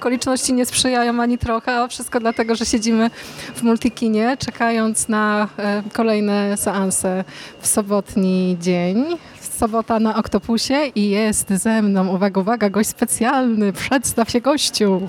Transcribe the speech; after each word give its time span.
Okoliczności 0.00 0.52
nie 0.52 0.66
sprzyjają 0.66 1.22
ani 1.22 1.38
trochę, 1.38 1.76
a 1.80 1.88
wszystko 1.88 2.20
dlatego, 2.20 2.54
że 2.54 2.66
siedzimy 2.66 3.10
w 3.54 3.62
multikinie, 3.62 4.36
czekając 4.36 5.08
na 5.08 5.48
e, 5.58 5.82
kolejne 5.92 6.56
seanse 6.56 7.24
w 7.60 7.66
sobotni 7.66 8.56
dzień. 8.60 9.04
Sobota 9.58 10.00
na 10.00 10.16
Oktopusie 10.16 10.74
i 10.94 11.10
jest 11.10 11.48
ze 11.50 11.82
mną, 11.82 12.08
uwaga, 12.08 12.40
uwaga, 12.40 12.70
gość 12.70 12.88
specjalny. 12.88 13.72
Przedstaw 13.72 14.30
się 14.30 14.40
gościu. 14.40 15.08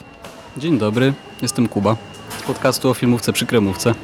Dzień 0.58 0.78
dobry, 0.78 1.14
jestem 1.42 1.68
Kuba 1.68 1.96
z 2.40 2.44
podcastu 2.44 2.90
o 2.90 2.94
filmówce 2.94 3.34
przy 3.34 3.46
kremówce. 3.46 3.96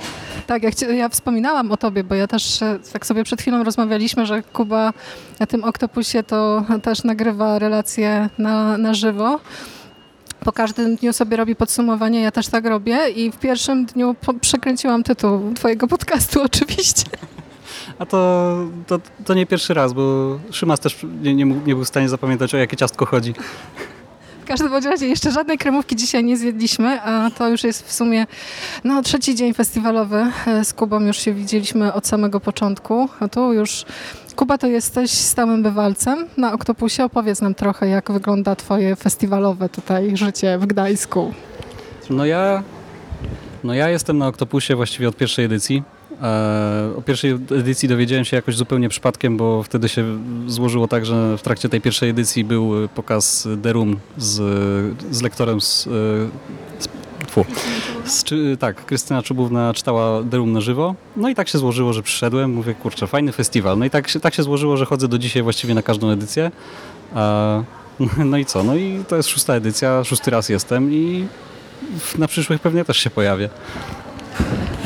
Tak, 0.48 0.64
ja, 0.64 0.70
chci- 0.70 0.94
ja 0.94 1.10
wspominałam 1.10 1.72
o 1.72 1.78
tobie, 1.78 2.04
bo 2.04 2.16
ja 2.16 2.28
też 2.28 2.62
e, 2.62 2.80
tak 2.94 3.06
sobie 3.06 3.24
przed 3.24 3.42
chwilą 3.42 3.64
rozmawialiśmy, 3.64 4.26
że 4.26 4.44
Kuba 4.44 4.94
na 5.40 5.46
tym 5.46 5.64
Oktopusie 5.64 6.24
to 6.24 6.64
też 6.84 7.04
nagrywa 7.04 7.60
relacje 7.60 8.30
na, 8.38 8.78
na 8.78 8.94
żywo. 8.94 9.40
Po 10.46 10.52
każdym 10.52 10.96
dniu 10.96 11.14
sobie 11.14 11.38
robi 11.38 11.56
podsumowanie, 11.56 12.22
ja 12.22 12.32
też 12.32 12.48
tak 12.48 12.66
robię 12.66 13.10
i 13.10 13.32
w 13.32 13.38
pierwszym 13.38 13.86
dniu 13.86 14.16
przekręciłam 14.42 15.04
tytuł 15.04 15.54
twojego 15.54 15.88
podcastu 15.88 16.42
oczywiście. 16.52 17.04
A 18.00 18.06
to, 18.06 18.56
to, 18.88 19.00
to 19.26 19.34
nie 19.34 19.46
pierwszy 19.46 19.74
raz, 19.74 19.94
bo 19.94 20.40
Szymas 20.52 20.80
też 20.80 21.06
nie, 21.22 21.36
nie, 21.36 21.46
nie 21.46 21.76
był 21.76 21.84
w 21.84 21.88
stanie 21.88 22.10
zapamiętać 22.10 22.56
o 22.56 22.58
jakie 22.58 22.78
ciastko 22.78 23.06
chodzi. 23.06 23.34
W 24.44 24.46
każdym 24.46 24.74
razie 24.74 25.08
jeszcze 25.08 25.32
żadnej 25.32 25.58
kremówki 25.58 25.96
dzisiaj 25.96 26.24
nie 26.24 26.38
zjedliśmy, 26.38 27.02
a 27.02 27.32
to 27.38 27.50
już 27.50 27.64
jest 27.64 27.88
w 27.88 27.94
sumie 27.94 28.26
no, 28.84 29.02
trzeci 29.02 29.36
dzień 29.36 29.54
festiwalowy. 29.54 30.32
E, 30.48 30.66
Z 30.66 30.74
Kubą 30.74 31.00
już 31.00 31.18
się 31.18 31.34
widzieliśmy 31.34 31.94
od 31.94 32.08
samego 32.08 32.40
początku. 32.40 33.10
A 33.20 33.28
tu 33.28 33.54
już 33.54 33.86
Kuba, 34.36 34.58
to 34.58 34.68
jesteś 34.68 35.12
stałym 35.12 35.64
bywalcem 35.64 36.26
na 36.38 36.54
Oktopusie. 36.54 37.04
Opowiedz 37.04 37.42
nam 37.42 37.56
trochę, 37.56 37.88
jak 37.88 38.12
wygląda 38.12 38.56
twoje 38.56 38.96
festiwalowe 38.96 39.70
tutaj 39.70 40.18
życie 40.18 40.58
w 40.58 40.66
Gdańsku. 40.66 41.34
No 42.10 42.26
ja, 42.26 42.64
no 43.64 43.74
ja 43.74 43.90
jestem 43.90 44.18
na 44.18 44.28
Oktopusie 44.28 44.76
właściwie 44.76 45.10
od 45.10 45.16
pierwszej 45.16 45.46
edycji. 45.46 45.84
E, 46.22 46.92
o 46.98 47.02
pierwszej 47.02 47.32
edycji 47.32 47.90
dowiedziałem 47.90 48.26
się 48.26 48.36
jakoś 48.36 48.56
zupełnie 48.56 48.90
przypadkiem, 48.90 49.38
bo 49.38 49.64
wtedy 49.64 49.90
się 49.90 50.20
złożyło 50.48 50.88
tak, 50.88 51.06
że 51.06 51.38
w 51.38 51.42
trakcie 51.42 51.70
tej 51.70 51.82
pierwszej 51.82 52.10
edycji 52.10 52.44
był 52.44 52.72
pokaz 52.96 53.48
The 53.64 53.74
Room 53.74 54.00
z, 54.18 54.36
z 55.12 55.22
lektorem 55.22 55.62
z, 55.62 55.88
e, 55.88 55.90
z, 56.80 56.88
tfu, 57.34 57.46
z 58.06 58.24
czy, 58.24 58.58
tak, 58.60 58.86
Krystyna 58.86 59.22
Czubówna 59.22 59.74
czytała 59.74 60.22
Room 60.32 60.52
na 60.52 60.62
żywo. 60.62 60.96
No 61.16 61.30
i 61.30 61.36
tak 61.36 61.48
się 61.50 61.58
złożyło, 61.58 61.94
że 61.94 62.04
przyszedłem. 62.04 62.54
Mówię, 62.54 62.74
kurczę, 62.76 63.08
fajny 63.08 63.32
festiwal. 63.32 63.78
No 63.78 63.86
i 63.86 63.90
tak 63.90 64.08
tak 64.22 64.34
się 64.34 64.44
złożyło, 64.44 64.78
że 64.78 64.86
chodzę 64.86 65.08
do 65.08 65.18
dzisiaj 65.18 65.44
właściwie 65.44 65.74
na 65.74 65.82
każdą 65.82 66.10
edycję. 66.10 66.52
No 68.26 68.38
i 68.38 68.46
co? 68.46 68.64
No 68.64 68.76
i 68.76 69.04
to 69.08 69.16
jest 69.16 69.30
szósta 69.30 69.56
edycja, 69.56 70.04
szósty 70.04 70.32
raz 70.32 70.50
jestem 70.50 70.94
i 70.94 71.28
na 72.18 72.28
przyszłych 72.28 72.62
pewnie 72.62 72.86
też 72.86 72.98
się 72.98 73.10
pojawię. 73.10 73.50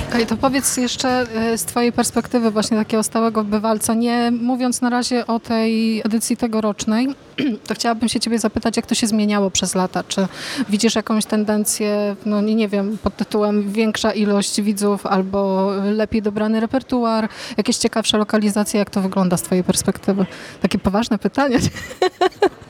Okej, 0.10 0.26
to 0.26 0.38
powiedz 0.38 0.78
jeszcze 0.78 1.10
e, 1.10 1.58
z 1.58 1.66
twojej 1.66 1.92
perspektywy 1.92 2.52
właśnie 2.52 2.78
takiego 2.78 3.04
stałego 3.04 3.44
bywalca, 3.44 3.94
nie 3.94 4.32
mówiąc 4.32 4.82
na 4.82 4.90
razie 4.90 5.28
o 5.28 5.40
tej 5.40 6.00
edycji 6.00 6.38
tegorocznej, 6.38 7.08
to 7.68 7.74
chciałabym 7.74 8.10
się 8.10 8.20
ciebie 8.20 8.40
zapytać, 8.40 8.78
jak 8.78 8.86
to 8.86 8.96
się 8.96 9.08
zmieniało 9.08 9.52
przez 9.52 9.76
lata. 9.76 10.04
Czy 10.04 10.28
widzisz 10.70 10.96
jakąś 10.96 11.26
tendencję, 11.26 12.16
no 12.26 12.42
nie 12.42 12.68
wiem, 12.68 12.98
pod 13.04 13.16
tytułem 13.16 13.72
większa 13.72 14.12
ilość 14.12 14.62
widzów 14.62 15.06
albo 15.06 15.72
lepiej 15.84 16.22
dobrany 16.22 16.60
repertuar, 16.60 17.30
jakieś 17.58 17.78
ciekawsze 17.78 18.18
lokalizacje, 18.18 18.80
jak 18.80 18.90
to 18.90 19.02
wygląda 19.02 19.38
z 19.38 19.42
twojej 19.42 19.64
perspektywy? 19.64 20.26
Takie 20.62 20.80
poważne 20.80 21.18
pytanie. 21.18 21.60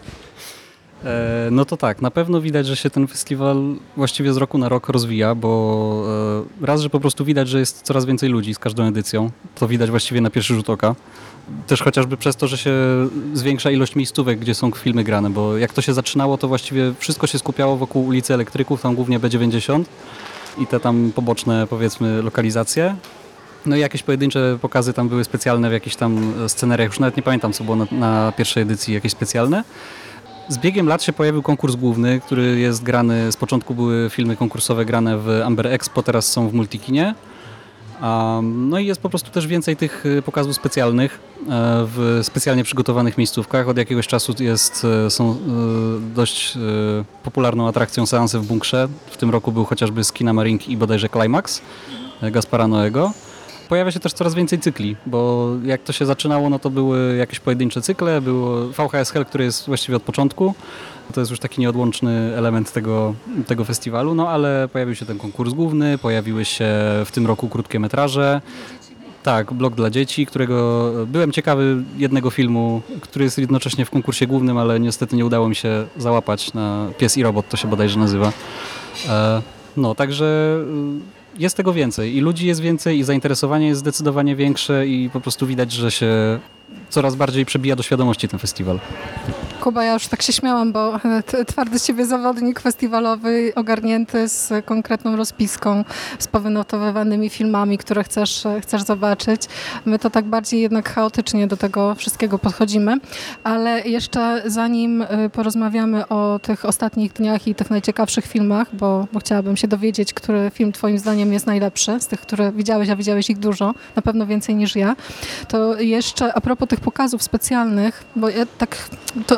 E, 1.06 1.48
no 1.52 1.66
to 1.66 1.78
tak, 1.78 2.02
na 2.02 2.12
pewno 2.12 2.42
widać, 2.42 2.68
że 2.68 2.76
się 2.76 2.90
ten 2.90 3.08
festiwal 3.08 3.76
właściwie 3.98 4.34
z 4.34 4.38
roku 4.38 4.58
na 4.58 4.70
rok 4.70 4.90
rozwija, 4.90 5.36
bo 5.36 6.04
e, 6.62 6.66
raz, 6.66 6.82
że 6.82 6.90
po 6.90 7.00
prostu 7.00 7.26
widać, 7.26 7.48
że 7.48 7.60
jest 7.60 7.82
coraz 7.82 8.06
więcej 8.06 8.30
ludzi 8.30 8.54
z 8.54 8.60
każdą 8.60 8.84
edycją. 8.84 9.32
To 9.56 9.68
widać 9.68 9.90
właściwie 9.90 10.22
na 10.22 10.30
pierwszy 10.30 10.56
rzut 10.56 10.70
oka. 10.70 10.96
Też 11.68 11.82
chociażby 11.82 12.18
przez 12.18 12.36
to, 12.36 12.48
że 12.48 12.58
się 12.58 12.74
zwiększa 13.34 13.72
ilość 13.72 13.96
miejscówek, 13.96 14.40
gdzie 14.40 14.56
są 14.56 14.72
filmy 14.72 15.04
grane, 15.04 15.30
bo 15.30 15.58
jak 15.58 15.74
to 15.74 15.82
się 15.82 15.94
zaczynało, 15.94 16.38
to 16.38 16.48
właściwie 16.48 16.94
wszystko 17.00 17.28
się 17.28 17.40
skupiało 17.40 17.78
wokół 17.78 18.06
ulicy 18.06 18.34
Elektryków, 18.34 18.82
tam 18.82 18.96
głównie 18.96 19.20
B90 19.20 19.84
i 20.58 20.68
te 20.68 20.80
tam 20.80 21.12
poboczne, 21.16 21.68
powiedzmy, 21.70 22.22
lokalizacje. 22.22 22.96
No 23.66 23.76
i 23.76 23.80
jakieś 23.80 24.04
pojedyncze 24.04 24.58
pokazy 24.62 24.94
tam 24.94 25.10
były 25.10 25.24
specjalne 25.24 25.70
w 25.70 25.74
jakichś 25.74 25.96
tam 25.96 26.34
scenariach, 26.48 26.88
już 26.88 27.00
nawet 27.00 27.18
nie 27.18 27.24
pamiętam, 27.24 27.54
co 27.54 27.64
było 27.64 27.76
na, 27.76 27.86
na 27.92 28.34
pierwszej 28.38 28.64
edycji 28.64 28.94
jakieś 28.94 29.12
specjalne. 29.12 29.64
Z 30.50 30.58
biegiem 30.58 30.88
lat 30.88 31.04
się 31.04 31.14
pojawił 31.14 31.42
konkurs 31.42 31.76
główny, 31.76 32.20
który 32.20 32.60
jest 32.60 32.84
grany, 32.84 33.32
z 33.32 33.38
początku 33.38 33.76
były 33.76 34.10
filmy 34.10 34.36
konkursowe 34.36 34.86
grane 34.86 35.18
w 35.18 35.42
Amber 35.46 35.68
Expo, 35.68 36.04
teraz 36.04 36.32
są 36.32 36.50
w 36.50 36.54
Multikinie. 36.54 37.16
No 38.44 38.80
i 38.80 38.86
jest 38.86 39.02
po 39.02 39.10
prostu 39.10 39.32
też 39.32 39.48
więcej 39.48 39.76
tych 39.76 40.06
y, 40.06 40.22
pokazów 40.22 40.56
specjalnych 40.56 41.20
e, 41.40 41.46
w 41.96 42.20
specjalnie 42.24 42.64
przygotowanych 42.64 43.18
miejscówkach. 43.18 43.68
Od 43.68 43.78
jakiegoś 43.78 44.08
czasu 44.08 44.34
jest, 44.40 44.86
e, 45.06 45.10
są 45.10 45.32
e, 45.32 45.36
dość 46.16 46.58
popularną 47.24 47.68
atrakcją 47.68 48.06
seanse 48.06 48.40
w 48.40 48.46
bunkrze. 48.46 48.88
W 49.12 49.18
tym 49.18 49.30
roku 49.30 49.52
był 49.52 49.66
chociażby 49.66 50.04
z 50.04 50.14
Marinki 50.22 50.72
i 50.72 50.78
bodajże 50.78 51.10
Climax 51.10 51.62
Gaspara 52.22 52.68
Noego. 52.68 53.12
Pojawia 53.70 53.92
się 53.92 54.00
też 54.00 54.14
coraz 54.14 54.34
więcej 54.36 54.60
cykli, 54.60 54.96
bo 55.06 55.50
jak 55.64 55.84
to 55.84 55.94
się 55.94 56.06
zaczynało, 56.06 56.50
no 56.50 56.60
to 56.60 56.70
były 56.70 57.18
jakieś 57.18 57.40
pojedyncze 57.40 57.82
cykle, 57.82 58.22
było 58.22 58.68
VHS 58.68 59.12
Hell, 59.12 59.26
który 59.26 59.44
jest 59.44 59.68
właściwie 59.68 59.96
od 59.96 60.04
początku, 60.04 60.54
to 61.14 61.22
jest 61.22 61.32
już 61.32 61.40
taki 61.40 61.62
nieodłączny 61.62 62.34
element 62.36 62.72
tego, 62.72 63.16
tego 63.48 63.66
festiwalu, 63.66 64.16
no 64.16 64.30
ale 64.30 64.68
pojawił 64.74 64.96
się 64.96 65.06
ten 65.06 65.18
konkurs 65.18 65.54
główny, 65.54 65.98
pojawiły 65.98 66.46
się 66.46 66.66
w 67.06 67.12
tym 67.12 67.28
roku 67.28 67.50
krótkie 67.50 67.80
metraże, 67.80 68.42
tak, 69.24 69.54
blog 69.54 69.76
dla 69.76 69.90
dzieci, 69.90 70.26
którego 70.26 70.92
byłem 71.08 71.32
ciekawy 71.32 71.84
jednego 71.98 72.30
filmu, 72.30 72.82
który 73.02 73.26
jest 73.26 73.38
jednocześnie 73.38 73.86
w 73.86 73.90
konkursie 73.90 74.28
głównym, 74.28 74.58
ale 74.58 74.80
niestety 74.80 75.16
nie 75.16 75.26
udało 75.26 75.50
mi 75.50 75.56
się 75.56 75.88
załapać 75.98 76.54
na 76.54 76.88
Pies 76.98 77.18
i 77.18 77.24
Robot, 77.24 77.50
to 77.50 77.58
się 77.58 77.68
bodajże 77.68 78.00
nazywa. 78.00 78.32
E, 79.10 79.42
No, 79.78 79.96
także 79.96 80.58
jest 81.40 81.58
tego 81.58 81.74
więcej 81.74 82.16
i 82.16 82.22
ludzi 82.22 82.48
jest 82.48 82.62
więcej 82.62 82.98
i 83.00 83.04
zainteresowanie 83.04 83.68
jest 83.68 83.80
zdecydowanie 83.80 84.36
większe 84.36 84.88
i 84.88 85.10
po 85.10 85.22
prostu 85.22 85.48
widać, 85.48 85.72
że 85.72 85.92
się 85.92 86.40
coraz 86.90 87.16
bardziej 87.16 87.46
przebija 87.46 87.76
do 87.76 87.84
świadomości 87.84 88.28
ten 88.28 88.40
festiwal. 88.40 88.80
Kuba, 89.60 89.84
ja 89.84 89.94
już 89.94 90.08
tak 90.08 90.22
się 90.22 90.34
śmiałam, 90.34 90.72
bo 90.72 91.00
twardy 91.48 91.80
z 91.80 91.86
ciebie 91.86 92.06
zawodnik 92.06 92.60
festiwalowy, 92.60 93.52
ogarnięty 93.56 94.30
z 94.30 94.66
konkretną 94.66 95.16
rozpiską, 95.16 95.84
z 96.20 96.28
powynotowywanymi 96.28 97.30
filmami, 97.30 97.78
które 97.78 98.04
chcesz, 98.04 98.44
chcesz 98.62 98.84
zobaczyć. 98.84 99.42
My 99.86 100.00
to 100.00 100.10
tak 100.10 100.26
bardziej 100.26 100.62
jednak 100.62 100.90
chaotycznie 100.90 101.48
do 101.48 101.58
tego 101.58 101.96
wszystkiego 101.96 102.40
podchodzimy, 102.40 102.98
ale 103.44 103.82
jeszcze 103.82 104.44
zanim 104.46 105.02
e, 105.02 105.30
porozmawiamy 105.30 106.08
o 106.08 106.40
tych 106.40 106.66
ostatnich 106.66 107.14
dniach 107.14 107.48
i 107.48 107.56
tych 107.56 107.70
najciekawszych 107.70 108.26
filmach, 108.26 108.76
bo, 108.76 109.08
bo 109.14 109.20
chciałabym 109.20 109.58
się 109.58 109.68
dowiedzieć, 109.68 110.14
który 110.14 110.52
film 110.54 110.72
twoim 110.72 111.00
zdaniem 111.00 111.34
jest 111.34 111.46
najlepszy 111.46 112.00
z 112.00 112.08
tych, 112.08 112.22
które 112.22 112.52
widziałeś, 112.52 112.90
a 112.90 112.96
widziałeś 112.96 113.30
ich 113.30 113.38
dużo, 113.38 113.74
na 113.96 114.02
pewno 114.02 114.26
więcej 114.26 114.56
niż 114.56 114.76
ja, 114.76 114.96
to 115.48 115.80
jeszcze 115.80 116.34
a 116.34 116.42
propos 116.42 116.57
tych 116.66 116.80
pokazów 116.80 117.24
specjalnych, 117.24 118.04
bo 118.16 118.30
ja 118.30 118.46
tak 118.58 118.90
to, 119.28 119.38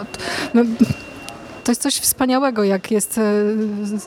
no, 0.53 0.63
to 1.63 1.71
jest 1.71 1.81
coś 1.81 1.95
wspaniałego, 1.95 2.63
jak 2.63 2.91
jest, 2.91 3.17
e, 3.17 3.21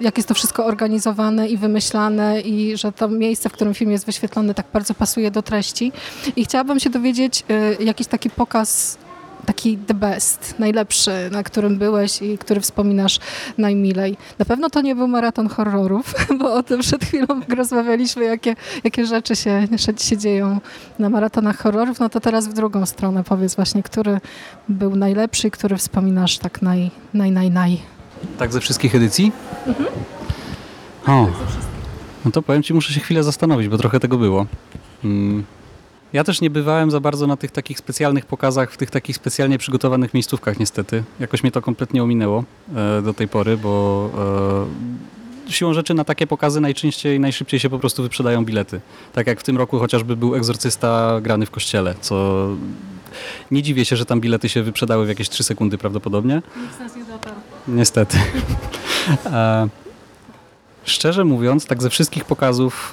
jak 0.00 0.17
jest 0.17 0.29
to 0.29 0.35
wszystko 0.35 0.67
organizowane 0.67 1.49
i 1.49 1.56
wymyślane 1.56 2.41
i 2.41 2.76
że 2.76 2.93
to 2.93 3.09
miejsce, 3.09 3.49
w 3.49 3.53
którym 3.53 3.75
film 3.75 3.91
jest 3.91 4.06
wyświetlony 4.06 4.55
tak 4.55 4.67
bardzo 4.73 4.94
pasuje 4.94 5.31
do 5.31 5.43
treści. 5.43 5.93
I 6.37 6.44
chciałabym 6.44 6.81
się 6.81 6.91
dowiedzieć 6.91 7.44
e, 7.49 7.85
jakiś 7.85 8.06
taki 8.06 8.31
pokaz 8.31 8.99
taki 9.46 9.78
the 9.78 9.94
best, 9.94 10.54
najlepszy, 10.58 11.10
na 11.32 11.42
którym 11.42 11.78
byłeś 11.78 12.22
i 12.22 12.38
który 12.38 12.60
wspominasz 12.60 13.18
najmilej. 13.58 14.16
Na 14.38 14.44
pewno 14.44 14.70
to 14.70 14.80
nie 14.80 14.94
był 14.94 15.08
maraton 15.08 15.48
horrorów, 15.48 16.14
bo 16.38 16.54
o 16.54 16.62
tym 16.62 16.80
przed 16.80 17.04
chwilą 17.04 17.26
rozmawialiśmy, 17.56 18.24
jakie, 18.24 18.56
jakie 18.84 19.06
rzeczy 19.06 19.36
się, 19.36 19.68
się 19.98 20.16
dzieją 20.16 20.60
na 20.98 21.10
maratonach 21.10 21.58
horrorów. 21.58 22.00
No 22.00 22.08
to 22.08 22.20
teraz 22.20 22.48
w 22.48 22.52
drugą 22.52 22.86
stronę 22.86 23.24
powiedz 23.24 23.54
właśnie, 23.54 23.82
który 23.82 24.20
był 24.68 24.96
najlepszy 24.96 25.48
i 25.48 25.50
który 25.50 25.76
wspominasz 25.76 26.38
tak 26.38 26.62
naj, 26.62 26.90
naj, 27.14 27.30
naj, 27.30 27.50
naj. 27.50 27.78
Tak 28.38 28.52
ze 28.52 28.60
wszystkich 28.60 28.94
edycji? 28.94 29.32
O, 31.06 31.28
no 32.24 32.30
to 32.30 32.42
powiem 32.42 32.62
Ci, 32.62 32.74
muszę 32.74 32.92
się 32.92 33.00
chwilę 33.00 33.22
zastanowić, 33.22 33.68
bo 33.68 33.78
trochę 33.78 34.00
tego 34.00 34.18
było. 34.18 34.46
Mm. 35.04 35.44
Ja 36.12 36.25
też 36.25 36.41
nie 36.41 36.50
bywałem 36.50 36.91
za 36.91 37.00
bardzo 37.00 37.26
na 37.26 37.37
tych 37.37 37.50
takich 37.50 37.79
specjalnych 37.79 38.26
pokazach, 38.26 38.73
w 38.73 38.76
tych 38.76 38.91
takich 38.91 39.17
specjalnie 39.17 39.59
przygotowanych 39.59 40.14
miejscówkach 40.14 40.59
niestety. 40.59 41.05
Jakoś 41.20 41.43
mnie 41.43 41.53
to 41.53 41.62
kompletnie 41.62 42.03
ominęło 42.03 42.44
e, 42.75 43.03
do 43.03 43.14
tej 43.14 43.29
pory, 43.29 43.56
bo 43.56 44.11
e, 45.49 45.53
siłą 45.53 45.75
rzeczy 45.75 45.94
na 45.94 46.05
takie 46.05 46.26
pokazy 46.26 46.61
najczęściej, 46.61 47.20
najszybciej 47.20 47.61
się 47.61 47.70
po 47.70 47.79
prostu 47.79 48.03
wyprzedają 48.03 48.44
bilety. 48.44 48.81
Tak 49.12 49.26
jak 49.26 49.41
w 49.41 49.43
tym 49.43 49.56
roku 49.56 49.79
chociażby 49.79 50.17
był 50.17 50.35
Egzorcysta 50.35 51.20
grany 51.20 51.47
w 51.47 51.50
kościele, 51.50 51.94
co 52.00 52.49
nie 53.50 53.62
dziwię 53.62 53.85
się, 53.85 53.97
że 53.97 54.06
tam 54.06 54.20
bilety 54.20 54.49
się 54.49 54.62
wyprzedały 54.62 55.06
w 55.06 55.09
jakieś 55.09 55.29
3 55.29 55.44
sekundy 55.44 55.79
prawdopodobnie. 55.79 56.43
Nikt 56.62 56.76
z 56.76 56.81
nas 56.81 56.97
nie 56.97 57.05
dotarł. 57.05 57.37
Niestety. 57.69 58.19
E, 59.26 59.69
szczerze 60.85 61.25
mówiąc, 61.25 61.67
tak 61.67 61.82
ze 61.82 61.91
wszystkich 61.91 62.25
pokazów 62.25 62.93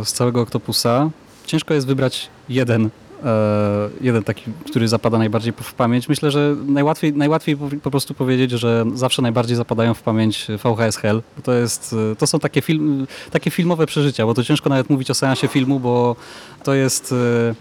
e, 0.00 0.04
z 0.04 0.12
całego 0.12 0.40
Octopusa, 0.40 1.10
ciężko 1.46 1.74
jest 1.74 1.86
wybrać 1.86 2.28
jeden, 2.48 2.90
e, 3.24 3.88
jeden 4.00 4.24
taki, 4.24 4.42
który 4.66 4.88
zapada 4.88 5.18
najbardziej 5.18 5.52
w 5.62 5.74
pamięć. 5.74 6.08
Myślę, 6.08 6.30
że 6.30 6.56
najłatwiej, 6.66 7.12
najłatwiej 7.12 7.56
po, 7.82 7.90
prostu 7.90 8.14
powiedzieć, 8.14 8.50
że 8.50 8.84
zawsze 8.94 9.22
najbardziej 9.22 9.56
zapadają 9.56 9.94
w 9.94 10.02
pamięć 10.02 10.46
VHS 10.64 10.96
Hell. 10.96 11.22
Bo 11.36 11.42
to, 11.42 11.52
jest, 11.52 11.94
e, 12.12 12.16
to 12.16 12.26
są 12.26 12.38
takie, 12.38 12.62
film, 12.62 13.06
takie 13.30 13.50
filmowe 13.50 13.86
przeżycia, 13.86 14.26
bo 14.26 14.34
to 14.34 14.44
ciężko 14.44 14.70
nawet 14.70 14.90
mówić 14.90 15.10
o 15.10 15.14
seansie 15.14 15.48
filmu, 15.48 15.80
bo 15.80 16.16
to 16.62 16.74
jest 16.74 17.12
e, 17.12 17.54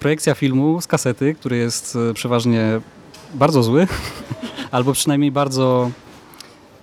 projekcja 0.00 0.34
filmu 0.34 0.80
z 0.80 0.86
kasety, 0.86 1.34
który 1.34 1.56
jest 1.56 1.98
przeważnie 2.14 2.80
bardzo 3.34 3.62
zły, 3.62 3.86
albo 4.70 4.92
przynajmniej 4.92 5.32
bardzo 5.32 5.90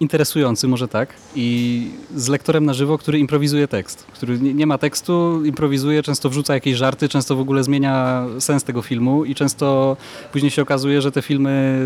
interesujący, 0.02 0.68
może 0.68 0.88
tak, 0.88 1.14
i 1.36 1.88
z 2.16 2.28
lektorem 2.28 2.66
na 2.66 2.74
żywo, 2.74 2.98
który 2.98 3.20
improwizuje 3.20 3.68
tekst, 3.68 4.06
który 4.14 4.40
nie, 4.40 4.68
ma 4.68 4.78
tekstu, 4.78 5.46
improwizuje, 5.46 6.04
często 6.04 6.30
wrzuca 6.30 6.54
jakieś 6.54 6.78
żarty, 6.78 7.10
często 7.10 7.36
w 7.36 7.40
ogóle 7.40 7.64
zmienia 7.64 8.26
sens 8.40 8.64
tego 8.64 8.82
filmu 8.82 9.26
i 9.26 9.36
często 9.36 9.98
później 10.32 10.52
się 10.52 10.62
okazuje, 10.62 11.02
że 11.02 11.12
te 11.12 11.22
filmy 11.22 11.80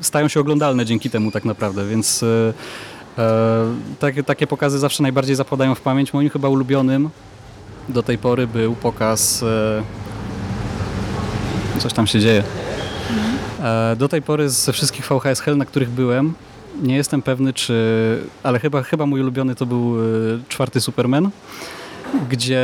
stają 0.00 0.28
się 0.28 0.40
oglądalne 0.40 0.84
dzięki 0.84 1.10
temu 1.10 1.30
tak 1.30 1.44
naprawdę, 1.44 1.86
więc 1.86 2.22
e, 2.22 2.52
e, 3.18 3.64
takie, 3.98 4.22
takie 4.22 4.46
pokazy 4.46 4.78
zawsze 4.78 5.02
najbardziej 5.02 5.36
zapadają 5.36 5.74
w 5.74 5.80
pamięć. 5.80 6.12
Moim 6.12 6.30
chyba 6.30 6.48
ulubionym 6.48 7.10
do 7.88 8.02
tej 8.02 8.18
pory 8.18 8.46
był 8.46 8.74
pokaz 8.74 9.42
e, 9.42 9.82
coś 11.78 11.92
tam 11.92 12.06
się 12.06 12.20
dzieje. 12.20 12.42
E, 13.62 13.96
Do 13.96 14.08
tej 14.08 14.22
pory 14.22 14.50
ze 14.50 14.72
wszystkich 14.72 15.06
VHS 15.08 15.40
Hell, 15.40 15.56
na 15.56 15.64
których 15.64 15.90
byłem, 15.90 16.34
nie 16.82 16.96
jestem 16.96 17.22
pewny, 17.22 17.52
czy. 17.52 17.74
Ale 18.42 18.58
chyba, 18.58 18.82
chyba 18.82 19.06
mój 19.06 19.20
ulubiony 19.20 19.54
to 19.54 19.66
był 19.66 19.96
e, 19.98 20.02
czwarty 20.48 20.80
Superman, 20.80 21.30
gdzie 22.30 22.62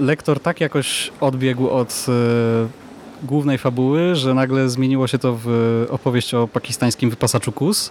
lektor 0.00 0.40
tak 0.40 0.60
jakoś 0.60 1.12
odbiegł 1.20 1.68
od 1.68 2.06
e, 2.08 2.86
głównej 3.26 3.58
fabuły, 3.58 4.14
że 4.14 4.34
nagle 4.34 4.68
zmieniło 4.68 5.06
się 5.06 5.18
to 5.18 5.38
w 5.44 5.86
opowieść 5.90 6.34
o 6.34 6.48
pakistańskim 6.48 7.10
wypasaczu 7.10 7.52
kus. 7.52 7.90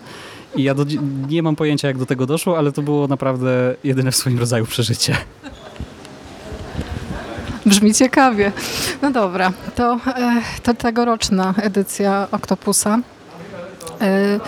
I 0.56 0.64
ja 0.64 0.76
do, 0.76 0.86
nie 1.28 1.44
mam 1.44 1.56
pojęcia, 1.56 1.88
jak 1.88 1.98
do 1.98 2.06
tego 2.06 2.26
doszło, 2.26 2.58
ale 2.58 2.72
to 2.72 2.82
było 2.82 3.08
naprawdę 3.08 3.76
jedyne 3.84 4.12
w 4.12 4.16
swoim 4.16 4.40
rodzaju 4.40 4.66
przeżycie. 4.66 5.18
Brzmi 7.66 7.94
ciekawie. 7.94 8.52
No 9.02 9.12
dobra, 9.12 9.54
to, 9.76 10.00
e, 10.08 10.42
to 10.64 10.74
tegoroczna 10.74 11.54
edycja 11.58 12.28
Octopusa. 12.32 13.00
E, 14.02 14.40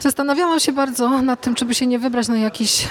Zastanawiałam 0.00 0.60
się 0.60 0.72
bardzo 0.72 1.08
nad 1.22 1.40
tym, 1.40 1.54
czy 1.54 1.64
by 1.64 1.74
się 1.74 1.86
nie 1.86 1.98
wybrać 1.98 2.28
na 2.28 2.36
jakiś, 2.36 2.84
e, 2.84 2.88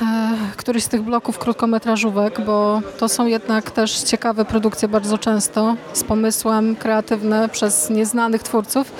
któryś 0.57 0.83
z 0.83 0.87
tych 0.87 1.01
bloków 1.01 1.37
krótkometrażówek, 1.39 2.41
bo 2.45 2.81
to 2.99 3.09
są 3.09 3.25
jednak 3.25 3.71
też 3.71 4.01
ciekawe 4.01 4.45
produkcje 4.45 4.87
bardzo 4.87 5.17
często 5.17 5.75
z 5.93 6.03
pomysłem 6.03 6.75
kreatywne 6.75 7.49
przez 7.49 7.89
nieznanych 7.89 8.43
twórców. 8.43 8.91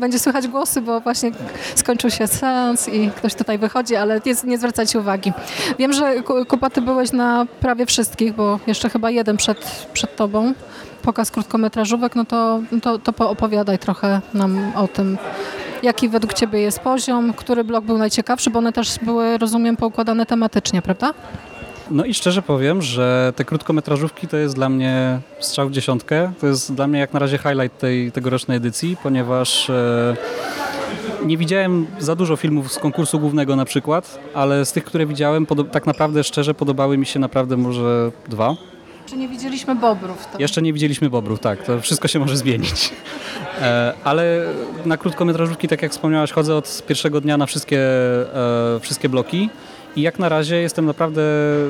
Będzie 0.00 0.18
słychać 0.18 0.48
głosy, 0.48 0.80
bo 0.80 1.00
właśnie 1.00 1.30
skończył 1.74 2.10
się 2.10 2.26
seans 2.26 2.88
i 2.88 3.10
ktoś 3.16 3.34
tutaj 3.34 3.58
wychodzi, 3.58 3.96
ale 3.96 4.20
nie, 4.26 4.34
nie 4.44 4.58
zwracajcie 4.58 4.98
uwagi. 4.98 5.32
Wiem, 5.78 5.92
że 5.92 6.22
Ku- 6.22 6.44
Kuba, 6.46 6.70
ty 6.70 6.80
byłeś 6.82 7.12
na 7.12 7.46
prawie 7.60 7.86
wszystkich, 7.86 8.34
bo 8.34 8.58
jeszcze 8.66 8.90
chyba 8.90 9.10
jeden 9.10 9.36
przed, 9.36 9.86
przed 9.92 10.16
tobą. 10.16 10.52
Pokaz 11.04 11.30
krótkometrażówek, 11.30 12.16
no 12.16 12.24
to, 12.24 12.60
to, 12.82 12.98
to 12.98 13.12
poopowiadaj 13.12 13.78
trochę 13.78 14.20
nam 14.34 14.72
o 14.76 14.88
tym, 14.88 15.18
jaki 15.82 16.08
według 16.08 16.34
Ciebie 16.34 16.60
jest 16.60 16.78
poziom, 16.78 17.32
który 17.32 17.64
blok 17.64 17.84
był 17.84 17.98
najciekawszy, 17.98 18.50
bo 18.50 18.58
one 18.58 18.72
też 18.72 18.98
były, 19.02 19.38
rozumiem, 19.38 19.76
poukładane 19.76 20.26
tematycznie, 20.26 20.82
prawda? 20.82 21.14
No 21.90 22.04
i 22.04 22.14
szczerze 22.14 22.42
powiem, 22.42 22.82
że 22.82 23.32
te 23.36 23.44
krótkometrażówki 23.44 24.28
to 24.28 24.36
jest 24.36 24.54
dla 24.54 24.68
mnie 24.68 25.20
strzał 25.40 25.68
w 25.68 25.72
dziesiątkę. 25.72 26.32
To 26.40 26.46
jest 26.46 26.74
dla 26.74 26.86
mnie 26.86 27.00
jak 27.00 27.12
na 27.12 27.18
razie 27.18 27.38
highlight 27.38 27.78
tej 27.78 28.12
tegorocznej 28.12 28.56
edycji, 28.56 28.96
ponieważ 29.02 29.70
e, 29.70 30.16
nie 31.24 31.36
widziałem 31.36 31.86
za 31.98 32.16
dużo 32.16 32.36
filmów 32.36 32.72
z 32.72 32.78
konkursu 32.78 33.20
głównego 33.20 33.56
na 33.56 33.64
przykład, 33.64 34.18
ale 34.34 34.64
z 34.64 34.72
tych, 34.72 34.84
które 34.84 35.06
widziałem, 35.06 35.46
tak 35.70 35.86
naprawdę 35.86 36.24
szczerze 36.24 36.54
podobały 36.54 36.98
mi 36.98 37.06
się 37.06 37.20
naprawdę 37.20 37.56
może 37.56 38.12
dwa. 38.28 38.56
Czy 39.14 39.20
nie 39.20 39.28
widzieliśmy 39.28 39.74
bobrów? 39.74 40.26
To... 40.32 40.38
Jeszcze 40.38 40.62
nie 40.62 40.72
widzieliśmy 40.72 41.10
bobrów, 41.10 41.40
tak, 41.40 41.62
to 41.62 41.80
wszystko 41.80 42.08
się 42.08 42.18
może 42.18 42.36
zmienić. 42.36 42.92
E, 43.60 43.94
ale 44.04 44.42
na 44.86 44.96
krótkometrażówki, 44.96 45.68
tak 45.68 45.82
jak 45.82 45.92
wspomniałaś, 45.92 46.32
chodzę 46.32 46.56
od 46.56 46.82
pierwszego 46.86 47.20
dnia 47.20 47.36
na 47.36 47.46
wszystkie, 47.46 47.78
e, 47.78 48.80
wszystkie 48.80 49.08
bloki. 49.08 49.50
I 49.96 50.02
jak 50.02 50.18
na 50.18 50.28
razie 50.28 50.56
jestem 50.56 50.86
naprawdę 50.86 51.22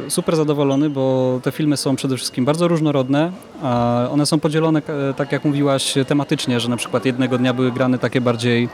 super 0.08 0.37
zadowolony, 0.37 0.91
bo 0.91 1.41
te 1.43 1.52
filmy 1.52 1.76
są 1.76 1.96
przede 1.96 2.17
wszystkim 2.17 2.44
bardzo 2.44 2.69
różnorodne. 2.69 3.32
One 4.11 4.26
są 4.26 4.41
podzielone, 4.41 4.82
e, 5.11 5.14
tak 5.14 5.32
jak 5.32 5.44
mówiłaś, 5.44 5.94
tematycznie, 6.06 6.61
że 6.61 6.69
na 6.69 6.76
przykład 6.76 7.05
jednego 7.05 7.38
dnia 7.38 7.55
były 7.55 7.73
grane 7.73 7.99
takie 7.99 8.20
bardziej 8.20 8.69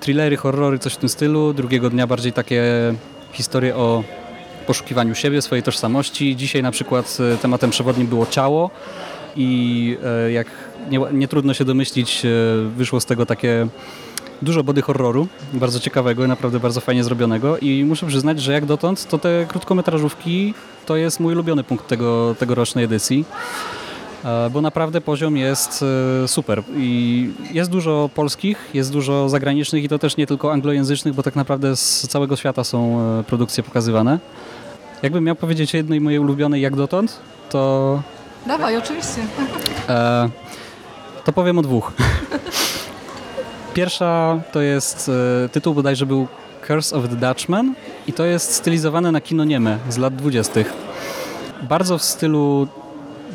thrillery, 0.00 0.36
horrory, 0.36 0.78
coś 0.78 0.94
w 0.94 0.96
tym 0.96 1.08
stylu, 1.08 1.52
drugiego 1.52 1.90
dnia 1.90 2.06
bardziej 2.06 2.32
takie 2.32 2.62
historie 3.32 3.76
o 3.76 4.04
poszukiwaniu 4.62 5.14
siebie, 5.14 5.42
swojej 5.42 5.62
tożsamości. 5.62 6.36
Dzisiaj 6.36 6.62
na 6.62 6.70
przykład 6.70 7.18
e, 7.34 7.36
tematem 7.36 7.70
przewodnim 7.70 8.06
było 8.06 8.26
ciało 8.26 8.70
i 9.36 9.96
e, 10.04 10.32
jak 10.32 10.46
nie, 10.90 11.00
nie 11.12 11.28
trudno 11.28 11.54
się 11.54 11.64
domyślić, 11.64 12.24
e, 12.24 12.28
wyszło 12.76 13.00
z 13.00 13.06
tego 13.06 13.26
takie 13.26 13.66
dużo 14.42 14.64
body 14.64 14.82
horroru, 14.82 15.28
bardzo 15.52 15.80
ciekawego 15.80 16.24
i 16.24 16.28
naprawdę 16.28 16.60
bardzo 16.60 16.80
fajnie 16.80 17.04
zrobionego 17.04 17.58
i 17.58 17.84
muszę 17.84 18.06
przyznać, 18.06 18.40
że 18.40 18.52
jak 18.52 18.66
dotąd 18.66 19.08
to 19.08 19.18
te 19.18 19.46
krótkometrażówki 19.48 20.54
to 20.86 20.96
jest 20.96 21.20
mój 21.20 21.32
ulubiony 21.32 21.64
punkt 21.64 21.88
tego, 21.88 22.34
tegorocznej 22.38 22.84
edycji. 22.84 23.24
Bo 24.50 24.60
naprawdę 24.60 25.00
poziom 25.00 25.36
jest 25.36 25.84
super 26.26 26.62
i 26.76 27.30
jest 27.52 27.70
dużo 27.70 28.10
polskich, 28.14 28.70
jest 28.74 28.92
dużo 28.92 29.28
zagranicznych 29.28 29.84
i 29.84 29.88
to 29.88 29.98
też 29.98 30.16
nie 30.16 30.26
tylko 30.26 30.52
anglojęzycznych, 30.52 31.14
bo 31.14 31.22
tak 31.22 31.36
naprawdę 31.36 31.76
z 31.76 32.08
całego 32.08 32.36
świata 32.36 32.64
są 32.64 32.98
produkcje 33.26 33.62
pokazywane. 33.62 34.18
Jakbym 35.02 35.24
miał 35.24 35.36
powiedzieć 35.36 35.74
o 35.74 35.76
jednej 35.76 36.00
mojej 36.00 36.18
ulubionej 36.18 36.62
jak 36.62 36.76
dotąd, 36.76 37.20
to 37.50 38.02
Dawaj, 38.46 38.76
oczywiście. 38.76 39.20
E, 39.88 40.28
to 41.24 41.32
powiem 41.32 41.58
o 41.58 41.62
dwóch. 41.62 41.92
Pierwsza 43.74 44.40
to 44.52 44.60
jest 44.60 45.10
e, 45.44 45.48
tytuł 45.48 45.74
bodajże 45.74 46.06
był 46.06 46.26
Curse 46.66 46.96
of 46.96 47.08
the 47.08 47.16
Dutchman 47.16 47.74
i 48.06 48.12
to 48.12 48.24
jest 48.24 48.54
stylizowane 48.54 49.12
na 49.12 49.20
kino 49.20 49.44
nieme 49.44 49.78
z 49.88 49.96
lat 49.96 50.16
20. 50.16 50.60
Bardzo 51.62 51.98
w 51.98 52.02
stylu 52.02 52.68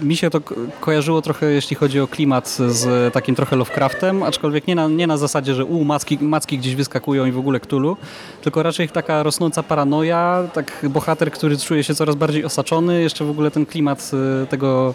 mi 0.02 0.16
się 0.18 0.30
to 0.30 0.42
ko- 0.42 0.56
kojarzyło 0.80 1.22
trochę, 1.22 1.46
jeśli 1.46 1.76
chodzi 1.76 2.00
o 2.00 2.08
klimat, 2.08 2.58
z 2.68 3.14
takim 3.14 3.36
trochę 3.36 3.56
Lovecraftem, 3.56 4.24
aczkolwiek 4.24 4.68
nie 4.68 4.76
na, 4.76 4.88
nie 4.88 5.08
na 5.08 5.18
zasadzie, 5.18 5.56
że 5.56 5.66
u, 5.66 5.84
macki, 5.84 6.18
macki 6.22 6.58
gdzieś 6.58 6.76
wyskakują 6.76 7.26
i 7.26 7.32
w 7.32 7.38
ogóle 7.38 7.60
Cthulhu, 7.60 7.98
tylko 8.42 8.64
raczej 8.64 8.90
taka 8.90 9.24
rosnąca 9.24 9.64
paranoja, 9.64 10.44
tak 10.54 10.86
bohater, 10.90 11.32
który 11.32 11.58
czuje 11.58 11.84
się 11.84 11.96
coraz 11.96 12.16
bardziej 12.16 12.46
osaczony, 12.46 13.02
jeszcze 13.02 13.26
w 13.26 13.30
ogóle 13.30 13.52
ten 13.52 13.66
klimat 13.66 14.12
e, 14.44 14.48
tego 14.48 14.94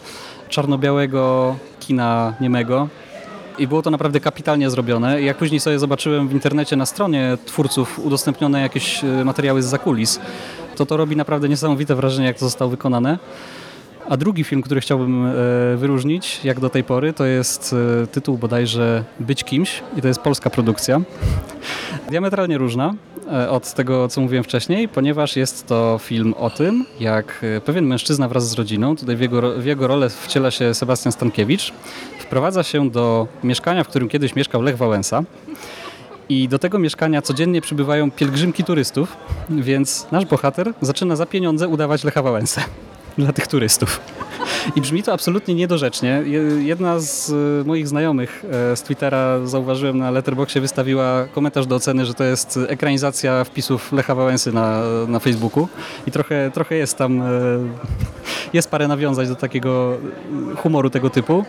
czarno-białego 0.48 1.56
kina 1.80 2.34
niemego. 2.40 2.88
I 3.58 3.66
było 3.66 3.82
to 3.82 3.90
naprawdę 3.90 4.20
kapitalnie 4.20 4.70
zrobione. 4.70 5.22
Jak 5.22 5.36
później 5.36 5.60
sobie 5.60 5.78
zobaczyłem 5.78 6.28
w 6.28 6.32
internecie 6.32 6.76
na 6.76 6.86
stronie 6.86 7.38
twórców 7.46 7.98
udostępnione 7.98 8.60
jakieś 8.60 9.04
e, 9.04 9.24
materiały 9.24 9.62
z 9.62 9.66
zakulis, 9.66 10.20
to 10.76 10.86
to 10.86 10.96
robi 10.96 11.16
naprawdę 11.16 11.48
niesamowite 11.48 11.94
wrażenie, 11.94 12.26
jak 12.26 12.38
to 12.38 12.44
zostało 12.44 12.70
wykonane. 12.70 13.18
A 14.08 14.16
drugi 14.16 14.44
film, 14.44 14.62
który 14.62 14.80
chciałbym 14.80 15.26
e, 15.26 15.32
wyróżnić, 15.76 16.40
jak 16.44 16.60
do 16.60 16.70
tej 16.70 16.84
pory, 16.84 17.12
to 17.12 17.24
jest 17.24 17.74
e, 18.02 18.06
tytuł 18.06 18.38
bodajże 18.38 19.04
Być 19.20 19.44
kimś 19.44 19.82
i 19.96 20.02
to 20.02 20.08
jest 20.08 20.20
polska 20.20 20.50
produkcja. 20.50 21.00
Diametralnie 22.10 22.58
różna 22.58 22.94
e, 23.32 23.50
od 23.50 23.74
tego, 23.74 24.08
co 24.08 24.20
mówiłem 24.20 24.44
wcześniej, 24.44 24.88
ponieważ 24.88 25.36
jest 25.36 25.66
to 25.66 25.98
film 26.02 26.34
o 26.38 26.50
tym, 26.50 26.86
jak 27.00 27.44
pewien 27.64 27.86
mężczyzna 27.86 28.28
wraz 28.28 28.48
z 28.48 28.54
rodziną, 28.54 28.96
tutaj 28.96 29.16
w 29.16 29.20
jego, 29.20 29.60
w 29.60 29.64
jego 29.64 29.86
rolę 29.86 30.10
wciela 30.10 30.50
się 30.50 30.74
Sebastian 30.74 31.12
Stankiewicz, 31.12 31.72
wprowadza 32.18 32.62
się 32.62 32.90
do 32.90 33.28
mieszkania, 33.44 33.84
w 33.84 33.88
którym 33.88 34.08
kiedyś 34.08 34.36
mieszkał 34.36 34.62
Lech 34.62 34.76
Wałęsa. 34.76 35.22
I 36.28 36.48
do 36.48 36.58
tego 36.58 36.78
mieszkania 36.78 37.22
codziennie 37.22 37.60
przybywają 37.60 38.10
pielgrzymki 38.10 38.64
turystów, 38.64 39.16
więc 39.50 40.06
nasz 40.12 40.24
bohater 40.24 40.72
zaczyna 40.80 41.16
za 41.16 41.26
pieniądze 41.26 41.68
udawać 41.68 42.04
Lecha 42.04 42.22
Wałęsę 42.22 42.62
dla 43.18 43.32
tych 43.32 43.46
turystów. 43.46 44.00
I 44.76 44.80
brzmi 44.80 45.02
to 45.02 45.12
absolutnie 45.12 45.54
niedorzecznie. 45.54 46.22
Je- 46.26 46.42
Jedna 46.64 46.98
z 46.98 47.30
e, 47.30 47.64
moich 47.64 47.88
znajomych 47.88 48.44
e, 48.72 48.76
z 48.76 48.82
Twittera, 48.82 49.46
zauważyłem 49.46 49.98
na 49.98 50.10
Letterboxie, 50.10 50.60
wystawiła 50.60 51.24
komentarz 51.34 51.66
do 51.66 51.74
oceny, 51.76 52.06
że 52.06 52.14
to 52.14 52.24
jest 52.24 52.58
ekranizacja 52.68 53.44
wpisów 53.44 53.92
Lecha 53.92 54.14
Wałęsy 54.14 54.52
na, 54.52 54.80
na 55.08 55.18
Facebooku. 55.18 55.68
I 56.06 56.10
trochę, 56.10 56.50
trochę 56.54 56.74
jest 56.74 56.98
tam 56.98 57.22
e, 57.22 57.24
jest 58.52 58.70
parę 58.70 58.88
nawiązań 58.88 59.26
do 59.26 59.36
takiego 59.36 59.98
humoru 60.56 60.90
tego 60.90 61.10
typu. 61.10 61.44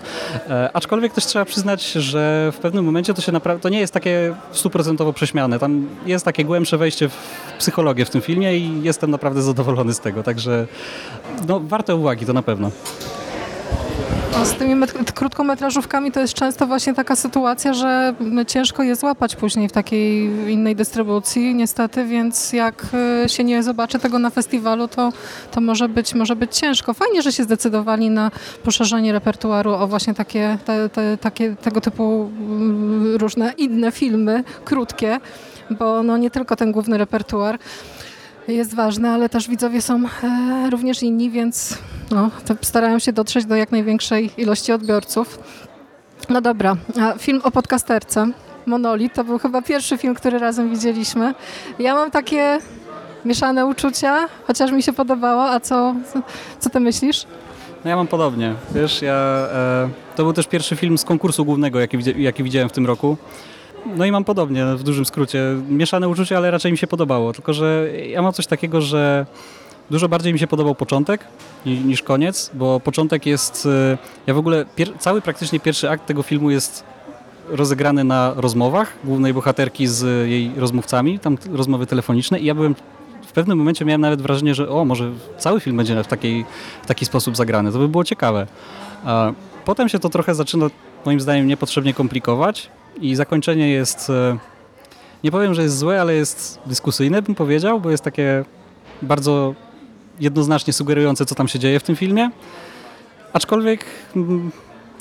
E, 0.50 0.69
aczkolwiek 0.74 1.13
też 1.13 1.25
trzeba 1.25 1.45
przyznać, 1.45 1.91
że 1.91 2.51
w 2.55 2.57
pewnym 2.57 2.86
momencie 2.86 3.13
to 3.13 3.22
się 3.22 3.31
naprawdę, 3.31 3.62
to 3.62 3.69
nie 3.69 3.79
jest 3.79 3.93
takie 3.93 4.36
stuprocentowo 4.51 5.13
prześmiane. 5.13 5.60
Tam 5.60 5.88
jest 6.05 6.25
takie 6.25 6.45
głębsze 6.45 6.77
wejście 6.77 7.10
w 7.10 7.13
psychologię 7.60 8.05
w 8.05 8.10
tym 8.10 8.22
filmie 8.22 8.57
i 8.57 8.83
jestem 8.83 9.12
naprawdę 9.12 9.41
zadowolony 9.41 9.93
z 9.93 10.00
tego, 10.00 10.24
także 10.24 10.67
no, 11.48 11.60
warte 11.60 11.95
uwagi, 11.95 12.25
to 12.25 12.33
na 12.33 12.43
pewno. 12.43 12.72
Z 14.42 14.54
tymi 14.54 14.75
met- 14.75 15.12
krótkometrażówkami 15.12 16.12
to 16.12 16.20
jest 16.20 16.34
często 16.34 16.68
właśnie 16.68 16.94
taka 16.94 17.16
sytuacja, 17.16 17.74
że 17.74 18.13
ciężko 18.48 18.84
je 18.84 18.96
złapać 18.96 19.36
później 19.36 19.70
w 19.70 19.72
takiej 19.72 20.25
innej 20.52 20.75
dystrybucji 20.75 21.56
niestety, 21.56 22.06
więc 22.06 22.54
jak 22.54 22.86
y, 23.25 23.30
się 23.30 23.44
nie 23.44 23.63
zobaczy 23.63 24.00
tego 24.00 24.20
na 24.20 24.30
festiwalu, 24.30 24.88
to, 24.88 25.13
to 25.52 25.62
może, 25.62 25.90
być, 25.90 26.13
może 26.13 26.36
być 26.36 26.58
ciężko. 26.58 26.94
Fajnie, 26.94 27.22
że 27.22 27.32
się 27.32 27.44
zdecydowali 27.44 28.10
na 28.10 28.32
poszerzenie 28.63 29.12
repertuaru 29.13 29.74
o 29.74 29.88
właśnie 29.88 30.13
takie, 30.13 30.58
te, 30.66 30.90
te, 30.90 31.18
takie 31.18 31.56
tego 31.56 31.82
typu 31.82 32.30
mm, 32.40 33.16
różne 33.16 33.54
inne 33.58 33.92
filmy, 33.92 34.44
krótkie, 34.66 35.20
bo 35.70 36.04
no, 36.04 36.18
nie 36.18 36.32
tylko 36.32 36.56
ten 36.56 36.72
główny 36.72 36.98
repertuar 36.98 37.60
jest 38.48 38.76
ważny, 38.76 39.10
ale 39.10 39.30
też 39.30 39.50
widzowie 39.50 39.82
są 39.82 40.04
e, 40.24 40.70
również 40.70 41.04
inni, 41.04 41.30
więc 41.30 41.78
no, 42.12 42.32
starają 42.62 43.00
się 43.00 43.14
dotrzeć 43.14 43.46
do 43.46 43.56
jak 43.56 43.72
największej 43.72 44.30
ilości 44.38 44.72
odbiorców. 44.72 45.40
No 46.30 46.42
dobra, 46.42 46.76
film 47.20 47.42
o 47.44 47.52
podcasterce, 47.52 48.28
Monolit, 48.66 49.14
to 49.14 49.24
był 49.24 49.40
chyba 49.40 49.62
pierwszy 49.62 49.98
film, 49.98 50.16
który 50.16 50.40
razem 50.40 50.70
widzieliśmy. 50.70 51.34
Ja 51.80 51.94
mam 51.94 52.12
takie 52.12 52.60
mieszane 53.26 53.66
uczucia, 53.66 54.28
chociaż 54.48 54.72
mi 54.72 54.84
się 54.84 54.94
podobało, 54.94 55.46
a 55.50 55.60
co, 55.60 55.96
co 56.60 56.70
ty 56.70 56.80
myślisz? 56.80 57.26
No 57.84 57.90
ja 57.90 57.96
mam 57.96 58.08
podobnie. 58.08 58.56
Wiesz, 58.76 59.02
ja, 59.02 59.14
e, 59.54 59.90
to 60.16 60.24
był 60.24 60.34
też 60.34 60.48
pierwszy 60.48 60.76
film 60.76 60.98
z 60.98 61.04
konkursu 61.04 61.46
głównego, 61.46 61.80
jaki, 61.80 61.98
jaki 62.18 62.44
widziałem 62.44 62.70
w 62.70 62.72
tym 62.72 62.86
roku. 62.86 63.18
No 63.86 64.06
i 64.06 64.12
mam 64.12 64.24
podobnie, 64.24 64.66
w 64.66 64.84
dużym 64.84 65.06
skrócie. 65.06 65.44
Mieszane 65.70 66.10
uczucia, 66.10 66.38
ale 66.38 66.52
raczej 66.52 66.72
mi 66.72 66.78
się 66.78 66.88
podobało. 66.88 67.34
Tylko, 67.34 67.54
że 67.54 67.88
ja 68.10 68.22
mam 68.22 68.34
coś 68.34 68.48
takiego, 68.48 68.82
że 68.82 69.25
dużo 69.92 70.10
bardziej 70.10 70.34
mi 70.34 70.40
się 70.40 70.48
podobał 70.48 70.75
początek 70.75 71.25
ni- 71.66 71.80
niż 71.80 72.02
koniec, 72.02 72.52
bo 72.54 72.80
początek 72.80 73.25
jest... 73.25 73.66
e, 73.94 73.98
Ja 74.28 74.34
w 74.34 74.38
ogóle, 74.38 74.66
cały 75.00 75.22
praktycznie 75.22 75.60
pierwszy 75.60 75.90
akt 75.90 76.06
tego 76.06 76.24
filmu 76.24 76.52
jest 76.52 76.84
rozegrany 77.50 78.04
na 78.04 78.34
rozmowach 78.36 78.94
głównej 79.04 79.34
bohaterki 79.34 79.88
z 79.88 80.30
jej 80.30 80.52
rozmówcami, 80.58 81.20
tam 81.20 81.38
rozmowy 81.52 81.86
telefoniczne 81.88 82.40
i 82.40 82.46
ja 82.46 82.56
byłem 82.56 82.75
w 83.28 83.32
pewnym 83.32 83.58
momencie 83.58 83.86
miałem 83.86 84.02
nawet 84.02 84.22
wrażenie, 84.22 84.56
że 84.56 84.70
o, 84.70 84.86
może 84.86 85.12
cały 85.38 85.60
film 85.60 85.78
będzie 85.78 86.04
w, 86.04 86.08
takiej, 86.08 86.46
w 86.84 86.86
taki 86.86 87.06
sposób 87.06 87.36
zagrany. 87.38 87.72
To 87.72 87.80
by 87.80 87.88
było 87.88 88.04
ciekawe. 88.04 88.48
A 89.06 89.32
potem 89.66 89.90
się 89.90 90.00
to 90.00 90.10
trochę 90.10 90.36
zaczyna, 90.36 90.66
moim 91.06 91.20
zdaniem, 91.22 91.48
niepotrzebnie 91.48 91.94
komplikować 91.94 92.70
i 93.02 93.16
zakończenie 93.16 93.70
jest, 93.70 94.10
e, 94.10 94.38
nie 95.24 95.32
powiem, 95.32 95.54
że 95.54 95.64
jest 95.64 95.78
złe, 95.78 96.02
ale 96.02 96.14
jest 96.14 96.60
dyskusyjne, 96.66 97.22
bym 97.22 97.36
powiedział, 97.36 97.80
bo 97.80 97.92
jest 97.92 98.04
takie 98.04 98.46
bardzo 99.02 99.56
jednoznacznie 100.20 100.74
sugerujące, 100.74 101.26
co 101.26 101.36
tam 101.36 101.48
się 101.48 101.60
dzieje 101.60 101.80
w 101.80 101.84
tym 101.84 101.96
filmie. 101.96 102.32
Aczkolwiek 103.34 103.86
mm, 104.16 104.52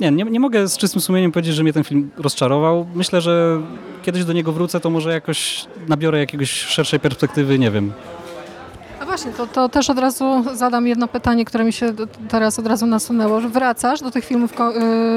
nie, 0.00 0.10
nie, 0.10 0.24
nie 0.24 0.40
mogę 0.40 0.68
z 0.68 0.76
czystym 0.78 1.00
sumieniem 1.00 1.32
powiedzieć, 1.32 1.54
że 1.54 1.62
mnie 1.62 1.72
ten 1.72 1.84
film 1.84 2.10
rozczarował. 2.16 2.86
Myślę, 2.94 3.20
że 3.20 3.60
kiedyś 4.02 4.24
do 4.24 4.32
niego 4.32 4.52
wrócę, 4.52 4.80
to 4.80 4.90
może 4.90 5.12
jakoś 5.12 5.66
nabiorę 5.88 6.18
jakiegoś 6.18 6.50
szerszej 6.50 7.00
perspektywy, 7.00 7.58
nie 7.58 7.70
wiem, 7.70 7.92
właśnie, 9.12 9.32
to, 9.32 9.46
to 9.46 9.68
też 9.68 9.90
od 9.90 9.98
razu 9.98 10.44
zadam 10.54 10.86
jedno 10.86 11.08
pytanie, 11.08 11.44
które 11.44 11.64
mi 11.64 11.72
się 11.72 11.92
teraz 12.28 12.58
od 12.58 12.66
razu 12.66 12.86
nasunęło. 12.86 13.40
Wracasz 13.40 14.00
do 14.00 14.10
tych 14.10 14.24
filmów 14.24 14.52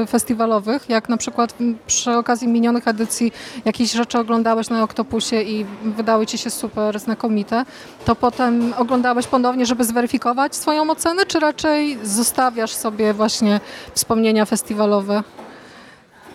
y, 0.04 0.08
festiwalowych, 0.08 0.90
jak 0.90 1.10
na 1.10 1.18
przykład 1.18 1.56
przy 1.88 2.12
okazji 2.12 2.48
minionych 2.48 2.88
edycji 2.88 3.32
jakieś 3.66 3.92
rzeczy 3.92 4.20
oglądałeś 4.20 4.70
na 4.70 4.84
Oktopusie 4.84 5.42
i 5.42 5.66
wydały 5.86 6.26
ci 6.26 6.38
się 6.38 6.50
super, 6.50 7.00
znakomite, 7.00 7.66
to 8.06 8.16
potem 8.16 8.74
oglądałeś 8.78 9.28
ponownie, 9.28 9.66
żeby 9.66 9.84
zweryfikować 9.84 10.56
swoją 10.56 10.90
ocenę, 10.90 11.26
czy 11.26 11.40
raczej 11.40 11.98
zostawiasz 12.04 12.72
sobie 12.72 13.14
właśnie 13.14 13.60
wspomnienia 13.94 14.46
festiwalowe 14.46 15.24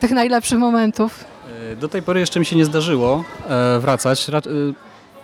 tych 0.00 0.11
najlepszych 0.11 0.59
momentów? 0.59 1.25
E, 1.73 1.76
Do 1.76 1.88
tej 1.88 2.02
pory 2.02 2.21
jeszcze 2.21 2.40
mi 2.40 2.47
się 2.47 2.57
nie 2.57 2.64
zdarzyło 2.64 3.25
e, 3.49 3.79
wracać. 3.81 4.26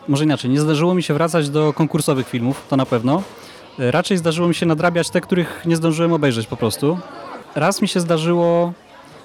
Może 0.09 0.25
inaczej, 0.25 0.51
nie 0.51 0.61
zdarzyło 0.61 0.95
mi 0.95 1.03
się 1.03 1.15
wracać 1.15 1.51
do 1.51 1.73
konkursowych 1.73 2.29
filmów, 2.29 2.67
to 2.69 2.77
na 2.77 2.87
pewno. 2.87 3.23
E, 3.79 3.91
Raczej 3.91 4.17
zdarzyło 4.17 4.49
mi 4.49 4.55
się 4.55 4.67
nadrabiać 4.67 5.11
te, 5.11 5.21
których 5.21 5.63
nie 5.67 5.77
zdążyłem 5.77 6.13
obejrzeć 6.13 6.47
po 6.47 6.57
prostu. 6.57 6.99
Raz 7.55 7.83
mi 7.83 7.89
się 7.89 8.01
zdarzyło 8.01 8.73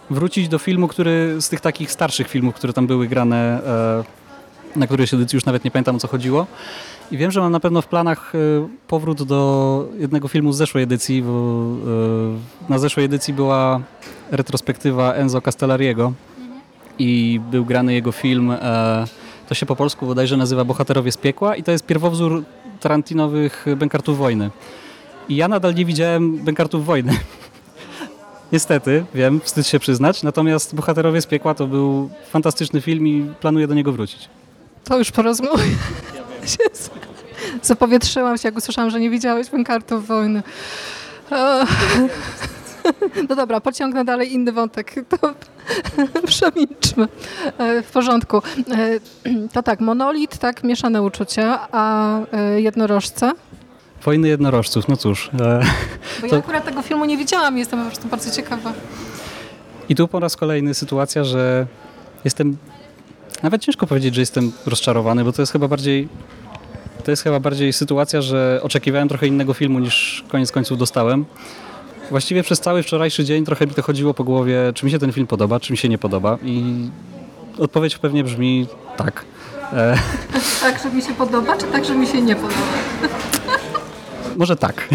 wrócić 0.10 0.48
do 0.48 0.60
filmu, 0.60 0.88
który 0.88 1.36
z 1.42 1.50
tych 1.50 1.62
takich 1.62 1.92
starszych 1.92 2.28
filmów, 2.28 2.56
które 2.56 2.74
tam 2.74 2.88
były 2.88 3.08
grane, 3.08 3.62
e, 4.76 4.80
na 4.80 4.88
którejś 4.88 5.14
edycji 5.14 5.38
już 5.38 5.46
nawet 5.46 5.64
nie 5.64 5.72
pamiętam 5.72 5.96
o 5.96 6.00
co 6.00 6.08
chodziło. 6.08 6.48
I 7.12 7.18
wiem, 7.18 7.32
że 7.32 7.42
mam 7.42 7.52
na 7.52 7.60
pewno 7.60 7.82
w 7.82 7.88
planach 7.88 8.34
e, 8.36 8.38
powrót 8.88 9.24
do 9.24 9.86
jednego 10.00 10.28
filmu 10.28 10.54
z 10.54 10.58
zeszłej 10.58 10.84
edycji, 10.84 11.22
bo 11.22 11.64
na 12.70 12.80
zeszłej 12.80 13.06
edycji 13.06 13.34
była 13.34 13.82
retrospektywa 14.32 15.14
Enzo 15.14 15.42
Castellariego 15.42 16.14
i 17.00 17.42
był 17.52 17.66
grany 17.66 17.94
jego 17.94 18.12
film, 18.12 18.54
to 19.52 19.56
się 19.56 19.66
po 19.66 19.76
polsku 19.76 20.06
bodajże 20.06 20.38
nazywa 20.38 20.66
Bohaterowie 20.66 21.12
z 21.12 21.18
piekła 21.18 21.56
i 21.56 21.64
to 21.64 21.72
jest 21.72 21.86
pierwowzór 21.86 22.44
Tarantinowych 22.80 23.66
Bękartów 23.78 24.18
Wojny. 24.18 24.50
I 25.30 25.36
ja 25.36 25.48
nadal 25.48 25.76
nie 25.76 25.86
widziałem 25.86 26.38
Bękartów 26.38 26.86
Wojny. 26.86 27.20
Niestety, 28.52 29.06
wiem, 29.16 29.42
wstyd 29.44 29.68
się 29.68 29.80
przyznać, 29.80 30.24
natomiast 30.24 30.76
Bohaterowie 30.76 31.22
z 31.22 31.26
piekła 31.26 31.54
to 31.54 31.68
był 31.68 32.10
fantastyczny 32.30 32.82
film 32.82 33.08
i 33.08 33.34
planuję 33.40 33.68
do 33.68 33.74
niego 33.74 33.92
wrócić. 33.92 34.30
To 34.84 34.98
już 34.98 35.12
po 35.12 35.22
rozmowie 35.22 35.64
się 36.46 36.58
z- 36.74 36.90
zapowietrzyłam 37.68 38.38
się, 38.38 38.48
jak 38.48 38.58
usłyszałam, 38.58 38.90
że 38.92 39.00
nie 39.00 39.10
widziałeś 39.10 39.48
kartów 39.66 40.08
wojny. 40.08 40.44
O. 41.32 41.66
No 43.30 43.36
dobra, 43.36 43.62
pociągnę 43.62 44.06
dalej 44.06 44.34
inny 44.34 44.52
wątek. 44.52 44.96
To 45.22 45.34
przemilczmy. 46.28 47.08
E, 47.58 47.82
W 47.82 47.92
porządku. 47.92 48.38
E, 48.38 49.00
To 49.54 49.64
tak, 49.64 49.80
monolit, 49.80 50.38
tak, 50.38 50.64
mieszane 50.64 51.02
uczucia, 51.02 51.68
a 51.72 52.18
e, 52.32 52.62
jednorożce? 52.62 53.32
Wojny 54.06 54.28
jednorożców, 54.28 54.88
no 54.88 54.98
cóż. 54.98 55.30
Bo 55.34 56.28
To- 56.28 56.36
ja 56.36 56.38
akurat 56.42 56.66
tego 56.66 56.82
filmu 56.82 57.06
nie 57.06 57.18
widziałam 57.18 57.56
i 57.56 57.60
jestem 57.60 57.80
po 57.80 57.86
prostu 57.86 58.08
bardzo 58.08 58.32
ciekawa. 58.32 58.74
I 59.90 59.96
tu 59.96 60.08
po 60.08 60.20
raz 60.20 60.36
kolejny 60.38 60.74
sytuacja, 60.74 61.24
że 61.24 61.68
jestem, 62.24 62.58
nawet 63.44 63.62
ciężko 63.62 63.88
powiedzieć, 63.88 64.16
że 64.16 64.22
jestem 64.22 64.52
rozczarowany, 64.66 65.24
bo 65.24 65.32
to 65.32 65.42
jest 65.42 65.52
chyba 65.52 65.68
bardziej, 65.68 66.08
to 67.04 67.12
jest 67.12 67.24
chyba 67.24 67.40
bardziej 67.40 67.74
sytuacja, 67.74 68.22
że 68.22 68.60
oczekiwałem 68.64 69.08
trochę 69.10 69.28
innego 69.28 69.54
filmu 69.54 69.80
niż 69.80 70.24
koniec 70.28 70.52
końców 70.52 70.78
dostałem. 70.78 71.26
Właściwie 72.12 72.44
przez 72.44 72.60
cały 72.60 72.84
wczorajszy 72.84 73.26
dzień 73.26 73.46
trochę 73.46 73.68
mi 73.68 73.74
to 73.74 73.82
chodziło 73.82 74.14
po 74.14 74.24
głowie, 74.24 74.72
czy 74.76 74.86
mi 74.86 74.92
się 74.92 75.00
ten 75.00 75.12
film 75.12 75.28
podoba, 75.28 75.60
czy 75.60 75.74
mi 75.74 75.78
się 75.78 75.90
nie 75.90 75.98
podoba 75.98 76.38
i 76.44 76.90
odpowiedź 77.60 77.98
pewnie 77.98 78.24
brzmi 78.24 78.68
tak. 78.98 79.26
E, 79.74 79.98
Tak, 80.62 80.84
że 80.84 80.92
mi 80.92 81.02
się 81.02 81.14
podoba, 81.14 81.58
czy 81.58 81.66
tak, 81.66 81.86
że 81.86 81.96
mi 81.96 82.08
się 82.08 82.22
nie 82.22 82.36
podoba? 82.36 82.56
Może 84.38 84.56
tak. 84.56 84.90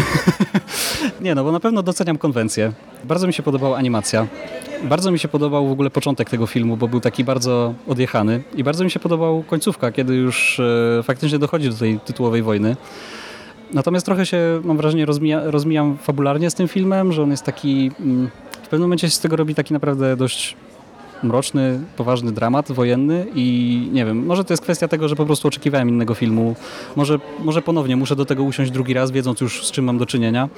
Nie 1.21 1.35
no, 1.35 1.43
bo 1.43 1.51
na 1.51 1.59
pewno 1.59 1.83
doceniam 1.83 2.17
konwencję. 2.17 2.71
Bardzo 3.03 3.27
mi 3.27 3.33
się 3.33 3.43
podobała 3.43 3.77
animacja. 3.77 4.27
Bardzo 4.83 5.11
mi 5.11 5.19
się 5.19 5.27
podobał 5.27 5.67
w 5.67 5.71
ogóle 5.71 5.89
początek 5.89 6.29
tego 6.29 6.47
filmu, 6.47 6.77
bo 6.77 6.87
był 6.87 6.99
taki 6.99 7.23
bardzo 7.23 7.73
odjechany. 7.87 8.43
I 8.55 8.63
bardzo 8.63 8.83
mi 8.83 8.91
się 8.91 8.99
podobał 8.99 9.43
końcówka, 9.43 9.91
kiedy 9.91 10.15
już 10.15 10.59
e, 10.99 11.03
faktycznie 11.03 11.39
dochodzi 11.39 11.69
do 11.69 11.75
tej 11.75 11.99
tytułowej 11.99 12.43
wojny. 12.43 12.75
Natomiast 13.73 14.05
trochę 14.05 14.25
się, 14.25 14.61
mam 14.63 14.77
wrażenie, 14.77 15.05
rozmija, 15.05 15.41
rozmijam 15.43 15.97
fabularnie 15.97 16.49
z 16.49 16.53
tym 16.53 16.67
filmem, 16.67 17.11
że 17.13 17.23
on 17.23 17.31
jest 17.31 17.43
taki... 17.43 17.91
Mm, 17.99 18.29
w 18.63 18.69
pewnym 18.69 18.81
momencie 18.81 19.07
się 19.07 19.15
z 19.15 19.19
tego 19.19 19.35
robi 19.35 19.55
taki 19.55 19.73
naprawdę 19.73 20.15
dość 20.15 20.55
mroczny, 21.23 21.79
poważny 21.97 22.31
dramat 22.31 22.71
wojenny 22.71 23.25
i 23.35 23.89
nie 23.93 24.05
wiem, 24.05 24.25
może 24.25 24.43
to 24.43 24.53
jest 24.53 24.63
kwestia 24.63 24.87
tego, 24.87 25.07
że 25.07 25.15
po 25.15 25.25
prostu 25.25 25.47
oczekiwałem 25.47 25.89
innego 25.89 26.13
filmu. 26.13 26.55
Może, 26.95 27.19
może 27.39 27.61
ponownie 27.61 27.95
muszę 27.95 28.15
do 28.15 28.25
tego 28.25 28.43
usiąść 28.43 28.71
drugi 28.71 28.93
raz, 28.93 29.11
wiedząc 29.11 29.41
już 29.41 29.65
z 29.65 29.71
czym 29.71 29.85
mam 29.85 29.97
do 29.97 30.05
czynienia. 30.05 30.49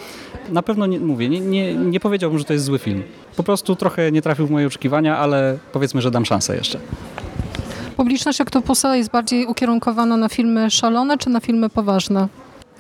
Na 0.50 0.62
pewno 0.62 0.86
nie 0.86 1.00
mówię, 1.00 1.30
nie, 1.30 1.40
nie, 1.40 1.76
nie 1.76 2.00
powiedziałbym, 2.00 2.40
że 2.40 2.46
to 2.46 2.54
jest 2.54 2.66
zły 2.66 2.80
film. 2.80 3.04
Po 3.38 3.44
prostu 3.44 3.76
trochę 3.76 4.12
nie 4.12 4.22
trafił 4.22 4.48
w 4.48 4.52
moje 4.52 4.68
oczekiwania, 4.68 5.18
ale 5.18 5.58
powiedzmy, 5.72 6.02
że 6.02 6.12
dam 6.12 6.26
szansę 6.26 6.56
jeszcze. 6.56 6.80
Publiczność 7.98 8.42
Octopusa 8.42 8.96
jest 8.96 9.12
bardziej 9.12 9.46
ukierunkowana 9.46 10.18
na 10.18 10.30
filmy 10.30 10.72
szalone, 10.72 11.18
czy 11.18 11.30
na 11.30 11.40
filmy 11.40 11.70
poważne? 11.70 12.28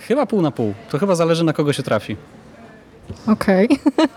Chyba 0.07 0.25
pół 0.25 0.41
na 0.41 0.51
pół. 0.51 0.73
To 0.89 0.97
chyba 0.99 1.15
zależy 1.15 1.43
na 1.43 1.53
kogo 1.53 1.73
się 1.73 1.83
trafi. 1.83 2.15
Okej. 3.27 3.67
Tak. 3.95 4.09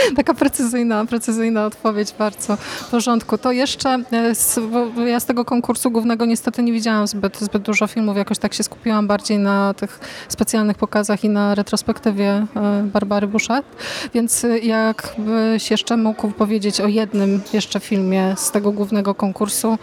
Taka 0.16 0.34
precyzyjna, 0.34 1.06
precyzyjna 1.06 1.66
odpowiedź, 1.66 2.14
bardzo 2.18 2.56
w 2.56 2.90
porządku. 2.90 3.38
To 3.38 3.52
jeszcze, 3.52 3.98
e, 4.12 4.34
z, 4.34 4.60
ja 5.06 5.20
z 5.20 5.26
tego 5.26 5.44
konkursu 5.44 5.90
głównego 5.90 6.24
niestety 6.24 6.62
nie 6.62 6.72
widziałam 6.72 7.06
zbyt, 7.06 7.38
zbyt 7.38 7.62
dużo 7.62 7.86
filmów, 7.86 8.16
jakoś 8.16 8.38
tak 8.38 8.54
się 8.54 8.62
skupiłam 8.62 9.06
bardziej 9.06 9.38
na 9.38 9.74
tych 9.74 10.00
specjalnych 10.28 10.76
pokazach 10.76 11.24
i 11.24 11.28
na 11.28 11.54
retrospektywie 11.54 12.46
e, 12.56 12.82
Barbary 12.92 13.26
Buszat, 13.26 13.64
więc 14.14 14.44
e, 14.44 14.58
jakbyś 14.58 15.70
jeszcze 15.70 15.96
mógł 15.96 16.30
powiedzieć 16.30 16.80
o 16.80 16.86
jednym 16.86 17.40
jeszcze 17.52 17.80
filmie 17.80 18.34
z 18.36 18.50
tego 18.50 18.72
głównego 18.72 19.14
konkursu, 19.14 19.78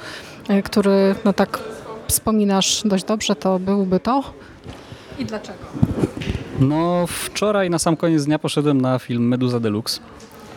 który 0.63 1.16
no 1.25 1.34
tak 1.34 1.60
wspominasz 2.08 2.82
dość 2.86 3.04
dobrze, 3.04 3.36
to 3.36 3.60
byłby 3.60 4.00
to? 4.00 4.24
I 5.19 5.25
dlaczego? 5.25 5.59
No, 6.59 7.07
wczoraj 7.07 7.69
na 7.69 7.79
sam 7.79 7.97
koniec 7.97 8.25
dnia 8.25 8.39
poszedłem 8.39 8.81
na 8.81 9.00
film 9.00 9.27
Meduza 9.27 9.59
Deluxe. 9.59 10.01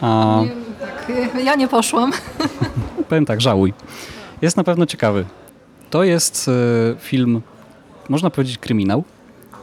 A... 0.00 0.40
Tak, 0.80 1.12
ja 1.44 1.54
nie 1.54 1.68
poszłam. 1.68 2.12
Powiem 3.08 3.26
tak, 3.26 3.40
żałuj. 3.40 3.72
Jest 4.42 4.56
na 4.56 4.64
pewno 4.64 4.86
ciekawy. 4.86 5.24
To 5.90 6.04
jest 6.04 6.48
e, 6.48 6.52
film, 6.98 7.42
można 8.08 8.30
powiedzieć, 8.30 8.58
kryminał. 8.58 9.04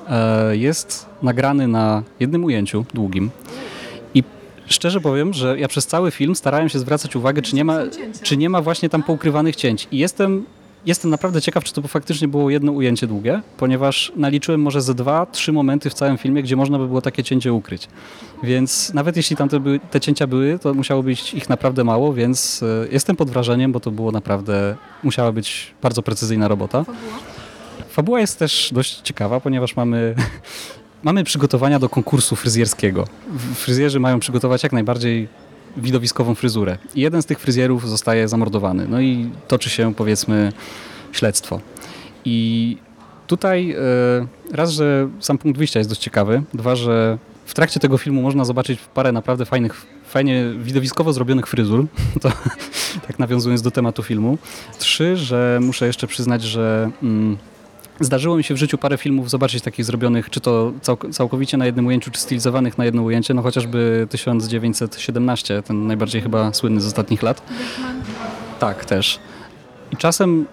E, 0.09 0.57
jest 0.57 1.05
nagrany 1.21 1.67
na 1.67 2.03
jednym 2.19 2.43
ujęciu, 2.43 2.85
długim. 2.93 3.29
I 4.13 4.23
szczerze 4.65 5.01
powiem, 5.01 5.33
że 5.33 5.59
ja 5.59 5.67
przez 5.67 5.87
cały 5.87 6.11
film 6.11 6.35
starałem 6.35 6.69
się 6.69 6.79
zwracać 6.79 7.15
uwagę, 7.15 7.41
czy 7.41 7.55
nie 7.55 7.65
ma, 7.65 7.77
czy 8.21 8.37
nie 8.37 8.49
ma 8.49 8.61
właśnie 8.61 8.89
tam 8.89 9.03
poukrywanych 9.03 9.55
cięć. 9.55 9.87
I 9.91 9.97
jestem 9.97 10.45
Jestem 10.85 11.11
naprawdę 11.11 11.41
ciekaw, 11.41 11.63
czy 11.63 11.73
to 11.73 11.81
faktycznie 11.81 12.27
było 12.27 12.49
jedno 12.49 12.71
ujęcie 12.71 13.07
długie, 13.07 13.41
ponieważ 13.57 14.11
naliczyłem 14.15 14.61
może 14.61 14.81
ze 14.81 14.93
dwa, 14.93 15.25
trzy 15.25 15.53
momenty 15.53 15.89
w 15.89 15.93
całym 15.93 16.17
filmie, 16.17 16.43
gdzie 16.43 16.55
można 16.55 16.77
by 16.77 16.87
było 16.87 17.01
takie 17.01 17.23
cięcie 17.23 17.53
ukryć. 17.53 17.87
Więc 18.43 18.93
nawet 18.93 19.17
jeśli 19.17 19.35
tam 19.35 19.49
te, 19.49 19.59
były, 19.59 19.79
te 19.79 19.99
cięcia 19.99 20.27
były, 20.27 20.59
to 20.59 20.73
musiało 20.73 21.03
być 21.03 21.33
ich 21.33 21.49
naprawdę 21.49 21.83
mało, 21.83 22.13
więc 22.13 22.63
e, 22.63 22.87
jestem 22.91 23.15
pod 23.15 23.29
wrażeniem, 23.29 23.71
bo 23.71 23.79
to 23.79 23.91
było 23.91 24.11
naprawdę, 24.11 24.75
musiała 25.03 25.31
być 25.31 25.73
bardzo 25.81 26.03
precyzyjna 26.03 26.47
robota. 26.47 26.83
Fabuła? 26.83 27.19
Fabuła 27.89 28.19
jest 28.19 28.39
też 28.39 28.69
dość 28.73 29.01
ciekawa, 29.01 29.39
ponieważ 29.39 29.75
mamy 29.75 30.15
mamy 31.03 31.23
przygotowania 31.23 31.79
do 31.79 31.89
konkursu 31.89 32.35
fryzjerskiego. 32.35 33.07
Fryzjerzy 33.55 33.99
mają 33.99 34.19
przygotować 34.19 34.63
jak 34.63 34.73
najbardziej 34.73 35.27
widowiskową 35.77 36.35
fryzurę. 36.35 36.77
I 36.95 37.01
jeden 37.01 37.21
z 37.21 37.25
tych 37.25 37.39
fryzjerów 37.39 37.89
zostaje 37.89 38.27
zamordowany. 38.27 38.87
No 38.87 39.01
i 39.01 39.29
toczy 39.47 39.69
się 39.69 39.93
powiedzmy 39.93 40.51
śledztwo. 41.11 41.61
I 42.25 42.77
tutaj 43.27 43.71
e, 43.71 43.77
raz, 44.51 44.71
że 44.71 45.09
sam 45.19 45.37
punkt 45.37 45.57
wyjścia 45.57 45.79
jest 45.79 45.89
dość 45.89 46.01
ciekawy, 46.01 46.43
dwa, 46.53 46.75
że 46.75 47.17
w 47.45 47.53
trakcie 47.53 47.79
tego 47.79 47.97
filmu 47.97 48.21
można 48.21 48.45
zobaczyć 48.45 48.79
parę 48.93 49.11
naprawdę 49.11 49.45
fajnych, 49.45 49.85
fajnie 50.07 50.53
widowiskowo 50.59 51.13
zrobionych 51.13 51.47
fryzur, 51.47 51.85
to 52.21 52.31
tak 53.07 53.19
nawiązując 53.19 53.61
do 53.61 53.71
tematu 53.71 54.03
filmu. 54.03 54.37
Trzy, 54.77 55.17
że 55.17 55.59
muszę 55.61 55.87
jeszcze 55.87 56.07
przyznać, 56.07 56.43
że 56.43 56.91
mm, 57.03 57.37
Zdarzyło 57.99 58.37
mi 58.37 58.43
się 58.43 58.53
w 58.53 58.57
życiu 58.57 58.77
parę 58.77 58.97
filmów 58.97 59.29
zobaczyć 59.29 59.63
takich 59.63 59.85
zrobionych, 59.85 60.29
czy 60.29 60.39
to 60.39 60.73
całkowicie 61.11 61.57
na 61.57 61.65
jednym 61.65 61.85
ujęciu, 61.87 62.11
czy 62.11 62.19
stylizowanych 62.19 62.77
na 62.77 62.85
jedno 62.85 63.03
ujęcie, 63.03 63.33
no 63.33 63.41
chociażby 63.41 64.07
1917, 64.09 65.63
ten 65.63 65.87
najbardziej 65.87 66.21
chyba 66.21 66.53
słynny 66.53 66.81
z 66.81 66.87
ostatnich 66.87 67.23
lat. 67.23 67.41
Tak, 68.59 68.85
też. 68.85 69.19
I 69.91 69.97
czasem 69.97 70.45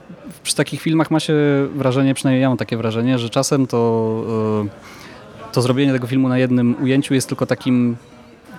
przy 0.43 0.55
takich 0.55 0.81
filmach 0.81 1.11
ma 1.11 1.21
się 1.21 1.35
wrażenie, 1.75 2.15
przynajmniej 2.15 2.43
ja 2.43 2.49
mam 2.49 2.59
takie 2.59 2.77
wrażenie, 2.77 3.19
że 3.19 3.31
czasem 3.31 3.67
to, 3.67 4.23
e, 4.65 5.53
to 5.53 5.63
zrobienie 5.63 5.93
tego 5.93 6.07
filmu 6.07 6.29
na 6.29 6.39
jednym 6.39 6.77
ujęciu 6.83 7.15
jest 7.15 7.29
tylko 7.29 7.47
takim, 7.47 7.97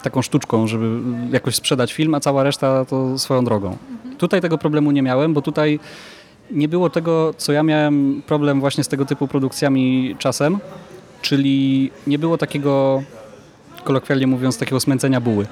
taką 0.04 0.22
sztuczką, 0.22 0.68
żeby 0.68 1.00
jakoś 1.32 1.56
sprzedać 1.56 1.94
film, 1.94 2.16
a 2.16 2.20
cała 2.20 2.44
reszta 2.44 2.86
to 2.86 3.20
swoją 3.20 3.46
drogą. 3.46 3.78
Tutaj 4.18 4.42
tego 4.42 4.58
problemu 4.58 4.92
nie 4.92 5.02
miałem, 5.02 5.34
bo 5.34 5.42
tutaj 5.42 5.80
nie 6.52 6.68
było 6.68 6.90
tego, 6.90 7.34
co 7.38 7.52
ja 7.52 7.64
miałem 7.64 8.22
problem 8.28 8.60
właśnie 8.60 8.84
z 8.84 8.88
tego 8.88 9.06
typu 9.06 9.28
produkcjami 9.28 10.16
czasem, 10.20 10.60
czyli 11.22 11.92
nie 12.08 12.20
było 12.20 12.38
takiego, 12.38 13.04
kolokwialnie 13.84 14.28
mówiąc, 14.28 14.58
takiego 14.58 14.80
smęcenia 14.80 15.22
buły. 15.22 15.48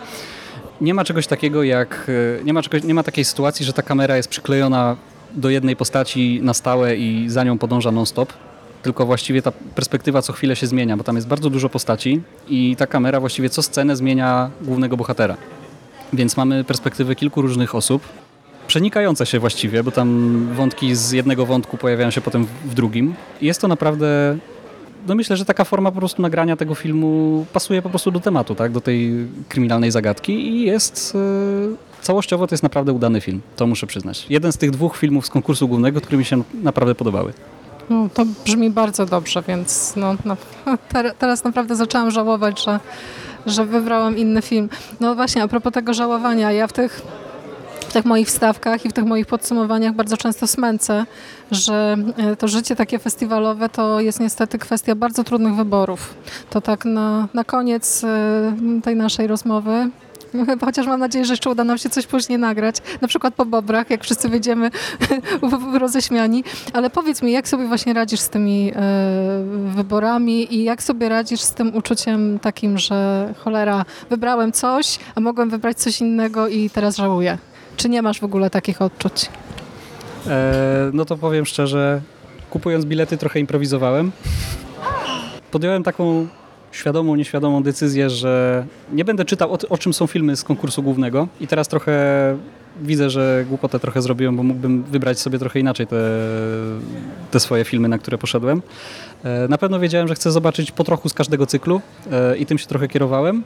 Nie 0.82 0.94
ma 0.94 1.04
czegoś 1.04 1.28
takiego 1.28 1.64
jak, 1.64 2.08
e, 2.40 2.44
nie 2.44 2.54
ma, 2.54 2.62
czegoś, 2.62 2.84
nie 2.84 2.94
ma 2.94 3.04
takiej 3.04 3.26
sytuacji, 3.26 3.66
że 3.66 3.74
ta 3.74 3.82
kamera 3.82 4.18
jest 4.18 4.30
przyklejona 4.30 4.96
do 5.34 5.50
jednej 5.50 5.76
postaci 5.76 6.40
na 6.44 6.54
stałe 6.54 6.96
i 6.96 7.30
za 7.30 7.44
nią 7.44 7.58
podąża 7.58 7.92
non-stop, 7.92 8.34
tylko 8.84 9.06
właściwie 9.06 9.42
ta 9.42 9.52
perspektywa 9.52 10.22
co 10.22 10.34
chwilę 10.34 10.56
się 10.56 10.68
zmienia, 10.68 10.98
bo 10.98 11.04
tam 11.04 11.16
jest 11.16 11.28
bardzo 11.28 11.50
dużo 11.50 11.70
postaci 11.70 12.22
i 12.48 12.76
ta 12.76 12.88
kamera 12.88 13.20
właściwie 13.20 13.50
co 13.50 13.62
scenę 13.62 13.96
zmienia 13.96 14.52
głównego 14.62 14.98
bohatera. 14.98 15.38
Więc 16.14 16.38
mamy 16.38 16.64
perspektywy 16.64 17.16
kilku 17.16 17.42
różnych 17.42 17.76
osób, 17.76 18.02
przenikające 18.68 19.26
się 19.26 19.40
właściwie, 19.40 19.84
bo 19.84 19.92
tam 19.92 20.48
wątki 20.54 20.96
z 20.96 21.12
jednego 21.12 21.46
wątku 21.46 21.78
pojawiają 21.78 22.12
się 22.12 22.22
potem 22.22 22.48
w 22.66 22.74
drugim. 22.74 23.16
Jest 23.42 23.62
to 23.62 23.68
naprawdę 23.68 24.38
no 25.08 25.16
myślę, 25.16 25.38
że 25.38 25.46
taka 25.46 25.64
forma 25.64 25.92
po 25.92 26.00
prostu 26.00 26.22
nagrania 26.22 26.56
tego 26.56 26.76
filmu 26.76 27.46
pasuje 27.54 27.82
po 27.82 27.90
prostu 27.90 28.12
do 28.12 28.20
tematu, 28.20 28.56
tak? 28.56 28.72
do 28.72 28.82
tej 28.82 29.28
kryminalnej 29.50 29.92
zagadki 29.92 30.48
i 30.48 30.62
jest 30.62 31.14
e, 31.16 32.04
całościowo 32.04 32.48
to 32.48 32.54
jest 32.54 32.64
naprawdę 32.64 32.94
udany 32.94 33.22
film, 33.22 33.42
to 33.56 33.68
muszę 33.68 33.88
przyznać. 33.88 34.26
Jeden 34.30 34.52
z 34.52 34.58
tych 34.58 34.72
dwóch 34.72 34.98
filmów 34.98 35.26
z 35.26 35.30
konkursu 35.30 35.68
głównego, 35.68 36.02
które 36.02 36.18
mi 36.18 36.26
się 36.26 36.44
naprawdę 36.64 36.96
podobały. 36.96 37.34
No, 37.90 38.10
to 38.14 38.26
brzmi 38.46 38.70
bardzo 38.70 39.06
dobrze, 39.06 39.44
więc 39.48 39.94
no, 39.96 40.16
no, 40.26 40.38
teraz 41.20 41.44
naprawdę 41.44 41.76
zaczęłam 41.76 42.12
żałować, 42.12 42.64
że, 42.64 42.80
że 43.46 43.66
wybrałam 43.66 44.18
inny 44.18 44.42
film. 44.42 44.70
No 45.00 45.16
właśnie, 45.16 45.44
a 45.44 45.48
propos 45.48 45.74
tego 45.74 45.94
żałowania, 45.94 46.52
ja 46.52 46.68
w 46.68 46.74
tych 46.74 47.02
w 47.94 47.96
tych 47.96 48.06
moich 48.06 48.28
wstawkach 48.28 48.86
i 48.86 48.90
w 48.90 48.94
tych 48.94 49.06
moich 49.06 49.26
podsumowaniach 49.26 49.94
bardzo 49.94 50.18
często 50.18 50.48
smęcę, 50.48 51.06
że 51.52 51.98
e, 52.18 52.36
to 52.36 52.48
życie 52.48 52.76
takie 52.76 53.00
festiwalowe 53.00 53.70
to 53.70 54.00
jest 54.00 54.20
niestety 54.20 54.60
kwestia 54.60 54.96
bardzo 54.96 55.24
trudnych 55.24 55.56
wyborów. 55.56 56.14
To 56.50 56.62
tak 56.62 56.86
na, 56.86 57.28
na 57.34 57.44
koniec 57.44 58.04
e, 58.04 58.82
tej 58.84 58.96
naszej 58.96 59.28
rozmowy 59.28 59.90
chociaż 60.66 60.88
mam 60.88 61.00
nadzieję, 61.00 61.26
że 61.26 61.34
jeszcze 61.34 61.50
uda 61.50 61.64
nam 61.64 61.78
się 61.78 61.90
coś 61.90 62.08
później 62.08 62.40
nagrać, 62.40 62.76
na 63.02 63.08
przykład 63.08 63.34
po 63.34 63.46
bobrach, 63.46 63.90
jak 63.90 64.04
wszyscy 64.04 64.30
wyjdziemy 64.30 64.72
roześmiani. 65.80 66.44
Ale 66.74 66.90
powiedz 66.90 67.22
mi, 67.22 67.32
jak 67.32 67.48
sobie 67.48 67.68
właśnie 67.68 67.94
radzisz 67.94 68.20
z 68.20 68.30
tymi 68.30 68.72
e, 68.72 68.80
wyborami 69.76 70.56
i 70.56 70.64
jak 70.64 70.84
sobie 70.84 71.10
radzisz 71.10 71.42
z 71.42 71.54
tym 71.54 71.76
uczuciem 71.76 72.40
takim, 72.40 72.78
że 72.78 73.34
cholera, 73.38 73.86
wybrałem 74.10 74.52
coś, 74.52 75.00
a 75.16 75.20
mogłem 75.20 75.50
wybrać 75.50 75.78
coś 75.78 76.02
innego 76.02 76.48
i 76.48 76.70
teraz 76.70 76.98
żałuję? 76.98 77.38
Czy 77.78 77.90
nie 77.90 78.02
masz 78.02 78.20
w 78.20 78.24
ogóle 78.24 78.50
takich 78.50 78.82
odczuć? 78.82 79.30
E, 80.28 80.92
no 80.94 81.06
to 81.06 81.18
powiem 81.18 81.46
szczerze, 81.46 82.02
kupując 82.50 82.86
bilety 82.86 83.18
trochę 83.18 83.40
improwizowałem. 83.40 84.12
Podjąłem 85.52 85.84
taką 85.84 86.28
świadomą, 86.72 87.16
nieświadomą 87.16 87.64
decyzję, 87.64 88.10
że 88.10 88.66
nie 88.94 89.06
będę 89.06 89.26
czytał 89.26 89.54
o, 89.54 89.58
o, 89.70 89.78
czym 89.78 89.94
są 89.94 90.08
filmy 90.08 90.36
z 90.36 90.44
konkursu 90.44 90.84
głównego 90.84 91.28
i 91.42 91.48
teraz 91.48 91.68
trochę 91.68 91.94
widzę, 92.82 93.10
że 93.10 93.46
głupotę 93.50 93.80
trochę 93.80 94.02
zrobiłem, 94.02 94.38
bo 94.38 94.44
mógłbym 94.44 94.84
wybrać 94.84 95.20
sobie 95.20 95.40
trochę 95.40 95.60
inaczej 95.60 95.88
te, 95.88 96.20
te 97.32 97.40
swoje 97.40 97.64
filmy, 97.66 97.88
na 97.88 97.98
które 97.98 98.18
poszedłem. 98.18 98.62
E, 99.24 99.48
na 99.48 99.58
pewno 99.58 99.80
wiedziałem, 99.80 100.08
że 100.08 100.16
chcę 100.16 100.32
zobaczyć 100.32 100.72
po 100.72 100.84
trochu 100.84 101.10
z 101.10 101.14
każdego 101.14 101.46
cyklu 101.46 101.82
e, 102.12 102.38
i 102.38 102.46
tym 102.46 102.58
się 102.58 102.68
trochę 102.68 102.88
kierowałem. 102.88 103.44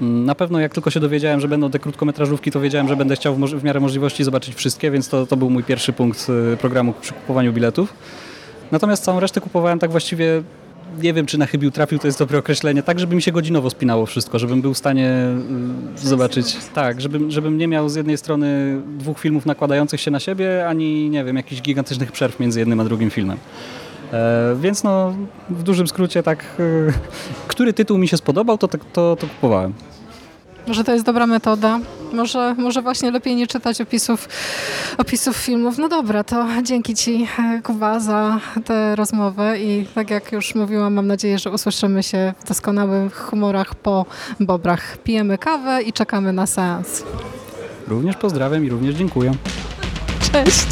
Na 0.00 0.34
pewno 0.34 0.60
jak 0.60 0.74
tylko 0.74 0.90
się 0.90 1.00
dowiedziałem, 1.00 1.40
że 1.40 1.48
będą 1.48 1.70
te 1.70 1.78
krótkometrażówki, 1.78 2.50
to 2.50 2.60
wiedziałem, 2.60 2.88
że 2.88 2.96
będę 2.96 3.16
chciał 3.16 3.34
w, 3.34 3.38
w 3.38 3.64
miarę 3.64 3.80
możliwości 3.80 4.24
zobaczyć 4.24 4.54
wszystkie, 4.54 4.90
więc 4.90 5.08
to, 5.08 5.26
to 5.26 5.36
był 5.36 5.50
mój 5.50 5.64
pierwszy 5.64 5.92
punkt 5.92 6.26
y, 6.52 6.56
programu 6.56 6.94
przy 7.00 7.12
kupowaniu 7.12 7.52
biletów. 7.52 7.94
Natomiast 8.72 9.04
całą 9.04 9.20
resztę 9.20 9.40
kupowałem 9.40 9.78
tak 9.78 9.90
właściwie 9.90 10.42
nie 11.02 11.12
wiem, 11.12 11.26
czy 11.26 11.38
na 11.38 11.46
chybił 11.46 11.70
trafił, 11.70 11.98
to 11.98 12.06
jest 12.08 12.18
dobre 12.18 12.38
określenie, 12.38 12.82
tak, 12.82 13.00
żeby 13.00 13.16
mi 13.16 13.22
się 13.22 13.32
godzinowo 13.32 13.70
spinało 13.70 14.06
wszystko, 14.06 14.38
żebym 14.38 14.62
był 14.62 14.74
w 14.74 14.78
stanie 14.78 15.26
y, 15.96 16.08
zobaczyć, 16.08 16.56
tak, 16.74 17.00
żebym, 17.00 17.30
żebym 17.30 17.58
nie 17.58 17.68
miał 17.68 17.88
z 17.88 17.94
jednej 17.94 18.18
strony 18.18 18.80
dwóch 18.98 19.18
filmów 19.18 19.46
nakładających 19.46 20.00
się 20.00 20.10
na 20.10 20.20
siebie, 20.20 20.68
ani, 20.68 21.10
nie 21.10 21.24
wiem, 21.24 21.36
jakichś 21.36 21.62
gigantycznych 21.62 22.12
przerw 22.12 22.40
między 22.40 22.58
jednym 22.58 22.80
a 22.80 22.84
drugim 22.84 23.10
filmem. 23.10 23.38
E, 24.12 24.56
więc 24.60 24.84
no, 24.84 25.14
w 25.50 25.62
dużym 25.62 25.88
skrócie 25.88 26.22
tak, 26.22 26.44
e, 26.58 26.92
który 27.48 27.72
tytuł 27.72 27.98
mi 27.98 28.08
się 28.08 28.16
spodobał, 28.16 28.58
to, 28.58 28.68
to, 28.68 28.78
to, 28.92 29.16
to 29.16 29.26
kupowałem. 29.26 29.72
Może 30.66 30.84
to 30.84 30.92
jest 30.92 31.04
dobra 31.04 31.26
metoda. 31.26 31.80
Może, 32.12 32.54
może 32.58 32.82
właśnie 32.82 33.10
lepiej 33.10 33.36
nie 33.36 33.46
czytać 33.46 33.80
opisów, 33.80 34.28
opisów 34.98 35.36
filmów. 35.36 35.78
No 35.78 35.88
dobra, 35.88 36.24
to 36.24 36.46
dzięki 36.62 36.94
Ci 36.94 37.28
Kuba 37.62 38.00
za 38.00 38.40
tę 38.64 38.96
rozmowę 38.96 39.60
i 39.60 39.86
tak 39.94 40.10
jak 40.10 40.32
już 40.32 40.54
mówiłam, 40.54 40.94
mam 40.94 41.06
nadzieję, 41.06 41.38
że 41.38 41.50
usłyszymy 41.50 42.02
się 42.02 42.34
w 42.44 42.48
doskonałych 42.48 43.16
humorach 43.16 43.74
po 43.74 44.06
bobrach. 44.40 44.98
Pijemy 44.98 45.38
kawę 45.38 45.82
i 45.82 45.92
czekamy 45.92 46.32
na 46.32 46.46
seans. 46.46 47.02
Również 47.88 48.16
pozdrawiam 48.16 48.64
i 48.64 48.68
również 48.68 48.94
dziękuję. 48.94 49.32
Cześć! 50.32 50.66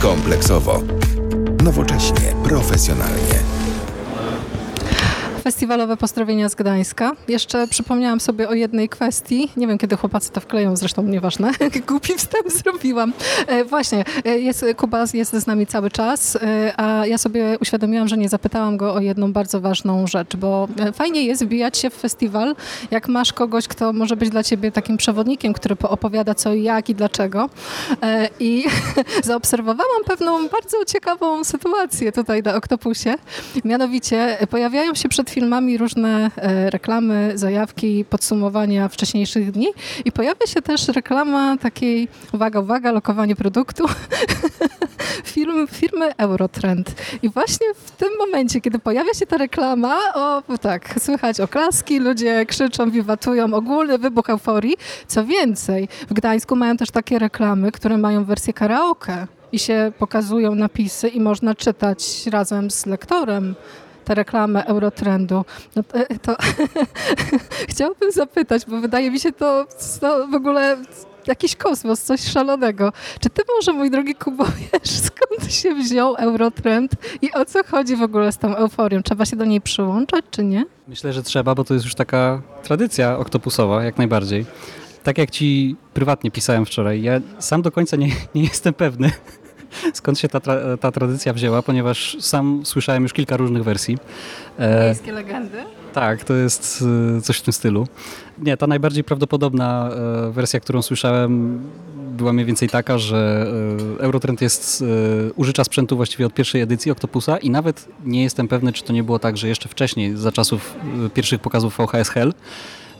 Kompleksowo 0.00 0.82
nowocześnie, 1.64 2.34
profesjonalnie. 2.44 3.47
Festiwalowe 5.48 5.96
pozdrowienia 5.96 6.48
z 6.48 6.54
Gdańska. 6.54 7.12
Jeszcze 7.28 7.68
przypomniałam 7.68 8.20
sobie 8.20 8.48
o 8.48 8.54
jednej 8.54 8.88
kwestii. 8.88 9.48
Nie 9.56 9.66
wiem, 9.66 9.78
kiedy 9.78 9.96
chłopacy 9.96 10.32
to 10.32 10.40
wkleją, 10.40 10.76
zresztą 10.76 11.02
nieważne. 11.02 11.50
Głupi 11.88 12.14
wstęp 12.14 12.50
zrobiłam. 12.50 13.12
E, 13.46 13.64
właśnie, 13.64 14.04
e, 14.24 14.38
jest, 14.38 14.64
Kuba 14.76 15.04
jest 15.14 15.32
z 15.32 15.46
nami 15.46 15.66
cały 15.66 15.90
czas, 15.90 16.36
e, 16.36 16.72
a 16.76 17.06
ja 17.06 17.18
sobie 17.18 17.58
uświadomiłam, 17.60 18.08
że 18.08 18.16
nie 18.16 18.28
zapytałam 18.28 18.76
go 18.76 18.94
o 18.94 19.00
jedną 19.00 19.32
bardzo 19.32 19.60
ważną 19.60 20.06
rzecz, 20.06 20.36
bo 20.36 20.68
fajnie 20.94 21.24
jest 21.24 21.44
wbijać 21.44 21.78
się 21.78 21.90
w 21.90 21.94
festiwal, 21.94 22.56
jak 22.90 23.08
masz 23.08 23.32
kogoś, 23.32 23.68
kto 23.68 23.92
może 23.92 24.16
być 24.16 24.30
dla 24.30 24.42
ciebie 24.42 24.72
takim 24.72 24.96
przewodnikiem, 24.96 25.52
który 25.52 25.76
opowiada 25.82 26.34
co 26.34 26.54
i 26.54 26.62
jak 26.62 26.88
i 26.88 26.94
dlaczego. 26.94 27.50
I 28.40 28.64
zaobserwowałam 29.24 30.04
pewną 30.06 30.48
bardzo 30.48 30.84
ciekawą 30.84 31.44
sytuację 31.44 32.12
tutaj 32.12 32.42
na 32.42 32.54
Oktopusie. 32.54 33.14
Mianowicie 33.64 34.38
pojawiają 34.50 34.94
się 34.94 35.08
przed 35.08 35.30
filmami 35.38 35.78
różne 35.78 36.30
e, 36.36 36.70
reklamy, 36.70 37.32
zajawki, 37.34 38.04
podsumowania 38.04 38.88
wcześniejszych 38.88 39.52
dni 39.52 39.66
i 40.04 40.12
pojawia 40.12 40.46
się 40.46 40.62
też 40.62 40.88
reklama 40.88 41.56
takiej, 41.56 42.08
uwaga, 42.32 42.60
uwaga, 42.60 42.92
lokowanie 42.92 43.36
produktu, 43.36 43.84
firmy, 45.34 45.66
firmy 45.66 46.16
Eurotrend. 46.16 46.94
I 47.22 47.28
właśnie 47.28 47.66
w 47.74 47.90
tym 47.90 48.08
momencie, 48.18 48.60
kiedy 48.60 48.78
pojawia 48.78 49.14
się 49.14 49.26
ta 49.26 49.36
reklama, 49.36 49.98
o 50.14 50.42
tak, 50.60 50.94
słychać 51.00 51.40
oklaski, 51.40 51.98
ludzie 51.98 52.46
krzyczą, 52.46 52.90
wiwatują, 52.90 53.54
ogólny 53.54 53.98
wybuch 53.98 54.30
euforii. 54.30 54.76
Co 55.06 55.24
więcej, 55.24 55.88
w 56.10 56.14
Gdańsku 56.14 56.56
mają 56.56 56.76
też 56.76 56.90
takie 56.90 57.18
reklamy, 57.18 57.72
które 57.72 57.98
mają 57.98 58.24
wersję 58.24 58.52
karaoke 58.52 59.26
i 59.52 59.58
się 59.58 59.92
pokazują 59.98 60.54
napisy 60.54 61.08
i 61.08 61.20
można 61.20 61.54
czytać 61.54 62.26
razem 62.26 62.70
z 62.70 62.86
lektorem 62.86 63.54
tę 64.08 64.14
reklamę 64.14 64.66
Eurotrendu. 64.66 65.44
No 65.76 65.82
to, 65.82 65.98
to 66.22 66.36
chciałabym 67.70 68.12
zapytać, 68.12 68.66
bo 68.66 68.80
wydaje 68.80 69.10
mi 69.10 69.20
się 69.20 69.32
to, 69.32 69.66
to 70.00 70.28
w 70.28 70.34
ogóle 70.34 70.76
jakiś 71.26 71.56
kosmos, 71.56 72.02
coś 72.02 72.20
szalonego. 72.20 72.92
Czy 73.20 73.30
ty 73.30 73.42
może, 73.56 73.72
mój 73.72 73.90
drogi 73.90 74.14
Kubo, 74.14 74.44
wiesz, 74.72 74.90
skąd 74.90 75.52
się 75.52 75.74
wziął 75.74 76.14
Eurotrend 76.14 76.92
i 77.22 77.32
o 77.32 77.44
co 77.44 77.64
chodzi 77.64 77.96
w 77.96 78.02
ogóle 78.02 78.32
z 78.32 78.38
tą 78.38 78.56
euforią? 78.56 79.02
Trzeba 79.02 79.24
się 79.24 79.36
do 79.36 79.44
niej 79.44 79.60
przyłączać, 79.60 80.24
czy 80.30 80.44
nie? 80.44 80.64
Myślę, 80.88 81.12
że 81.12 81.22
trzeba, 81.22 81.54
bo 81.54 81.64
to 81.64 81.74
jest 81.74 81.86
już 81.86 81.94
taka 81.94 82.42
tradycja 82.62 83.18
oktopusowa, 83.18 83.84
jak 83.84 83.98
najbardziej. 83.98 84.46
Tak 85.02 85.18
jak 85.18 85.30
ci 85.30 85.76
prywatnie 85.94 86.30
pisałem 86.30 86.66
wczoraj, 86.66 87.02
ja 87.02 87.20
sam 87.38 87.62
do 87.62 87.72
końca 87.72 87.96
nie, 87.96 88.08
nie 88.34 88.42
jestem 88.42 88.74
pewny, 88.74 89.10
skąd 89.94 90.18
się 90.18 90.28
ta, 90.28 90.38
tra- 90.38 90.78
ta 90.78 90.92
tradycja 90.92 91.32
wzięła, 91.32 91.62
ponieważ 91.62 92.16
sam 92.20 92.62
słyszałem 92.64 93.02
już 93.02 93.12
kilka 93.12 93.36
różnych 93.36 93.64
wersji. 93.64 93.98
Miejskie 94.58 95.12
legendy? 95.12 95.64
tak, 96.00 96.24
to 96.24 96.34
jest 96.34 96.84
e, 97.18 97.20
coś 97.20 97.38
w 97.38 97.42
tym 97.42 97.52
stylu. 97.52 97.86
Nie, 98.38 98.56
ta 98.56 98.66
najbardziej 98.66 99.04
prawdopodobna 99.04 99.90
e, 99.90 100.30
wersja, 100.30 100.60
którą 100.60 100.82
słyszałem, 100.82 101.62
była 101.96 102.32
mniej 102.32 102.46
więcej 102.46 102.68
taka, 102.68 102.98
że 102.98 103.46
e, 103.98 104.02
Eurotrend 104.02 104.40
jest 104.40 104.84
użycza 105.36 105.64
sprzętu 105.64 105.96
właściwie 105.96 106.26
od 106.26 106.34
pierwszej 106.34 106.60
edycji 106.60 106.92
Octopusa 106.92 107.38
i 107.38 107.50
nawet 107.50 107.88
nie 108.04 108.22
jestem 108.22 108.48
pewny, 108.48 108.72
czy 108.72 108.84
to 108.84 108.92
nie 108.92 109.02
było 109.02 109.18
tak, 109.18 109.36
że 109.36 109.48
jeszcze 109.48 109.68
wcześniej, 109.68 110.16
za 110.16 110.32
czasów 110.32 110.76
pierwszych 111.14 111.40
pokazów 111.40 111.78
VHS 111.78 112.08
Hell, 112.08 112.32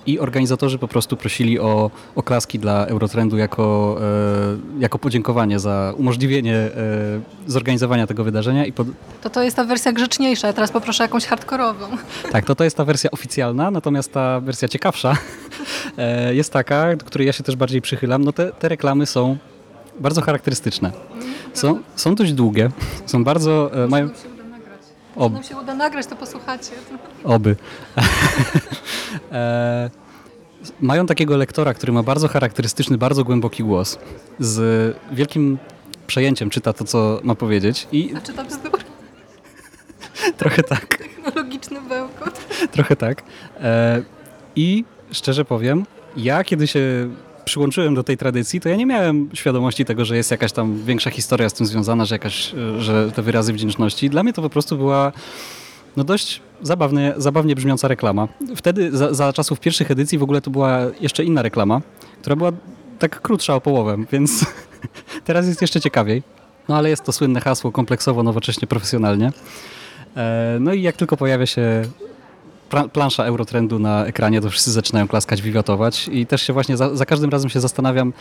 i 0.09 0.19
organizatorzy 0.19 0.79
po 0.79 0.89
prostu 0.89 1.17
prosili 1.17 1.61
o 1.61 1.91
oklaski 2.15 2.59
dla 2.59 2.87
Eurotrendu 2.87 3.37
jako, 3.37 3.99
e, 4.77 4.81
jako 4.81 4.99
podziękowanie 4.99 5.59
za 5.59 5.95
umożliwienie 5.97 6.55
e, 6.55 6.71
zorganizowania 7.47 8.07
tego 8.07 8.25
wydarzenia. 8.25 8.67
I 8.67 8.73
pod... 8.73 8.89
To 9.23 9.31
to 9.31 9.43
jest 9.43 9.57
ta 9.57 9.65
wersja 9.65 9.93
grzeczniejsza, 9.93 10.47
ja 10.47 10.53
teraz 10.53 10.73
poproszę 10.73 11.05
jakąś 11.05 11.27
hardkorową. 11.27 11.87
Tak, 12.33 12.45
to 12.45 12.55
to 12.55 12.65
jest 12.65 12.77
ta 12.77 12.85
wersja 12.85 13.11
oficjalna, 13.11 13.71
natomiast 13.71 14.13
ta 14.13 14.41
wersja 14.41 14.69
ciekawsza 14.69 15.17
e, 15.99 16.35
jest 16.35 16.53
taka, 16.53 16.97
do 16.97 17.05
której 17.05 17.27
ja 17.27 17.33
się 17.33 17.45
też 17.45 17.57
bardziej 17.57 17.83
przychylam. 17.83 18.25
No 18.25 18.33
te, 18.33 18.53
te 18.53 18.69
reklamy 18.69 19.07
są 19.07 19.37
bardzo 20.01 20.21
charakterystyczne. 20.23 20.93
Są, 21.55 21.83
są 21.97 22.15
dość 22.15 22.33
długie, 22.33 22.71
są 23.07 23.25
bardzo... 23.25 23.71
Mają... 23.89 24.09
Ob, 25.19 25.33
Nam 25.33 25.43
się 25.43 25.57
uda 25.57 25.75
nagrać, 25.75 26.07
to 26.07 26.17
posłuchacie. 26.17 26.71
Oby. 27.25 27.57
e, 29.33 29.91
mają 30.81 31.07
takiego 31.07 31.37
lektora, 31.37 31.75
który 31.75 31.93
ma 31.93 32.03
bardzo 32.03 32.29
charakterystyczny, 32.29 32.99
bardzo 32.99 33.25
głęboki 33.25 33.63
głos. 33.65 33.99
Z 34.39 34.97
wielkim 35.13 35.59
przejęciem 36.07 36.51
czyta 36.51 36.73
to, 36.73 36.85
co 36.85 37.21
ma 37.23 37.35
powiedzieć 37.35 37.89
i 37.93 38.15
A 38.17 38.21
czy 38.21 38.33
to 38.33 38.45
bzdur? 38.45 38.79
trochę 40.37 40.63
tak, 40.63 40.99
Technologiczny 40.99 41.81
bełkot. 41.81 42.41
trochę 42.73 42.97
tak. 42.97 43.23
E, 43.61 44.03
I 44.57 44.85
szczerze 45.13 45.45
powiem, 45.45 45.87
ja 46.17 46.45
kiedy 46.45 46.67
się 46.67 46.81
przyłączyłem 47.49 47.95
do 47.95 48.05
tej 48.05 48.17
tradycji, 48.17 48.61
to 48.61 48.69
ja 48.69 48.77
nie 48.77 48.87
miałem 48.87 49.29
świadomości 49.35 49.85
tego, 49.85 50.05
że 50.05 50.17
jest 50.17 50.31
jakaś 50.31 50.53
tam 50.53 50.85
większa 50.85 51.11
historia 51.11 51.49
z 51.49 51.53
tym 51.53 51.67
związana, 51.67 52.05
że, 52.05 52.15
jakaś, 52.15 52.55
że 52.79 53.13
te 53.13 53.23
wyrazy 53.23 53.53
wdzięczności. 53.53 54.11
Dla 54.11 54.23
mnie 54.23 54.33
to 54.33 54.43
po 54.43 54.51
prostu 54.51 54.77
była 54.77 55.13
no 55.97 56.05
dość 56.05 56.41
zabawnie, 56.63 57.15
zabawnie 57.17 57.55
brzmiąca 57.55 57.89
reklama. 57.89 58.29
Wtedy, 58.57 58.97
za, 58.97 59.15
za 59.15 59.33
czasów 59.33 59.61
pierwszych 59.61 59.91
edycji 59.91 60.19
w 60.19 60.23
ogóle 60.23 60.41
to 60.41 60.51
była 60.51 60.81
jeszcze 61.01 61.25
inna 61.25 61.43
reklama, 61.43 61.81
która 62.21 62.37
była 62.37 62.53
tak 62.99 63.21
krótsza 63.21 63.55
o 63.55 63.61
połowę, 63.61 63.97
więc 64.13 64.45
teraz 65.25 65.47
jest 65.47 65.61
jeszcze 65.61 65.81
ciekawiej. 65.81 66.23
No 66.69 66.77
ale 66.77 66.91
jest 66.91 67.05
to 67.05 67.13
słynne 67.13 67.41
hasło 67.41 67.73
kompleksowo, 67.73 68.23
nowocześnie, 68.23 68.69
profesjonalnie. 68.69 69.33
E, 70.17 70.57
no 70.61 70.73
i 70.73 70.83
jak 70.83 70.97
tylko 70.97 71.17
pojawia 71.17 71.47
się 71.47 71.83
plansza 72.93 73.25
Eurotrendu 73.25 73.79
na 73.79 74.07
ekranie, 74.07 74.41
to 74.41 74.51
wszyscy 74.51 74.71
zaczynają 74.73 75.09
klaskać, 75.09 75.43
wiwatować 75.43 76.09
i 76.13 76.27
też 76.27 76.43
się 76.43 76.53
właśnie 76.53 76.77
za, 76.77 76.97
za 76.97 77.07
każdym 77.07 77.31
razem 77.31 77.51
się 77.51 77.61
zastanawiam, 77.61 78.13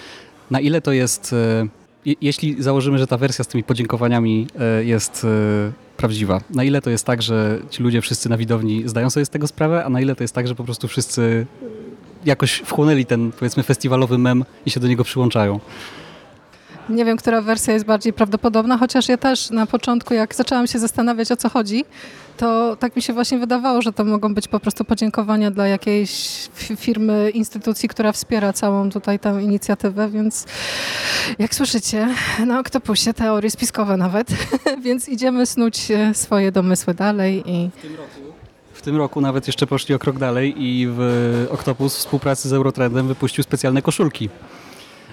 na 0.52 0.60
ile 0.60 0.82
to 0.82 0.92
jest, 0.92 1.34
e, 1.34 1.68
je- 2.06 2.16
jeśli 2.22 2.64
założymy, 2.64 2.98
że 2.98 3.08
ta 3.08 3.18
wersja 3.18 3.44
z 3.44 3.48
tymi 3.48 3.64
podziękowaniami 3.64 4.48
e, 4.60 4.84
jest 4.84 5.26
e, 5.26 5.72
prawdziwa, 5.98 6.42
na 6.50 6.64
ile 6.64 6.82
to 6.82 6.90
jest 6.90 7.06
tak, 7.06 7.22
że 7.22 7.60
ci 7.70 7.84
ludzie 7.84 8.02
wszyscy 8.02 8.30
na 8.30 8.38
widowni 8.38 8.84
zdają 8.90 9.10
sobie 9.10 9.26
z 9.26 9.30
tego 9.30 9.48
sprawę, 9.48 9.86
a 9.86 9.90
na 9.90 10.02
ile 10.02 10.16
to 10.16 10.24
jest 10.24 10.36
tak, 10.36 10.48
że 10.48 10.56
po 10.56 10.64
prostu 10.64 10.88
wszyscy 10.88 11.46
jakoś 12.26 12.52
wchłonęli 12.54 13.06
ten, 13.06 13.32
powiedzmy, 13.32 13.64
festiwalowy 13.64 14.18
mem 14.18 14.46
i 14.66 14.72
się 14.72 14.80
do 14.80 14.88
niego 14.88 15.04
przyłączają. 15.04 15.60
Nie 16.90 17.06
wiem, 17.06 17.18
która 17.18 17.42
wersja 17.42 17.74
jest 17.74 17.86
bardziej 17.86 18.14
prawdopodobna, 18.14 18.78
chociaż 18.78 19.10
ja 19.10 19.18
też 19.18 19.50
na 19.50 19.66
początku, 19.66 20.14
jak 20.14 20.36
zaczęłam 20.36 20.68
się 20.68 20.80
zastanawiać, 20.80 21.32
o 21.32 21.38
co 21.38 21.50
chodzi, 21.50 21.86
to 22.38 22.76
tak 22.80 22.96
mi 22.96 23.02
się 23.02 23.14
właśnie 23.14 23.38
wydawało, 23.38 23.82
że 23.82 23.94
to 23.94 24.04
mogą 24.04 24.34
być 24.34 24.48
po 24.48 24.60
prostu 24.60 24.86
podziękowania 24.86 25.52
dla 25.52 25.68
jakiejś 25.68 26.10
fi- 26.56 26.76
firmy, 26.76 27.30
instytucji, 27.30 27.90
która 27.90 28.12
wspiera 28.12 28.54
całą 28.54 28.90
tutaj 28.90 29.20
tę 29.20 29.44
inicjatywę, 29.44 30.10
więc 30.10 30.46
jak 31.40 31.56
słyszycie, 31.56 32.08
na 32.46 32.60
Oktopusie 32.60 33.14
teorie 33.14 33.50
spiskowe 33.52 33.98
nawet, 33.98 34.28
więc 34.86 35.10
idziemy 35.10 35.46
snuć 35.46 35.92
e, 35.92 36.14
swoje 36.14 36.52
domysły 36.52 36.94
dalej 36.94 37.44
i 37.46 37.70
W 38.74 38.82
tym 38.82 38.96
roku 38.96 39.22
nawet 39.22 39.48
jeszcze 39.48 39.68
poszli 39.68 39.96
o 39.96 40.00
krok 40.00 40.20
dalej 40.20 40.64
i 40.64 40.88
w 40.90 41.48
Octopus 41.52 41.96
w 41.96 42.00
współpracy 42.00 42.50
z 42.50 42.54
Eurotrendem 42.54 43.08
wypuścił 43.08 43.44
specjalne 43.44 43.82
koszulki. 43.82 44.30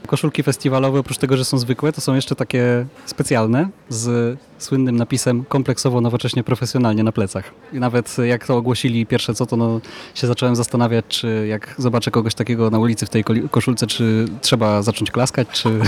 Koszulki 0.07 0.43
festiwalowe, 0.43 0.99
oprócz 0.99 1.19
tego, 1.19 1.37
że 1.37 1.45
są 1.45 1.59
zwykłe, 1.59 1.93
to 1.93 2.01
są 2.01 2.15
jeszcze 2.15 2.37
takie 2.37 2.87
specjalne 3.07 3.69
z 3.89 4.39
słynnym 4.59 4.97
napisem 4.97 5.45
kompleksowo, 5.45 6.01
nowocześnie, 6.01 6.45
profesjonalnie 6.45 7.03
na 7.05 7.13
plecach. 7.13 7.51
I 7.73 7.79
nawet 7.81 8.17
jak 8.19 8.47
to 8.47 8.57
ogłosili 8.57 9.07
pierwsze 9.07 9.35
co, 9.35 9.47
to 9.47 9.57
no, 9.57 9.81
się 10.15 10.27
zacząłem 10.27 10.57
zastanawiać, 10.57 11.05
czy 11.09 11.47
jak 11.49 11.75
zobaczę 11.79 12.11
kogoś 12.11 12.35
takiego 12.35 12.71
na 12.71 12.79
ulicy 12.79 13.07
w 13.07 13.11
tej 13.11 13.25
koszulce, 13.51 13.87
czy 13.87 14.25
trzeba 14.41 14.83
zacząć 14.83 15.11
klaskać, 15.11 15.49
czy 15.49 15.81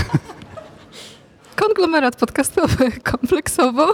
konglomerat 1.61 2.15
podcastowy 2.15 2.91
kompleksowo, 3.03 3.93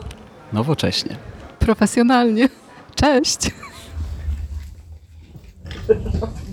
nowocześnie. 0.54 1.16
profesjonalnie. 1.60 2.50
Cześć! 2.96 3.40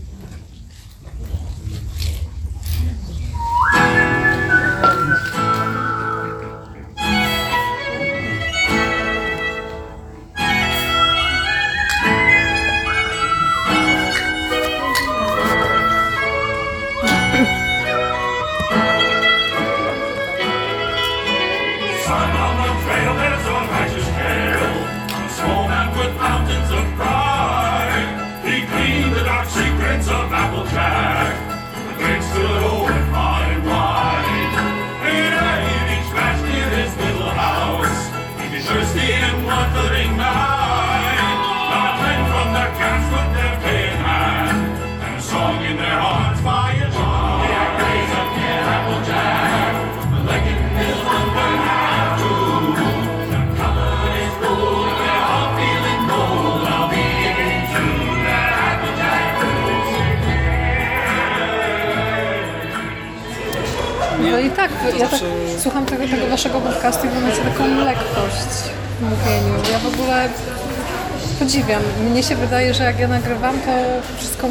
Mnie 72.21 72.29
się 72.29 72.37
wydaje, 72.37 72.75
że 72.75 72.85
jak 72.85 72.99
ja 72.99 73.09
nagrywam, 73.09 73.61
to 73.61 73.71
wszystko 74.19 74.47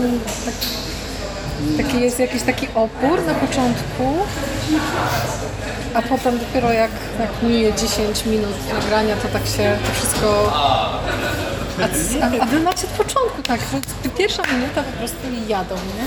tak, 0.45 0.53
taki 1.77 2.01
jest 2.01 2.19
jakiś 2.19 2.43
taki 2.43 2.67
opór 2.75 3.25
na 3.27 3.33
początku, 3.33 4.17
a 5.93 6.01
potem 6.01 6.39
dopiero 6.39 6.71
jak, 6.73 6.91
jak 7.19 7.29
minie 7.43 7.73
10 7.73 8.25
minut 8.25 8.73
nagrania, 8.73 9.15
to 9.15 9.27
tak 9.27 9.45
się 9.47 9.77
to 9.87 9.93
wszystko... 9.93 10.51
A, 10.55 10.99
a, 12.21 12.43
a 12.43 12.45
wy 12.45 12.59
macie 12.59 12.87
od 12.87 13.05
początku 13.05 13.43
tak, 13.43 13.59
że 13.59 14.09
pierwsza 14.09 14.41
minuta 14.53 14.83
po 14.83 14.97
prostu 14.97 15.17
jadą, 15.47 15.75
nie? 15.75 16.03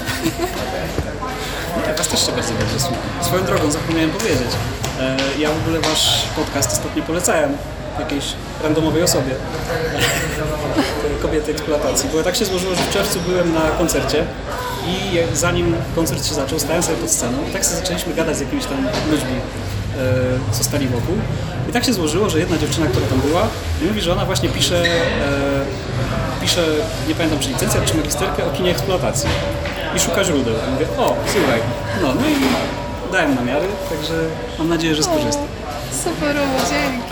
Ja 1.88 1.94
was 1.94 2.08
też 2.08 2.26
się 2.26 2.32
bardzo 2.32 2.52
dobrze 2.54 2.80
słucham. 2.80 2.98
Swoją 3.22 3.44
drogą 3.44 3.70
zapomniałem 3.70 4.10
powiedzieć. 4.10 4.50
E, 5.00 5.16
Ja 5.38 5.50
w 5.50 5.58
ogóle 5.62 5.80
wasz 5.80 6.22
podcast 6.36 6.72
ostatnio 6.72 7.02
polecałem 7.02 7.56
jakiejś 7.98 8.24
randomowej 8.62 9.02
osobie. 9.02 9.34
Kobiety 11.22 11.50
eksploatacji. 11.52 12.08
Bo 12.12 12.22
tak 12.22 12.36
się 12.36 12.44
złożyło, 12.44 12.74
że 12.74 12.82
w 12.82 12.90
czerwcu 12.90 13.20
byłem 13.20 13.54
na 13.54 13.60
koncercie 13.60 14.24
i 14.86 15.18
zanim 15.36 15.74
koncert 15.94 16.26
się 16.26 16.34
zaczął, 16.34 16.58
stałem 16.58 16.82
sobie 16.82 16.96
pod 16.96 17.10
sceną 17.10 17.38
i 17.48 17.52
tak 17.52 17.64
sobie 17.66 17.76
zaczęliśmy 17.80 18.14
gadać 18.14 18.36
z 18.36 18.40
jakimiś 18.40 18.64
tam 18.64 18.88
ludźmi, 19.10 19.34
e, 19.98 20.52
co 20.52 20.64
stali 20.64 20.88
wokół. 20.88 21.14
I 21.68 21.72
tak 21.72 21.84
się 21.84 21.92
złożyło, 21.92 22.30
że 22.30 22.38
jedna 22.38 22.58
dziewczyna, 22.58 22.86
która 22.86 23.06
tam 23.06 23.20
była, 23.20 23.48
mówi, 23.88 24.00
że 24.00 24.12
ona 24.12 24.24
właśnie 24.24 24.48
pisze, 24.48 24.82
e, 24.82 24.88
pisze 26.40 26.64
nie 27.08 27.14
pamiętam 27.14 27.38
czy 27.38 27.48
licencjat, 27.48 27.84
czy 27.84 27.96
magisterkę 27.96 28.44
o 28.44 28.50
kinie 28.50 28.70
eksploatacji. 28.70 29.28
I 29.96 30.00
szuka 30.00 30.24
źródeł. 30.24 30.54
Ja 30.54 30.70
mówię, 30.70 30.86
o, 30.98 31.16
słuchaj. 31.32 31.60
No, 32.02 32.08
no 32.14 32.28
i 32.28 32.34
dałem 33.12 33.34
namiary, 33.34 33.66
także 33.88 34.14
mam 34.58 34.68
nadzieję, 34.68 34.94
że 34.94 35.02
skorzysta. 35.02 35.42
Super, 36.04 36.36
dzięki. 36.70 37.11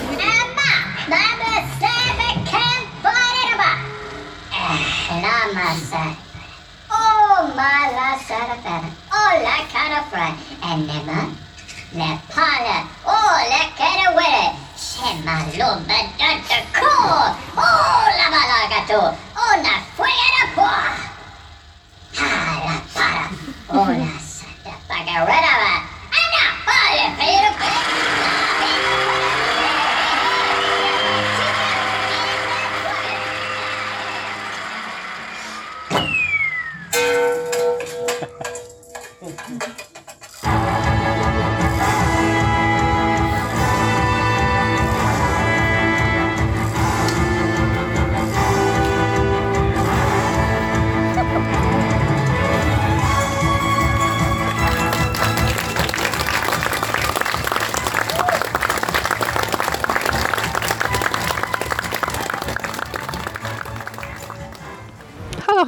Oh, 5.52 7.42
my 7.56 7.90
last 7.90 8.28
kind 8.28 8.52
of 8.52 8.62
feather. 8.62 8.86
Oh, 9.10 9.34
that 9.42 9.66
kind 9.74 9.98
of 9.98 10.06
fry. 10.06 10.30
And 10.62 10.86
never 10.86 11.26
let 11.90 12.22
parlor. 12.30 12.86
Oh, 13.02 13.34
that 13.50 13.74
kind 13.74 13.98
of 14.06 14.14
weather. 14.14 14.54
Shema 14.78 15.50
lumba 15.58 16.06
the 16.46 16.62
core. 16.70 17.34
Oh, 17.58 18.02
la 18.14 18.30
malaga 18.30 18.86
tu. 18.86 18.94
Oh, 18.94 19.54
na 19.58 19.82
fuega 19.98 20.28
na 20.38 20.54
poa. 20.54 20.86
ha 22.14 22.62
la 22.62 22.78
para. 22.94 23.26
Oh, 23.70 23.90
la 23.90 24.18
santa 24.22 24.70
pagareta. 24.86 25.82
Ana, 26.14 26.46
pale, 26.64 27.10
pero, 27.18 27.50
pero. 27.58 28.09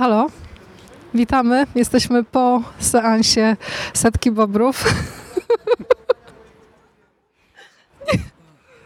Halo. 0.03 0.27
Witamy. 1.15 1.67
Jesteśmy 1.75 2.25
po 2.25 2.63
seansie 2.79 3.57
Setki 3.95 4.31
Bobrów. 4.31 4.85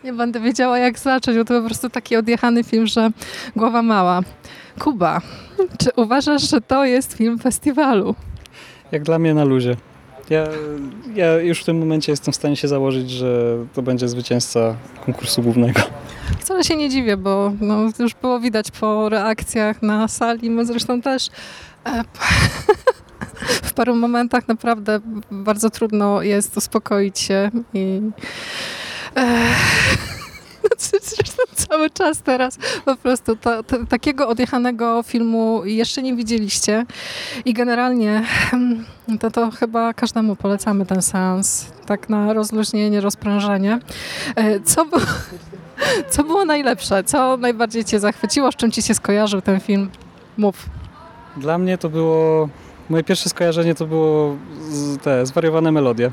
Nie, 0.05 0.13
będę 0.13 0.41
wiedziała 0.41 0.79
jak 0.79 0.99
zacząć, 0.99 1.37
bo 1.37 1.45
to 1.45 1.61
po 1.61 1.67
prostu 1.67 1.91
taki 1.91 2.17
odjechany 2.17 2.65
film, 2.65 2.87
że 2.87 3.11
głowa 3.57 3.83
mała. 3.83 4.21
Kuba, 4.79 5.21
czy 5.79 5.91
uważasz, 5.97 6.51
że 6.51 6.61
to 6.61 6.85
jest 6.85 7.13
film 7.13 7.39
festiwalu? 7.39 8.15
Jak 8.93 9.03
dla 9.03 9.19
mnie 9.19 9.35
na 9.35 9.45
luzie. 9.45 9.77
Ja, 10.31 10.45
ja 11.15 11.39
już 11.39 11.61
w 11.61 11.65
tym 11.65 11.79
momencie 11.79 12.13
jestem 12.13 12.33
w 12.33 12.37
stanie 12.37 12.57
się 12.57 12.69
założyć, 12.69 13.11
że 13.11 13.57
to 13.75 13.83
będzie 13.83 14.09
zwycięzca 14.09 14.77
konkursu 15.05 15.43
głównego. 15.43 15.81
Wcale 16.41 16.65
się 16.65 16.77
nie 16.77 16.91
dziwię, 16.91 17.17
bo 17.17 17.53
no, 17.61 17.79
już 17.99 18.15
było 18.15 18.41
widać 18.41 18.71
po 18.71 19.09
reakcjach 19.09 19.83
na 19.83 20.09
sali, 20.09 20.51
my 20.51 20.67
zresztą 20.67 21.03
też 21.03 21.29
e, 21.87 22.05
w 23.69 23.73
paru 23.73 23.95
momentach 23.95 24.49
naprawdę 24.49 25.01
bardzo 25.31 25.71
trudno 25.71 26.23
jest 26.23 26.57
uspokoić 26.57 27.19
się 27.19 27.51
i 27.75 28.01
e, 29.17 29.55
zresztą 30.79 31.43
cały 31.55 31.91
czas 31.91 32.23
teraz 32.23 32.59
po 32.85 32.97
prostu 32.97 33.37
takiego 33.89 34.29
odjechanego 34.29 35.03
filmu 35.03 35.65
jeszcze 35.65 36.03
nie 36.03 36.17
widzieliście 36.17 36.87
i 37.45 37.55
generalnie 37.55 38.23
hmm, 38.51 38.85
to, 39.21 39.31
to 39.31 39.51
chyba 39.51 39.95
każdemu 39.95 40.37
polecamy 40.37 40.87
ten 40.87 41.03
seans, 41.03 41.67
tak 41.87 42.09
na 42.09 42.33
rozluźnienie, 42.33 43.01
rozprężenie. 43.01 43.79
E, 44.37 44.61
Co 44.61 44.85
było, 44.85 45.03
co 46.11 46.25
było 46.25 46.45
najlepsze? 46.45 47.05
Co 47.05 47.37
najbardziej 47.37 47.85
Cię 47.85 48.01
zachwyciło? 48.01 48.53
Z 48.53 48.57
czym 48.57 48.73
Ci 48.73 48.83
się 48.83 48.95
skojarzył 48.95 49.41
ten 49.43 49.61
film? 49.61 49.91
Mów. 50.37 50.67
Dla 51.37 51.59
mnie 51.59 51.79
to 51.79 51.89
było... 51.89 52.49
Moje 52.91 53.05
pierwsze 53.05 53.29
skojarzenie 53.29 53.75
to 53.75 53.87
było 53.87 54.37
te 55.03 55.27
zwariowane 55.27 55.73
melodie. 55.73 56.11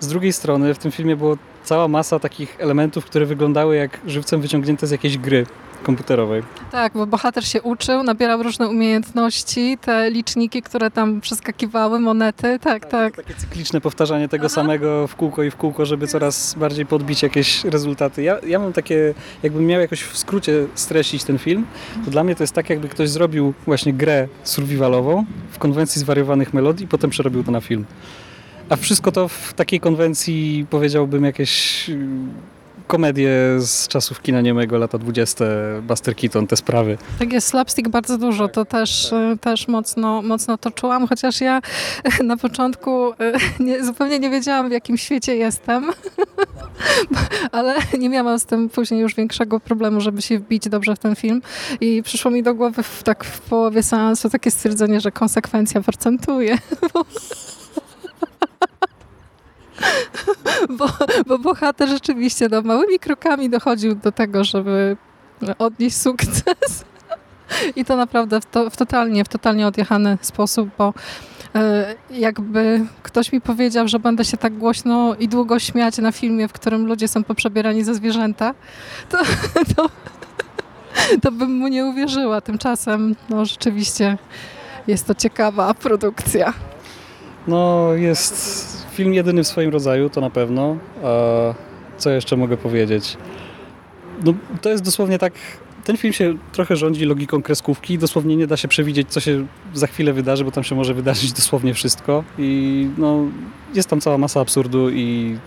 Z 0.00 0.06
drugiej 0.08 0.32
strony 0.32 0.74
w 0.74 0.78
tym 0.78 0.92
filmie 0.92 1.16
było 1.16 1.36
cała 1.64 1.88
masa 1.88 2.18
takich 2.18 2.56
elementów, 2.60 3.04
które 3.04 3.26
wyglądały 3.26 3.76
jak 3.76 4.00
żywcem 4.06 4.40
wyciągnięte 4.40 4.86
z 4.86 4.90
jakiejś 4.90 5.18
gry 5.18 5.46
komputerowej. 5.84 6.42
Tak, 6.70 6.92
bo 6.92 7.06
bohater 7.06 7.46
się 7.46 7.62
uczył, 7.62 8.02
nabierał 8.02 8.42
różne 8.42 8.68
umiejętności, 8.68 9.78
te 9.80 10.10
liczniki, 10.10 10.62
które 10.62 10.90
tam 10.90 11.20
przeskakiwały, 11.20 12.00
monety, 12.00 12.58
tak, 12.58 12.86
tak. 12.86 13.16
Takie 13.16 13.34
cykliczne 13.34 13.80
powtarzanie 13.80 14.28
tego 14.28 14.48
samego 14.48 15.06
w 15.06 15.16
kółko 15.16 15.42
i 15.42 15.50
w 15.50 15.56
kółko, 15.56 15.86
żeby 15.86 16.06
coraz 16.06 16.54
bardziej 16.54 16.86
podbić 16.86 17.22
jakieś 17.22 17.64
rezultaty. 17.64 18.22
Ja, 18.22 18.38
ja 18.46 18.58
mam 18.58 18.72
takie, 18.72 19.14
jakbym 19.42 19.66
miał 19.66 19.80
jakoś 19.80 20.02
w 20.02 20.18
skrócie 20.18 20.66
streścić 20.74 21.24
ten 21.24 21.38
film, 21.38 21.66
to 22.04 22.10
dla 22.10 22.24
mnie 22.24 22.34
to 22.34 22.42
jest 22.42 22.52
tak, 22.52 22.70
jakby 22.70 22.88
ktoś 22.88 23.10
zrobił 23.10 23.54
właśnie 23.66 23.92
grę 23.92 24.28
survivalową 24.44 25.24
w 25.50 25.58
konwencji 25.58 26.00
zwariowanych 26.00 26.54
melodii 26.54 26.84
i 26.84 26.88
potem 26.88 27.10
przerobił 27.10 27.44
to 27.44 27.50
na 27.50 27.60
film. 27.60 27.84
A 28.68 28.76
wszystko 28.76 29.12
to 29.12 29.28
w 29.28 29.52
takiej 29.52 29.80
konwencji 29.80 30.66
powiedziałbym 30.70 31.24
jakieś 31.24 31.90
komedie 32.86 33.30
z 33.58 33.88
czasów 33.88 34.22
kina 34.22 34.40
niemego, 34.40 34.78
lata 34.78 34.98
20, 34.98 35.44
Buster 35.82 36.16
Keaton, 36.16 36.46
te 36.46 36.56
sprawy. 36.56 36.98
Tak 37.18 37.32
jest 37.32 37.48
slapstick 37.48 37.88
bardzo 37.88 38.18
dużo, 38.18 38.48
to 38.48 38.64
też, 38.64 39.12
y, 39.12 39.38
też 39.40 39.68
mocno, 39.68 40.22
mocno 40.22 40.58
to 40.58 40.70
czułam, 40.70 41.06
chociaż 41.06 41.40
ja 41.40 41.60
na 42.24 42.36
początku 42.36 43.12
y, 43.12 43.14
nie, 43.64 43.84
zupełnie 43.84 44.18
nie 44.18 44.30
wiedziałam 44.30 44.68
w 44.68 44.72
jakim 44.72 44.98
świecie 44.98 45.36
jestem, 45.36 45.90
ale 47.52 47.74
nie 47.98 48.08
miałam 48.08 48.38
z 48.38 48.44
tym 48.44 48.68
później 48.68 49.00
już 49.00 49.14
większego 49.14 49.60
problemu, 49.60 50.00
żeby 50.00 50.22
się 50.22 50.38
wbić 50.38 50.68
dobrze 50.68 50.96
w 50.96 50.98
ten 50.98 51.16
film 51.16 51.42
i 51.80 52.02
przyszło 52.02 52.30
mi 52.30 52.42
do 52.42 52.54
głowy 52.54 52.82
w, 52.82 53.02
tak 53.02 53.24
w 53.24 53.40
połowie 53.40 53.82
seansu 53.82 54.30
takie 54.30 54.50
stwierdzenie, 54.50 55.00
że 55.00 55.12
konsekwencja 55.12 55.80
procentuje. 55.80 56.58
Bo, 60.78 60.86
bo 61.26 61.38
bohater 61.38 61.88
rzeczywiście 61.88 62.48
no, 62.50 62.62
małymi 62.62 62.98
krokami 62.98 63.50
dochodził 63.50 63.94
do 63.94 64.12
tego, 64.12 64.44
żeby 64.44 64.96
odnieść 65.58 65.96
sukces. 65.96 66.84
I 67.76 67.84
to 67.84 67.96
naprawdę 67.96 68.40
w, 68.40 68.46
to, 68.46 68.70
w 68.70 68.76
totalnie, 68.76 69.24
w 69.24 69.28
totalnie 69.28 69.66
odjechany 69.66 70.18
sposób, 70.20 70.68
bo 70.78 70.94
e, 71.54 71.94
jakby 72.10 72.86
ktoś 73.02 73.32
mi 73.32 73.40
powiedział, 73.40 73.88
że 73.88 73.98
będę 73.98 74.24
się 74.24 74.36
tak 74.36 74.58
głośno 74.58 75.14
i 75.14 75.28
długo 75.28 75.58
śmiać 75.58 75.98
na 75.98 76.12
filmie, 76.12 76.48
w 76.48 76.52
którym 76.52 76.86
ludzie 76.86 77.08
są 77.08 77.24
poprzebierani 77.24 77.84
za 77.84 77.94
zwierzęta, 77.94 78.54
to, 79.08 79.18
to, 79.76 79.88
to 81.22 81.32
bym 81.32 81.52
mu 81.52 81.68
nie 81.68 81.84
uwierzyła. 81.84 82.40
Tymczasem 82.40 83.16
no 83.28 83.44
rzeczywiście 83.44 84.18
jest 84.86 85.06
to 85.06 85.14
ciekawa 85.14 85.74
produkcja. 85.74 86.52
No, 87.46 87.92
jest 87.92 88.73
film 88.94 89.14
jedyny 89.14 89.44
w 89.44 89.46
swoim 89.46 89.70
rodzaju, 89.70 90.10
to 90.10 90.20
na 90.20 90.30
pewno. 90.30 90.76
A 91.04 91.54
co 91.98 92.10
jeszcze 92.10 92.36
mogę 92.36 92.56
powiedzieć? 92.56 93.16
No, 94.24 94.34
to 94.62 94.70
jest 94.70 94.84
dosłownie 94.84 95.18
tak, 95.18 95.32
ten 95.84 95.96
film 95.96 96.12
się 96.12 96.34
trochę 96.52 96.76
rządzi 96.76 97.04
logiką 97.04 97.42
kreskówki. 97.42 97.98
Dosłownie 97.98 98.36
nie 98.36 98.46
da 98.46 98.56
się 98.56 98.68
przewidzieć, 98.68 99.08
co 99.08 99.20
się 99.20 99.46
za 99.74 99.86
chwilę 99.86 100.12
wydarzy, 100.12 100.44
bo 100.44 100.50
tam 100.50 100.64
się 100.64 100.74
może 100.74 100.94
wydarzyć 100.94 101.32
dosłownie 101.42 101.74
wszystko. 101.74 102.24
I 102.38 102.88
no, 102.98 103.18
jest 103.74 103.88
tam 103.88 104.00
cała 104.00 104.18
masa 104.18 104.40
absurdu 104.40 104.90
i 104.90 105.38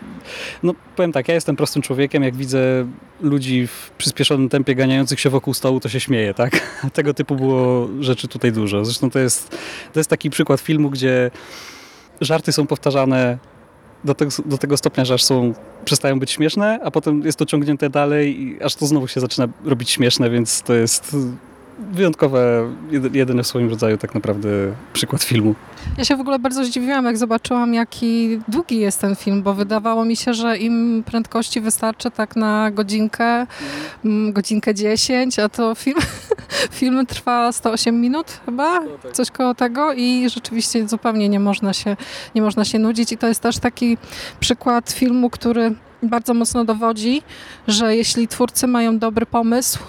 no, 0.64 0.74
powiem 0.96 1.12
tak, 1.12 1.28
ja 1.28 1.34
jestem 1.34 1.56
prostym 1.56 1.82
człowiekiem, 1.82 2.24
jak 2.24 2.36
widzę 2.36 2.88
ludzi 3.22 3.68
w 3.68 3.92
przyspieszonym 3.98 4.50
tempie 4.50 4.76
ganiających 4.76 5.20
się 5.20 5.30
wokół 5.30 5.54
stołu, 5.54 5.80
to 5.80 5.90
się 5.90 6.00
śmieję, 6.00 6.34
tak? 6.34 6.78
Tego 6.94 7.14
typu 7.14 7.36
było 7.36 7.90
rzeczy 8.00 8.28
tutaj 8.28 8.52
dużo. 8.52 8.86
Zresztą 8.86 9.10
to 9.10 9.20
jest, 9.20 9.58
to 9.94 10.00
jest 10.00 10.10
taki 10.10 10.30
przykład 10.30 10.60
filmu, 10.62 10.90
gdzie 10.90 11.32
żarty 12.22 12.52
są 12.52 12.68
powtarzane 12.68 13.38
do 14.04 14.16
tego, 14.16 14.32
do 14.46 14.58
tego 14.58 14.78
stopnia, 14.78 15.06
że 15.06 15.14
aż 15.14 15.24
są, 15.24 15.54
przestają 15.86 16.20
być 16.20 16.32
śmieszne, 16.32 16.80
a 16.84 16.92
potem 16.92 17.22
jest 17.22 17.38
to 17.38 17.46
ciągnięte 17.46 17.90
dalej 17.90 18.42
i 18.42 18.64
aż 18.64 18.76
to 18.76 18.88
znowu 18.88 19.08
się 19.08 19.20
zaczyna 19.20 19.48
robić 19.66 19.90
śmieszne, 19.90 20.30
więc 20.30 20.62
to 20.62 20.74
jest 20.74 21.16
wyjątkowe, 21.80 22.74
jedyny 23.14 23.44
w 23.44 23.48
swoim 23.48 23.70
rodzaju 23.70 23.98
tak 23.98 24.16
naprawdę 24.16 24.50
przykład 24.94 25.24
filmu. 25.24 25.56
Ja 25.98 26.06
się 26.06 26.18
w 26.18 26.20
ogóle 26.20 26.40
bardzo 26.40 26.66
zdziwiłam, 26.66 27.06
jak 27.06 27.18
zobaczyłam, 27.18 27.74
jaki 27.74 28.40
długi 28.48 28.80
jest 28.80 29.02
ten 29.02 29.16
film, 29.16 29.44
bo 29.44 29.54
wydawało 29.54 30.06
mi 30.06 30.16
się, 30.16 30.34
że 30.34 30.58
im 30.58 31.04
prędkości 31.06 31.62
wystarczy 31.62 32.12
tak 32.12 32.36
na 32.36 32.72
godzinkę, 32.72 33.48
mm, 34.06 34.34
godzinkę 34.34 34.74
10, 34.74 35.40
a 35.40 35.50
to 35.50 35.76
film, 35.76 36.00
film 36.72 37.06
trwa 37.06 37.52
108 37.52 38.02
minut 38.02 38.40
chyba, 38.46 38.82
coś 39.14 39.32
koło 39.32 39.54
tego 39.54 39.94
i 39.94 40.30
rzeczywiście 40.30 40.88
zupełnie 40.88 41.30
nie 41.30 41.40
można 41.40 41.74
się, 41.74 41.98
nie 42.36 42.42
można 42.42 42.66
się 42.66 42.80
nudzić. 42.80 43.12
I 43.12 43.18
to 43.18 43.28
jest 43.28 43.42
też 43.42 43.60
taki 43.60 43.98
przykład 44.40 44.92
filmu, 44.92 45.30
który 45.30 45.76
bardzo 46.04 46.34
mocno 46.34 46.66
dowodzi, 46.66 47.22
że 47.68 47.96
jeśli 47.96 48.28
twórcy 48.28 48.68
mają 48.68 49.00
dobry 49.00 49.26
pomysł, 49.26 49.80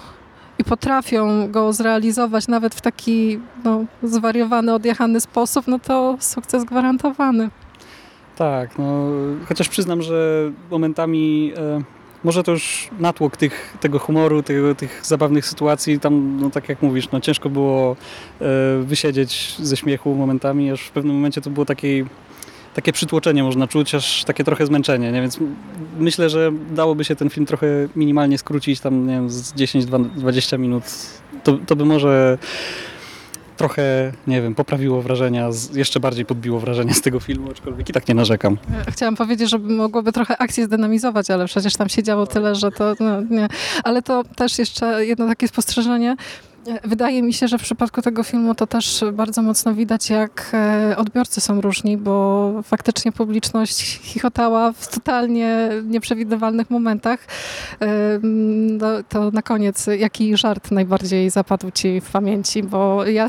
i 0.59 0.63
potrafią 0.63 1.51
go 1.51 1.73
zrealizować 1.73 2.47
nawet 2.47 2.75
w 2.75 2.81
taki 2.81 3.39
no, 3.63 3.85
zwariowany, 4.03 4.73
odjechany 4.73 5.21
sposób, 5.21 5.67
no 5.67 5.79
to 5.79 6.17
sukces 6.19 6.63
gwarantowany. 6.63 7.49
Tak, 8.35 8.77
no 8.77 9.07
chociaż 9.47 9.69
przyznam, 9.69 10.01
że 10.01 10.51
momentami 10.71 11.53
e, 11.57 11.81
może 12.23 12.43
to 12.43 12.51
już 12.51 12.89
natłok 12.99 13.37
tych, 13.37 13.77
tego 13.79 13.99
humoru, 13.99 14.43
tych 14.77 15.01
zabawnych 15.03 15.45
sytuacji, 15.45 15.99
tam 15.99 16.39
no 16.41 16.49
tak 16.49 16.69
jak 16.69 16.81
mówisz, 16.81 17.11
no 17.11 17.21
ciężko 17.21 17.49
było 17.49 17.95
e, 18.41 18.45
wysiedzieć 18.83 19.55
ze 19.59 19.77
śmiechu 19.77 20.15
momentami, 20.15 20.71
aż 20.71 20.81
w 20.81 20.91
pewnym 20.91 21.15
momencie 21.15 21.41
to 21.41 21.49
było 21.49 21.65
takiej 21.65 22.05
takie 22.73 22.93
przytłoczenie 22.93 23.43
można 23.43 23.67
czuć, 23.67 23.95
aż 23.95 24.23
takie 24.23 24.43
trochę 24.43 24.65
zmęczenie, 24.65 25.11
nie? 25.11 25.21
więc 25.21 25.39
myślę, 25.99 26.29
że 26.29 26.51
dałoby 26.71 27.05
się 27.05 27.15
ten 27.15 27.29
film 27.29 27.45
trochę 27.45 27.67
minimalnie 27.95 28.37
skrócić, 28.37 28.79
tam 28.79 29.07
nie 29.07 29.13
wiem, 29.13 29.29
z 29.29 29.53
10-20 29.53 30.59
minut, 30.59 30.83
to, 31.43 31.57
to 31.67 31.75
by 31.75 31.85
może 31.85 32.37
trochę, 33.59 34.11
nie 34.27 34.41
wiem, 34.41 34.55
poprawiło 34.55 35.01
wrażenia, 35.01 35.49
jeszcze 35.73 35.99
bardziej 35.99 36.25
podbiło 36.25 36.59
wrażenia 36.59 36.93
z 36.93 37.01
tego 37.01 37.19
filmu, 37.19 37.51
aczkolwiek 37.51 37.89
i 37.89 37.93
tak 37.93 38.07
nie 38.07 38.15
narzekam. 38.15 38.57
Chciałam 38.89 39.15
powiedzieć, 39.15 39.49
że 39.49 39.57
mogłoby 39.57 40.11
trochę 40.11 40.37
akcji 40.37 40.63
zdynamizować, 40.63 41.31
ale 41.31 41.45
przecież 41.45 41.75
tam 41.75 41.89
się 41.89 42.03
działo 42.03 42.27
tyle, 42.27 42.55
że 42.55 42.71
to 42.71 42.95
no, 42.99 43.21
nie. 43.21 43.47
Ale 43.83 44.01
to 44.01 44.23
też 44.35 44.59
jeszcze 44.59 45.05
jedno 45.05 45.27
takie 45.27 45.47
spostrzeżenie. 45.47 46.15
Wydaje 46.83 47.23
mi 47.23 47.33
się, 47.33 47.47
że 47.47 47.57
w 47.57 47.61
przypadku 47.61 48.01
tego 48.01 48.23
filmu 48.23 48.55
to 48.55 48.67
też 48.67 49.03
bardzo 49.13 49.41
mocno 49.41 49.73
widać, 49.73 50.09
jak 50.09 50.51
e, 50.53 50.97
odbiorcy 50.97 51.41
są 51.41 51.61
różni, 51.61 51.97
bo 51.97 52.53
faktycznie 52.63 53.11
publiczność 53.11 53.99
chichotała 54.01 54.71
w 54.71 54.87
totalnie 54.87 55.69
nieprzewidywalnych 55.83 56.69
momentach. 56.69 57.19
No, 58.21 58.87
to 59.09 59.31
na 59.31 59.41
koniec, 59.41 59.87
jaki 59.97 60.37
żart 60.37 60.71
najbardziej 60.71 61.29
zapadł 61.29 61.71
Ci 61.71 62.01
w 62.01 62.11
pamięci? 62.11 62.63
Bo 62.63 63.05
ja 63.05 63.27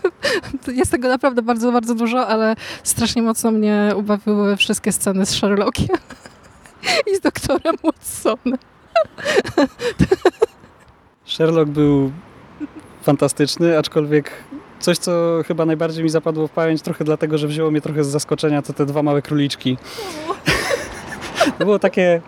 jest 0.80 0.90
tego 0.90 1.08
naprawdę 1.08 1.42
bardzo, 1.42 1.72
bardzo 1.72 1.94
dużo, 1.94 2.26
ale 2.26 2.56
strasznie 2.82 3.22
mocno 3.22 3.50
mnie 3.50 3.92
ubawiły 3.96 4.56
wszystkie 4.56 4.92
sceny 4.92 5.26
z 5.26 5.30
Sherlockiem 5.30 5.96
i 7.12 7.16
z 7.16 7.20
doktorem 7.20 7.76
Watsonem. 7.84 8.58
Sherlock 11.24 11.70
był 11.70 12.12
fantastyczny, 13.06 13.78
aczkolwiek 13.78 14.30
coś, 14.80 14.98
co 14.98 15.42
chyba 15.46 15.66
najbardziej 15.66 16.04
mi 16.04 16.10
zapadło 16.10 16.48
w 16.48 16.50
pamięć, 16.50 16.82
trochę 16.82 17.04
dlatego, 17.04 17.38
że 17.38 17.48
wzięło 17.48 17.70
mnie 17.70 17.80
trochę 17.80 18.04
z 18.04 18.06
zaskoczenia, 18.08 18.62
to 18.62 18.72
te 18.72 18.86
dwa 18.86 19.02
małe 19.02 19.22
króliczki. 19.22 19.76
To 21.58 21.64
było 21.64 21.78
takie... 21.78 22.20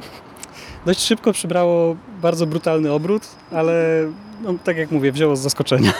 Dość 0.87 1.01
szybko 1.01 1.33
przybrało 1.33 1.97
bardzo 2.23 2.47
brutalny 2.47 2.93
obrót, 2.93 3.29
ale 3.53 4.07
no, 4.43 4.55
tak 4.64 4.77
jak 4.77 4.91
mówię, 4.91 5.12
wzięło 5.12 5.37
z 5.37 5.41
zaskoczenia. 5.41 5.93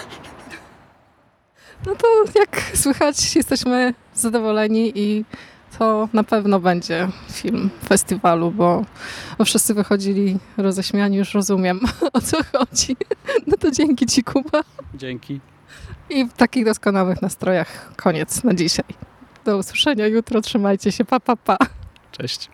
No 1.87 1.95
to 1.95 2.09
jak 2.35 2.62
słychać, 2.75 3.37
jesteśmy 3.37 3.95
zadowoleni 4.14 4.93
i 4.95 5.25
to 5.79 6.09
na 6.12 6.25
pewno 6.25 6.61
będzie 6.61 7.09
film 7.33 7.71
festiwalu, 7.88 8.51
bo, 8.51 8.85
bo 9.38 9.45
wszyscy 9.45 9.75
wychodzili 9.75 10.38
roześmiani, 10.57 11.17
już 11.17 11.35
rozumiem 11.35 11.81
o 12.12 12.21
co 12.21 12.37
chodzi. 12.53 12.97
No 13.47 13.57
to 13.57 13.71
dzięki 13.71 14.07
Ci, 14.07 14.25
Kuba. 14.25 14.61
Dzięki. 14.95 15.41
I 16.11 16.25
w 16.25 16.33
takich 16.33 16.64
doskonałych 16.64 17.23
nastrojach 17.23 17.93
koniec 17.97 18.45
na 18.45 18.55
dzisiaj. 18.55 18.85
Do 19.45 19.59
usłyszenia 19.59 20.07
jutro, 20.07 20.41
trzymajcie 20.41 20.93
się, 20.93 21.05
pa, 21.05 21.21
pa, 21.21 21.37
pa. 21.37 21.57
Cześć. 22.12 22.51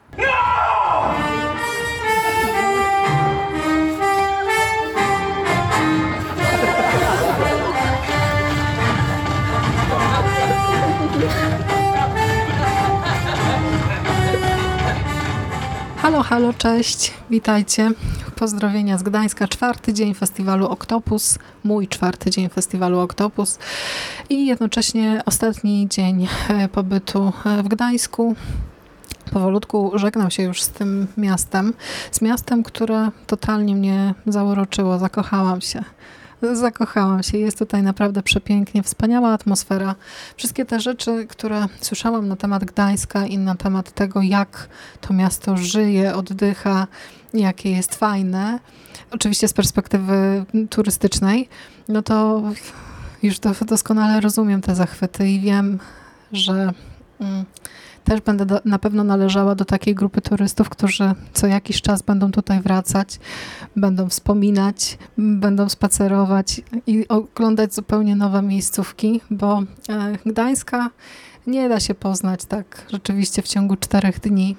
Halo, 16.04 16.22
halo, 16.22 16.52
cześć, 16.52 17.12
witajcie. 17.30 17.90
Pozdrowienia 18.36 18.98
z 18.98 19.02
Gdańska. 19.02 19.48
Czwarty 19.48 19.92
dzień 19.92 20.14
festiwalu 20.14 20.66
Oktopus, 20.66 21.38
mój 21.64 21.88
czwarty 21.88 22.30
dzień 22.30 22.48
festiwalu 22.48 23.00
Oktopus 23.00 23.58
i 24.30 24.46
jednocześnie 24.46 25.22
ostatni 25.26 25.88
dzień 25.88 26.28
e, 26.48 26.68
pobytu 26.68 27.32
e, 27.46 27.62
w 27.62 27.68
Gdańsku. 27.68 28.34
Powolutku 29.32 29.92
żegnam 29.94 30.30
się 30.30 30.42
już 30.42 30.62
z 30.62 30.68
tym 30.68 31.06
miastem, 31.16 31.74
z 32.10 32.20
miastem, 32.20 32.62
które 32.62 33.08
totalnie 33.26 33.74
mnie 33.74 34.14
zauroczyło, 34.26 34.98
zakochałam 34.98 35.60
się. 35.60 35.84
Zakochałam 36.52 37.22
się. 37.22 37.38
Jest 37.38 37.58
tutaj 37.58 37.82
naprawdę 37.82 38.22
przepięknie, 38.22 38.82
wspaniała 38.82 39.32
atmosfera. 39.32 39.94
Wszystkie 40.36 40.64
te 40.64 40.80
rzeczy, 40.80 41.26
które 41.26 41.66
słyszałam 41.80 42.28
na 42.28 42.36
temat 42.36 42.64
Gdańska 42.64 43.26
i 43.26 43.38
na 43.38 43.54
temat 43.54 43.92
tego, 43.92 44.22
jak 44.22 44.68
to 45.00 45.14
miasto 45.14 45.56
żyje, 45.56 46.14
oddycha, 46.14 46.86
jakie 47.34 47.70
jest 47.70 47.94
fajne, 47.94 48.58
oczywiście 49.10 49.48
z 49.48 49.52
perspektywy 49.52 50.44
turystycznej, 50.70 51.48
no 51.88 52.02
to 52.02 52.42
już 53.22 53.38
doskonale 53.66 54.20
rozumiem 54.20 54.60
te 54.60 54.74
zachwyty 54.74 55.28
i 55.28 55.40
wiem, 55.40 55.78
że 56.32 56.72
mm, 57.20 57.44
też 58.04 58.20
będę 58.20 58.46
do, 58.46 58.60
na 58.64 58.78
pewno 58.78 59.04
należała 59.04 59.54
do 59.54 59.64
takiej 59.64 59.94
grupy 59.94 60.20
turystów, 60.20 60.68
którzy 60.68 61.14
co 61.32 61.46
jakiś 61.46 61.82
czas 61.82 62.02
będą 62.02 62.30
tutaj 62.30 62.60
wracać, 62.60 63.20
będą 63.76 64.08
wspominać, 64.08 64.98
będą 65.18 65.68
spacerować 65.68 66.60
i 66.86 67.08
oglądać 67.08 67.74
zupełnie 67.74 68.16
nowe 68.16 68.42
miejscówki, 68.42 69.20
bo 69.30 69.62
e, 69.88 70.18
Gdańska 70.26 70.90
nie 71.46 71.68
da 71.68 71.80
się 71.80 71.94
poznać 71.94 72.44
tak 72.44 72.86
rzeczywiście 72.92 73.42
w 73.42 73.48
ciągu 73.48 73.76
czterech 73.76 74.20
dni. 74.20 74.56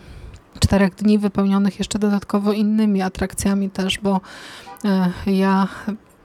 Czterech 0.59 0.95
dni 0.95 1.19
wypełnionych 1.19 1.79
jeszcze 1.79 1.99
dodatkowo 1.99 2.53
innymi 2.53 3.01
atrakcjami 3.01 3.69
też, 3.69 3.99
bo 3.99 4.21
e, 4.85 5.11
ja 5.31 5.67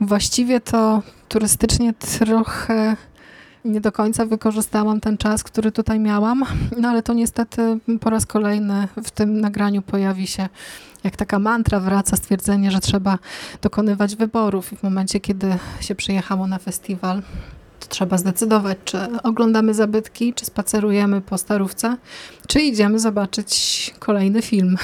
właściwie 0.01 0.61
to 0.61 1.03
turystycznie 1.29 1.95
trochę 1.95 2.97
nie 3.65 3.81
do 3.81 3.93
końca 3.93 4.27
wykorzystałam 4.27 5.01
ten 5.01 5.17
czas, 5.17 5.43
który 5.43 5.73
tutaj 5.73 6.01
miałam, 6.01 6.45
no 6.81 6.89
ale 6.89 7.03
to 7.03 7.13
niestety 7.13 7.79
po 8.01 8.11
raz 8.11 8.27
kolejny 8.27 8.89
w 9.05 9.11
tym 9.11 9.41
nagraniu 9.41 9.83
pojawi 9.83 10.27
się 10.27 10.49
jak 11.05 11.17
taka 11.17 11.39
mantra 11.39 11.81
wraca 11.81 12.17
stwierdzenie, 12.17 12.71
że 12.71 12.81
trzeba 12.81 13.19
dokonywać 13.63 14.17
wyborów 14.17 14.73
i 14.73 14.77
w 14.77 14.83
momencie, 14.83 15.21
kiedy 15.21 15.57
się 15.81 15.95
przyjechało 15.95 16.47
na 16.47 16.59
festiwal, 16.59 17.23
to 17.81 17.87
trzeba 17.89 18.19
zdecydować, 18.19 18.79
czy 18.85 18.99
oglądamy 19.23 19.75
zabytki, 19.75 20.35
czy 20.35 20.45
spacerujemy 20.45 21.21
po 21.21 21.39
starówce, 21.39 21.97
czy 22.49 22.61
idziemy 22.61 22.99
zobaczyć 22.99 23.95
kolejny 23.99 24.43
film. 24.43 24.77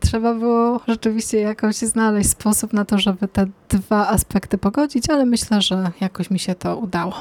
Trzeba 0.00 0.34
było 0.34 0.80
rzeczywiście 0.88 1.40
jakoś 1.40 1.76
znaleźć 1.76 2.30
sposób 2.30 2.72
na 2.72 2.84
to, 2.84 2.98
żeby 2.98 3.28
te 3.28 3.46
dwa 3.68 4.08
aspekty 4.08 4.58
pogodzić, 4.58 5.10
ale 5.10 5.26
myślę, 5.26 5.62
że 5.62 5.90
jakoś 6.00 6.30
mi 6.30 6.38
się 6.38 6.54
to 6.54 6.76
udało. 6.76 7.14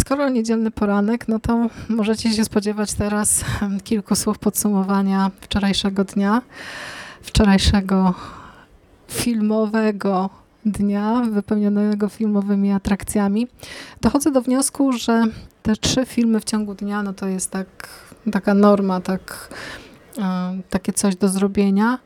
Skoro 0.00 0.28
niedzielny 0.28 0.70
poranek, 0.70 1.28
no 1.28 1.38
to 1.38 1.66
możecie 1.88 2.32
się 2.32 2.44
spodziewać 2.44 2.94
teraz 2.94 3.44
kilku 3.84 4.16
słów 4.16 4.38
podsumowania 4.38 5.30
wczorajszego 5.40 6.04
dnia, 6.04 6.42
wczorajszego 7.22 8.14
filmowego 9.08 10.30
dnia, 10.66 11.22
wypełnionego 11.30 12.08
filmowymi 12.08 12.72
atrakcjami, 12.72 13.46
dochodzę 14.00 14.32
do 14.32 14.42
wniosku, 14.42 14.92
że 14.92 15.24
te 15.62 15.76
trzy 15.76 16.06
filmy 16.06 16.40
w 16.40 16.44
ciągu 16.44 16.74
dnia, 16.74 17.02
no 17.02 17.12
to 17.12 17.26
jest 17.26 17.50
tak, 17.50 17.88
taka 18.32 18.54
norma, 18.54 19.00
tak, 19.00 19.48
takie 20.70 20.92
coś 20.92 21.16
do 21.16 21.28
zrobienia. 21.28 21.98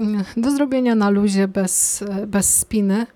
Mm, 0.00 0.24
Do 0.36 0.50
zrobienia 0.50 0.94
na 0.94 1.10
luzie, 1.10 1.48
bez, 1.48 2.02
e, 2.02 2.26
bez 2.26 2.58
spiny. 2.58 3.06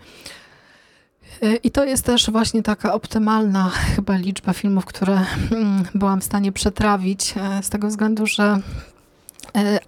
E, 1.43 1.57
I 1.57 1.71
to 1.71 1.85
jest 1.85 2.05
też 2.05 2.31
właśnie 2.31 2.63
taka 2.63 2.93
optymalna 2.93 3.71
chyba 3.71 4.17
liczba 4.17 4.53
filmów, 4.53 4.85
które 4.85 5.25
mm, 5.53 5.85
byłam 5.95 6.21
w 6.21 6.25
stanie 6.25 6.53
przetrawić, 6.53 7.35
e, 7.37 7.63
z 7.63 7.71
tego 7.71 7.89
względu, 7.89 8.27
że 8.27 8.43
e, 8.45 8.61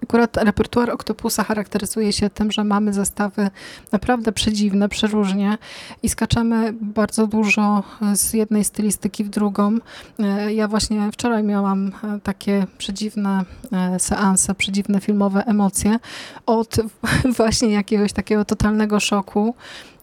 akurat 0.02 0.36
repertuar 0.36 0.90
Octopusa 0.90 1.44
charakteryzuje 1.44 2.12
się 2.12 2.30
tym, 2.30 2.52
że 2.52 2.64
mamy 2.64 2.92
zestawy 2.92 3.50
naprawdę 3.92 4.32
przedziwne, 4.32 4.88
przeróżnie 4.88 5.58
i 6.02 6.08
skaczemy 6.08 6.72
bardzo 6.72 7.26
dużo 7.26 7.82
z 8.14 8.32
jednej 8.32 8.64
stylistyki 8.64 9.24
w 9.24 9.28
drugą. 9.28 9.78
E, 10.18 10.54
Ja 10.54 10.68
właśnie 10.68 11.10
wczoraj 11.12 11.42
miałam 11.42 11.86
e, 12.04 12.20
takie 12.22 12.66
przedziwne 12.78 13.44
e, 13.72 13.98
seanse, 13.98 14.54
przedziwne 14.54 15.00
filmowe 15.00 15.44
emocje 15.46 15.98
od 16.46 16.76
właśnie 17.38 17.68
jakiegoś 17.68 18.12
takiego 18.12 18.44
totalnego 18.44 19.00
szoku 19.00 19.54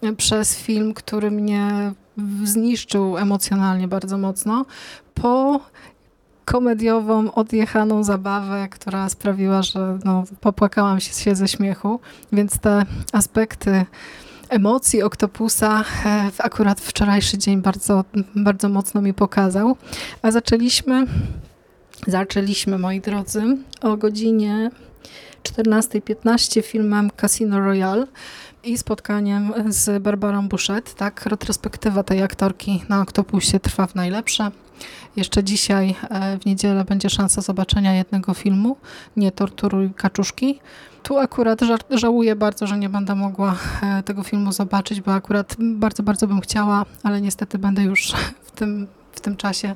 e, 0.01 0.13
przez 0.13 0.57
film, 0.57 0.93
który 0.93 1.31
mnie 1.31 1.91
zniszczył 2.43 3.17
emocjonalnie 3.17 3.87
bardzo 3.87 4.17
mocno, 4.17 4.65
po 5.13 5.59
komediową, 6.51 7.31
odjechaną 7.31 8.03
zabawę, 8.03 8.67
która 8.71 9.09
sprawiła, 9.09 9.61
że 9.61 9.99
no, 10.05 10.23
popłakałam 10.41 10.99
się, 10.99 11.35
ze 11.35 11.47
śmiechu, 11.47 11.99
więc 12.31 12.59
te 12.59 12.85
aspekty 13.13 13.85
emocji 14.49 15.03
Oktopusa 15.03 15.83
e, 16.05 16.31
akurat 16.37 16.81
wczorajszy 16.81 17.37
dzień 17.37 17.61
bardzo, 17.61 18.05
bardzo 18.35 18.69
mocno 18.69 19.01
mi 19.01 19.13
pokazał. 19.13 19.75
A 20.21 20.31
zaczęliśmy, 20.31 21.05
zaczęliśmy, 22.07 22.77
moi 22.77 23.01
drodzy, 23.01 23.57
o 23.81 23.97
godzinie 23.97 24.71
14.15 25.43 26.63
filmem 26.63 27.09
Casino 27.21 27.59
Royale 27.59 28.07
i 28.63 28.77
spotkaniem 28.77 29.53
z 29.67 30.03
Barbarą 30.03 30.47
Bouchet. 30.47 30.93
Tak, 30.93 31.25
retrospektywa 31.25 32.03
tej 32.03 32.23
aktorki 32.23 32.83
na 32.89 33.01
Oktopusie 33.01 33.59
trwa 33.59 33.87
w 33.87 33.95
najlepsze. 33.95 34.51
Jeszcze 35.15 35.43
dzisiaj 35.43 35.95
e, 36.09 36.37
w 36.39 36.45
niedzielę 36.45 36.85
będzie 36.85 37.09
szansa 37.09 37.41
zobaczenia 37.41 37.93
jednego 37.93 38.33
filmu, 38.33 38.77
nie 39.17 39.31
Torturuj 39.31 39.93
kaczuszki. 39.93 40.59
Tu 41.03 41.17
akurat 41.17 41.61
ża- 41.61 41.97
żałuję 41.97 42.35
bardzo, 42.35 42.67
że 42.67 42.77
nie 42.77 42.89
będę 42.89 43.15
mogła 43.15 43.55
e, 43.83 44.03
tego 44.03 44.23
filmu 44.23 44.51
zobaczyć, 44.51 45.01
bo 45.01 45.13
akurat 45.13 45.55
bardzo, 45.59 46.03
bardzo 46.03 46.27
bym 46.27 46.41
chciała, 46.41 46.85
ale 47.03 47.21
niestety 47.21 47.57
będę 47.57 47.83
już 47.83 48.13
w 48.47 48.51
tym, 48.51 48.87
w 49.11 49.21
tym 49.21 49.35
czasie 49.35 49.75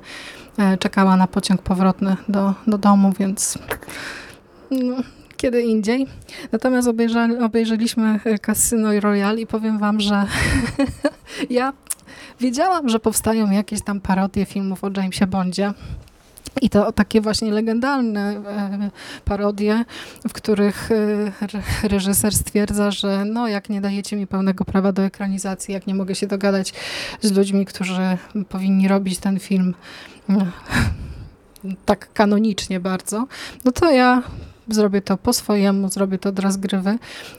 e, 0.57 0.77
czekała 0.77 1.15
na 1.15 1.27
pociąg 1.27 1.61
powrotny 1.61 2.15
do, 2.29 2.53
do 2.67 2.77
domu, 2.77 3.13
więc 3.19 3.57
no, 4.71 4.95
kiedy 5.43 5.61
indziej. 5.61 6.07
Natomiast 6.51 6.87
obejrzali, 6.87 7.37
obejrzeliśmy 7.37 8.19
e, 8.25 8.39
Casino 8.39 8.99
Royale 8.99 9.41
i 9.41 9.47
powiem 9.47 9.79
wam, 9.79 9.99
że 9.99 10.25
ja 11.49 11.73
wiedziałam, 12.39 12.89
że 12.89 12.99
powstają 12.99 13.51
jakieś 13.51 13.81
tam 13.81 14.01
parodie 14.01 14.45
filmów 14.45 14.83
o 14.83 14.89
Jamesie 14.97 15.27
Bondzie. 15.27 15.73
I 16.61 16.69
to 16.69 16.91
takie 16.91 17.21
właśnie 17.21 17.51
legendalne 17.51 18.21
e, 18.21 18.91
parodie, 19.25 19.85
w 20.29 20.33
których 20.33 20.91
e, 20.91 20.95
re- 21.41 21.89
reżyser 21.89 22.33
stwierdza, 22.33 22.91
że 22.91 23.25
no 23.25 23.47
jak 23.47 23.69
nie 23.69 23.81
dajecie 23.81 24.15
mi 24.15 24.27
pełnego 24.27 24.65
prawa 24.65 24.91
do 24.91 25.01
ekranizacji, 25.01 25.73
jak 25.73 25.87
nie 25.87 25.95
mogę 25.95 26.15
się 26.15 26.27
dogadać 26.27 26.73
z 27.21 27.31
ludźmi, 27.31 27.65
którzy 27.65 28.17
powinni 28.49 28.87
robić 28.87 29.19
ten 29.19 29.39
film 29.39 29.73
tak 31.85 32.13
kanonicznie 32.13 32.79
bardzo, 32.79 33.27
no 33.65 33.71
to 33.71 33.91
ja 33.91 34.23
zrobię 34.67 35.01
to 35.01 35.17
po 35.17 35.33
swojemu, 35.33 35.89
zrobię 35.89 36.17
to 36.17 36.29
od 36.29 36.39
rozgrywy. 36.39 36.97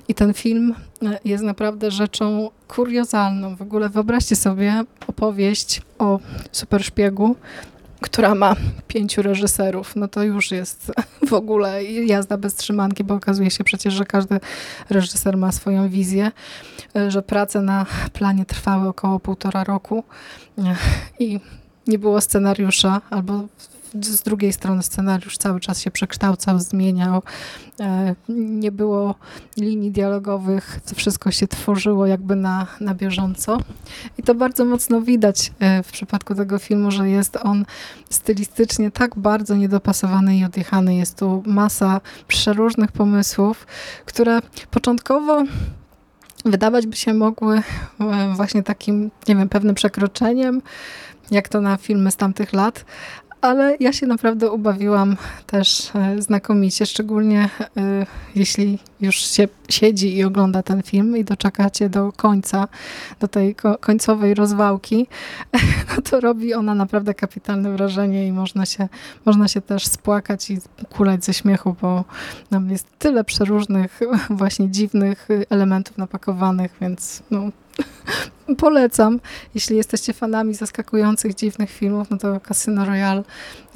I 0.09 0.15
ten 0.15 0.35
film 0.35 0.75
e, 1.03 1.19
jest 1.25 1.45
naprawdę 1.45 1.91
rzeczą 1.91 2.51
kuriozalną. 2.69 3.57
W 3.57 3.63
ogóle 3.63 3.89
wyobraźcie 3.89 4.37
sobie 4.37 4.85
opowieść 5.07 5.83
o 5.99 6.19
superszpiegu, 6.53 7.37
która 8.01 8.35
ma 8.35 8.57
pięciu 8.89 9.23
reżyserów. 9.23 9.97
No 9.97 10.09
to 10.09 10.23
już 10.23 10.51
jest 10.51 10.93
w 11.29 11.33
ogóle 11.33 11.85
jazda 11.85 12.39
bez 12.39 12.55
trzymanki, 12.55 13.05
bo 13.05 13.15
okazuje 13.15 13.51
się 13.51 13.65
przecież, 13.65 13.95
że 13.95 14.05
każdy 14.05 14.41
reżyser 14.91 15.37
ma 15.37 15.53
swoją 15.53 15.89
wizję, 15.89 16.33
e, 16.97 17.11
że 17.11 17.23
prace 17.23 17.61
na 17.61 17.87
planie 18.13 18.45
trwały 18.45 18.89
około 18.89 19.21
półtora 19.21 19.65
roku 19.65 20.05
e, 20.59 20.77
i 21.19 21.41
nie 21.87 21.99
było 21.99 22.21
scenariusza, 22.21 23.01
albo 23.11 23.45
z 24.01 24.23
drugiej 24.23 24.53
strony 24.53 24.83
scenariusz 24.83 25.39
cały 25.39 25.61
czas 25.61 25.81
się 25.81 25.91
przekształcał, 25.91 26.59
zmieniał. 26.59 27.23
E, 27.81 28.15
Nie 28.29 28.73
było 28.73 29.15
linii 29.57 29.91
dialogowych, 29.91 30.81
wszystko 30.95 31.31
się 31.31 31.49
tworzyło 31.49 32.07
jakby 32.07 32.37
na, 32.37 32.67
na 32.81 32.95
bieżąco. 32.95 33.59
I 34.19 34.23
to 34.23 34.35
bardzo 34.35 34.65
mocno 34.65 35.01
widać 35.01 35.53
e, 35.61 35.83
w 35.83 35.93
przypadku 35.93 36.35
tego 36.35 36.59
filmu, 36.59 36.91
że 36.91 37.09
jest 37.09 37.37
on 37.43 37.65
stylistycznie 38.11 38.91
tak 38.91 39.19
bardzo 39.19 39.57
niedopasowany 39.57 40.37
i 40.37 40.45
odjechany. 40.45 40.97
Jest 40.97 41.19
tu 41.19 41.43
masa 41.47 42.01
przeróżnych 42.29 42.93
pomysłów, 42.93 43.67
które 44.05 44.41
początkowo 44.71 45.43
wydawać 46.45 46.87
by 46.87 46.97
się 46.97 47.15
mogły 47.15 47.63
e, 48.01 48.33
właśnie 48.37 48.63
takim, 48.63 49.11
nie 49.29 49.37
wiem, 49.37 49.49
pewnym 49.49 49.75
przekroczeniem, 49.75 50.63
jak 51.31 51.49
to 51.49 51.61
na 51.61 51.77
filmy 51.77 52.11
z 52.11 52.17
tamtych 52.17 52.53
lat, 52.53 52.85
ale 53.45 53.77
ja 53.81 53.93
się 53.93 54.07
naprawdę 54.07 54.51
ubawiłam 54.51 55.17
też 55.47 55.91
e, 55.95 56.23
znakomicie, 56.23 56.87
szczególnie 56.87 57.49
e, 57.77 58.07
jeśli 58.35 58.79
już 59.01 59.17
się 59.17 59.49
siedzi 59.69 60.17
i 60.17 60.25
ogląda 60.25 60.63
ten 60.63 60.83
film 60.83 61.17
i 61.17 61.25
doczekacie 61.25 61.89
do 61.89 62.13
końca, 62.13 62.69
do 63.21 63.29
tej 63.29 63.55
ko- 63.55 63.79
końcowej 63.79 64.35
rozwałki, 64.35 65.07
no 65.97 66.03
to 66.03 66.21
robi 66.21 66.55
ona 66.55 66.75
naprawdę 66.75 67.15
kapitalne 67.15 67.73
wrażenie 67.73 68.27
i 68.27 68.33
można 68.33 68.67
się, 68.67 68.89
można 69.25 69.49
się 69.49 69.61
też 69.61 69.87
spłakać 69.87 70.51
i 70.51 70.59
kulać 70.97 71.25
ze 71.25 71.35
śmiechu, 71.35 71.77
bo 71.83 72.05
tam 72.51 72.71
jest 72.71 72.87
tyle 72.99 73.25
przeróżnych 73.25 74.01
właśnie 74.31 74.71
dziwnych 74.71 75.29
elementów 75.51 75.99
napakowanych, 75.99 76.77
więc 76.81 77.23
no, 77.31 77.51
polecam. 78.59 79.21
Jeśli 79.55 79.77
jesteście 79.77 80.13
fanami 80.13 80.55
zaskakujących, 80.55 81.35
dziwnych 81.35 81.71
filmów, 81.71 82.11
no 82.11 82.17
to 82.17 82.41
Casino 82.41 82.85
Royale 82.85 83.23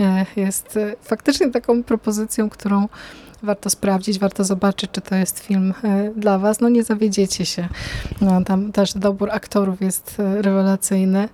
e, 0.00 0.26
jest 0.36 0.76
e, 0.76 0.96
faktycznie 1.02 1.50
taką 1.50 1.82
propozycją, 1.82 2.50
którą 2.50 2.88
warto 3.42 3.70
sprawdzić, 3.70 4.18
warto 4.18 4.44
zobaczyć, 4.44 4.90
czy 4.90 5.00
to 5.00 5.14
jest 5.14 5.38
film 5.38 5.74
e, 5.84 6.10
dla 6.16 6.38
was. 6.38 6.60
No 6.60 6.68
nie 6.68 6.84
zawiedziecie 6.84 7.46
się. 7.46 7.68
No, 8.20 8.44
tam 8.44 8.72
też 8.72 8.92
dobór 8.94 9.30
aktorów 9.30 9.80
jest 9.80 10.16
e, 10.20 10.42
rewelacyjny. 10.42 11.28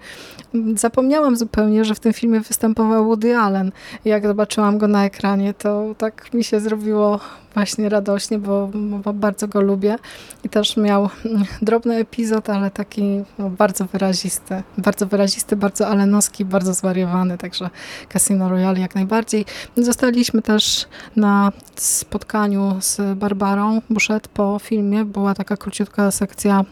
Zapomniałam 0.76 1.36
zupełnie, 1.36 1.84
że 1.84 1.94
w 1.94 2.00
tym 2.00 2.12
filmie 2.12 2.40
występował 2.40 3.04
Woody 3.04 3.36
Allen. 3.36 3.72
Jak 4.04 4.26
zobaczyłam 4.26 4.78
go 4.78 4.88
na 4.88 5.04
ekranie, 5.04 5.54
to 5.54 5.94
tak 5.98 6.34
mi 6.34 6.44
się 6.44 6.60
zrobiło 6.60 7.20
właśnie 7.54 7.88
radośnie, 7.88 8.38
bo, 8.38 8.70
bo 8.74 9.12
bardzo 9.12 9.48
go 9.48 9.60
lubię. 9.60 9.98
I 10.44 10.48
też 10.48 10.76
miał 10.76 11.08
mm, 11.24 11.44
drobny 11.62 11.94
epizod, 11.96 12.50
ale 12.50 12.70
taki 12.70 13.22
no, 13.38 13.50
bardzo 13.50 13.84
wyrazisty. 13.84 14.62
Bardzo 14.78 15.06
wyrazisty, 15.06 15.56
bardzo 15.56 15.88
alenowski, 15.88 16.44
bardzo 16.44 16.74
zwariowany, 16.74 17.38
także 17.38 17.70
Casino 18.12 18.48
Royale 18.48 18.80
jak 18.80 18.94
najbardziej. 18.94 19.44
Zostaliśmy 19.76 20.42
też 20.42 20.86
na 21.16 21.52
spotkaniu 21.94 22.76
z 22.80 23.18
Barbarą 23.18 23.80
Buszet 23.90 24.28
po 24.28 24.58
filmie. 24.58 25.04
Była 25.04 25.34
taka 25.34 25.56
króciutka 25.56 26.10
sekcja 26.10 26.64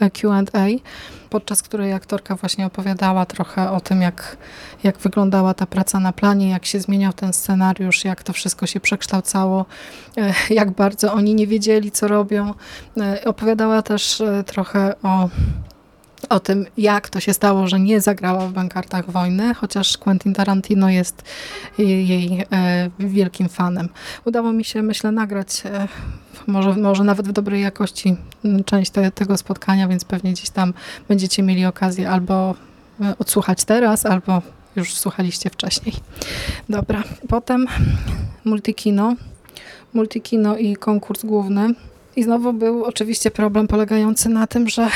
e, 0.00 0.10
Q&A, 0.10 0.66
podczas 1.30 1.62
której 1.62 1.92
aktorka 1.92 2.36
właśnie 2.36 2.66
opowiadała 2.66 3.26
trochę 3.26 3.70
o 3.70 3.80
tym, 3.80 4.02
jak, 4.02 4.36
jak 4.84 4.98
wyglądała 4.98 5.54
ta 5.54 5.66
praca 5.66 6.00
na 6.00 6.12
planie, 6.12 6.50
jak 6.50 6.66
się 6.66 6.80
zmieniał 6.80 7.12
ten 7.12 7.32
scenariusz, 7.32 8.04
jak 8.04 8.22
to 8.22 8.32
wszystko 8.32 8.66
się 8.66 8.80
przekształcało, 8.80 9.66
e, 10.16 10.34
jak 10.50 10.70
bardzo 10.70 11.12
oni 11.12 11.34
nie 11.34 11.46
wiedzieli, 11.46 11.90
co 11.90 12.08
robią. 12.08 12.54
E, 12.96 13.24
Opowiadała 13.24 13.82
też 13.82 14.22
trochę 14.46 14.94
o 15.02 15.28
o 16.28 16.40
tym, 16.40 16.66
jak 16.76 17.08
to 17.08 17.20
się 17.20 17.34
stało, 17.34 17.68
że 17.68 17.80
nie 17.80 18.00
zagrała 18.00 18.46
w 18.46 18.52
Bankartach 18.52 19.10
Wojny, 19.10 19.54
chociaż 19.54 19.98
Quentin 19.98 20.34
Tarantino 20.34 20.90
jest 20.90 21.22
jej, 21.78 22.46
e, 22.52 22.90
wielkim 22.98 23.48
fanem. 23.48 23.88
Udało 24.24 24.52
mi 24.52 24.64
się, 24.64 24.82
myślę, 24.82 25.12
nagrać 25.12 25.62
e, 25.64 25.88
może, 26.46 26.76
może 26.76 27.04
nawet 27.04 27.28
w 27.28 27.32
dobrej 27.32 27.62
jakości 27.62 28.16
m, 28.44 28.64
część 28.64 28.90
te, 28.90 29.10
tego 29.10 29.36
spotkania, 29.36 29.88
więc 29.88 30.04
pewnie 30.04 30.32
gdzieś 30.32 30.50
tam 30.50 30.74
będziecie 31.08 31.42
mieli 31.42 31.64
okazję 31.64 32.10
albo 32.10 32.54
e, 33.00 33.14
odsłuchać 33.18 33.64
teraz, 33.64 34.06
albo 34.06 34.42
już 34.76 34.94
słuchaliście 34.94 35.50
wcześniej. 35.50 35.94
Dobra, 36.68 37.02
potem 37.28 37.66
Multikino. 38.44 39.14
Multikino 39.94 40.56
i 40.56 40.76
konkurs 40.76 41.24
główny. 41.24 41.74
I 42.16 42.22
znowu 42.22 42.52
był 42.52 42.84
oczywiście 42.84 43.30
problem 43.30 43.66
polegający 43.66 44.28
na 44.28 44.46
tym, 44.46 44.68
że 44.68 44.82
e, 44.82 44.88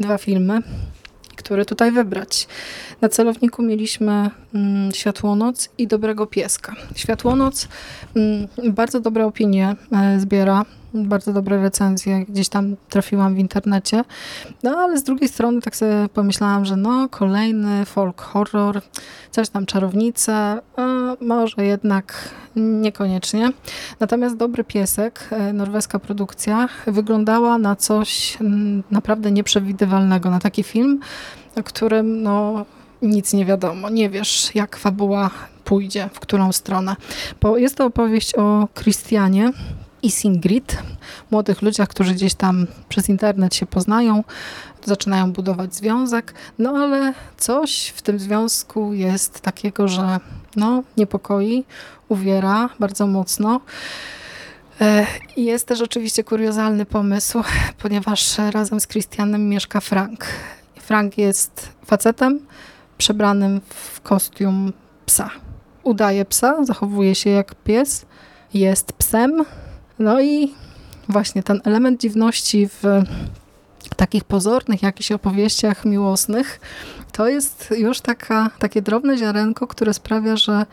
dwa 0.00 0.18
filmy, 0.18 0.62
które 1.36 1.64
tutaj 1.64 1.92
wybrać. 1.92 2.48
Na 3.00 3.08
celowniku 3.08 3.62
mieliśmy 3.62 4.30
mm, 4.54 4.92
Światłonoc 4.92 5.68
i 5.78 5.86
Dobrego 5.86 6.26
Pieska. 6.26 6.74
Światłonoc 6.94 7.68
mm, 8.16 8.48
bardzo 8.74 9.00
dobre 9.00 9.26
opinie 9.26 9.76
e, 9.92 10.20
zbiera, 10.20 10.64
bardzo 11.04 11.32
dobre 11.32 11.62
recenzje, 11.62 12.24
gdzieś 12.24 12.48
tam 12.48 12.76
trafiłam 12.88 13.34
w 13.34 13.38
internecie. 13.38 14.04
No 14.62 14.78
ale 14.78 14.98
z 14.98 15.02
drugiej 15.02 15.28
strony 15.28 15.60
tak 15.60 15.76
sobie 15.76 16.08
pomyślałam, 16.14 16.64
że 16.64 16.76
no 16.76 17.08
kolejny 17.08 17.84
folk 17.84 18.22
horror, 18.22 18.80
coś 19.30 19.48
tam 19.48 19.66
czarownice, 19.66 20.60
a 20.76 21.16
może 21.20 21.64
jednak 21.64 22.34
niekoniecznie. 22.56 23.52
Natomiast 24.00 24.36
Dobry 24.36 24.64
Piesek, 24.64 25.28
e, 25.30 25.52
norweska 25.52 25.98
produkcja, 25.98 26.68
wyglądała 26.86 27.58
na 27.58 27.76
coś 27.76 28.36
mm, 28.40 28.82
naprawdę 28.90 29.30
nieprzewidywalnego, 29.30 30.30
na 30.30 30.38
taki 30.38 30.62
film, 30.62 31.00
o 31.56 31.62
którym 31.62 32.22
no 32.22 32.64
nic 33.02 33.32
nie 33.32 33.44
wiadomo, 33.44 33.90
nie 33.90 34.10
wiesz 34.10 34.54
jak 34.54 34.76
fabuła 34.76 35.30
pójdzie, 35.64 36.08
w 36.12 36.20
którą 36.20 36.52
stronę. 36.52 36.96
Bo 37.40 37.58
jest 37.58 37.76
to 37.76 37.86
opowieść 37.86 38.34
o 38.34 38.68
Christianie, 38.74 39.52
i 40.02 40.10
Singrid, 40.10 40.78
młodych 41.30 41.62
ludziach, 41.62 41.88
którzy 41.88 42.14
gdzieś 42.14 42.34
tam 42.34 42.66
przez 42.88 43.08
internet 43.08 43.54
się 43.54 43.66
poznają, 43.66 44.24
zaczynają 44.84 45.32
budować 45.32 45.74
związek, 45.74 46.34
no 46.58 46.70
ale 46.70 47.14
coś 47.36 47.86
w 47.96 48.02
tym 48.02 48.18
związku 48.18 48.92
jest 48.92 49.40
takiego, 49.40 49.88
że 49.88 50.20
no, 50.56 50.82
niepokoi, 50.96 51.64
uwiera 52.08 52.68
bardzo 52.78 53.06
mocno. 53.06 53.60
E, 54.80 55.06
jest 55.36 55.66
też 55.66 55.80
oczywiście 55.80 56.24
kuriozalny 56.24 56.86
pomysł, 56.86 57.42
ponieważ 57.82 58.38
razem 58.38 58.80
z 58.80 58.86
Christianem 58.86 59.48
mieszka 59.48 59.80
Frank. 59.80 60.26
Frank 60.80 61.18
jest 61.18 61.68
facetem 61.86 62.40
przebranym 62.98 63.60
w 63.68 64.00
kostium 64.00 64.72
psa. 65.06 65.30
Udaje 65.82 66.24
psa, 66.24 66.64
zachowuje 66.64 67.14
się 67.14 67.30
jak 67.30 67.54
pies, 67.54 68.06
jest 68.54 68.92
psem, 68.92 69.44
no 69.98 70.20
i 70.20 70.54
właśnie 71.08 71.42
ten 71.42 71.60
element 71.64 72.00
dziwności 72.00 72.68
w 72.68 72.82
takich 73.96 74.24
pozornych 74.24 74.82
jakichś 74.82 75.12
opowieściach 75.12 75.84
miłosnych, 75.84 76.60
to 77.12 77.28
jest 77.28 77.74
już 77.78 78.00
taka, 78.00 78.50
takie 78.58 78.82
drobne 78.82 79.18
ziarenko, 79.18 79.66
które 79.66 79.94
sprawia, 79.94 80.36
że 80.36 80.66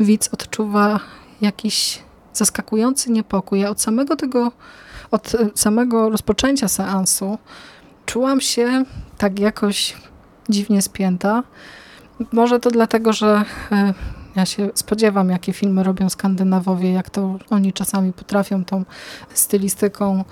widz 0.00 0.28
odczuwa 0.32 1.00
jakiś 1.40 1.98
zaskakujący 2.32 3.10
niepokój. 3.10 3.60
Ja 3.60 3.70
od 3.70 3.80
samego 3.80 4.16
tego, 4.16 4.52
od 5.10 5.32
samego 5.54 6.10
rozpoczęcia 6.10 6.68
seansu 6.68 7.38
czułam 8.06 8.40
się 8.40 8.84
tak 9.18 9.38
jakoś 9.38 9.96
dziwnie 10.48 10.82
spięta. 10.82 11.42
Może 12.32 12.60
to 12.60 12.70
dlatego, 12.70 13.12
że 13.12 13.44
e, 13.72 13.94
ja 14.38 14.46
się 14.46 14.70
spodziewam, 14.74 15.30
jakie 15.30 15.52
filmy 15.52 15.82
robią 15.82 16.08
Skandynawowie, 16.08 16.92
jak 16.92 17.10
to 17.10 17.38
oni 17.50 17.72
czasami 17.72 18.12
potrafią 18.12 18.64
tą 18.64 18.84
stylistyką 19.34 20.24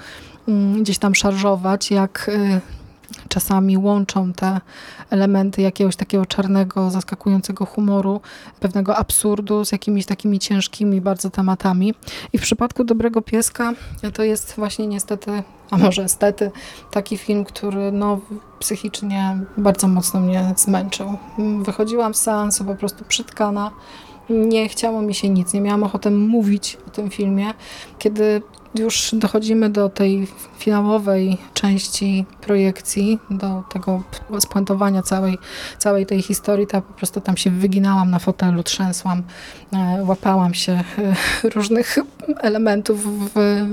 mm, 0.48 0.82
gdzieś 0.82 0.98
tam 0.98 1.14
szarżować, 1.14 1.90
jak 1.90 2.28
y, 2.28 2.61
czasami 3.28 3.78
łączą 3.78 4.32
te 4.32 4.61
elementy 5.11 5.62
jakiegoś 5.62 5.96
takiego 5.96 6.26
czarnego, 6.26 6.90
zaskakującego 6.90 7.66
humoru, 7.66 8.20
pewnego 8.61 8.96
absurdu 8.96 9.64
z 9.64 9.72
jakimiś 9.72 10.07
takimi 10.07 10.38
ciężkimi 10.38 11.00
bardzo 11.00 11.30
tematami. 11.30 11.94
I 12.32 12.38
w 12.38 12.42
przypadku 12.42 12.84
Dobrego 12.84 13.22
Pieska 13.22 13.72
to 14.14 14.22
jest 14.22 14.54
właśnie 14.57 14.86
niestety, 14.86 15.42
a 15.70 15.78
może 15.78 16.09
stety, 16.09 16.50
taki 16.90 17.18
film, 17.18 17.44
który 17.44 17.92
no, 17.92 18.20
psychicznie 18.59 19.38
bardzo 19.57 19.88
mocno 19.88 20.20
mnie 20.20 20.54
zmęczył. 20.57 21.18
Wychodziłam 21.62 22.14
z 22.14 22.20
seansu 22.20 22.64
po 22.64 22.74
prostu 22.74 23.04
przytkana, 23.04 23.70
nie 24.31 24.68
chciało 24.68 25.03
mi 25.03 25.14
się 25.14 25.29
nic, 25.29 25.53
nie 25.53 25.61
miałam 25.61 25.83
ochoty 25.83 26.11
mówić 26.11 26.79
o 26.87 26.91
tym 26.91 27.11
filmie. 27.11 27.55
Kiedy 27.99 28.43
już 28.79 29.11
dochodzimy 29.12 29.70
do 29.70 29.89
tej 29.89 30.27
finałowej 30.59 31.39
części 31.55 32.24
projekcji, 32.41 33.18
do 33.31 33.62
tego 33.72 34.03
spuentowania 34.41 35.03
całej, 35.03 35.39
całej 35.79 36.07
tej 36.07 36.22
historii, 36.22 36.66
to 36.66 36.83
po 36.83 36.93
prostu 36.93 37.20
tam 37.20 37.37
się 37.37 37.51
wyginałam 37.51 38.11
na 38.11 38.18
fotelu, 38.18 38.62
trzęsłam, 38.62 39.22
e, 39.72 40.05
łapałam 40.05 40.55
się 40.55 40.72
e, 40.72 41.49
różnych 41.55 41.99
elementów 42.41 43.31
w, 43.35 43.64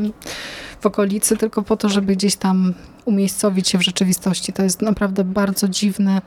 w 0.83 0.85
okolicy, 0.85 1.37
tylko 1.37 1.61
po 1.61 1.77
to, 1.77 1.89
żeby 1.89 2.15
gdzieś 2.15 2.35
tam 2.35 2.73
umiejscowić 3.05 3.69
się 3.69 3.77
w 3.77 3.81
rzeczywistości. 3.81 4.53
To 4.53 4.63
jest 4.63 4.81
naprawdę 4.81 5.23
bardzo 5.23 5.67
dziwny, 5.67 6.21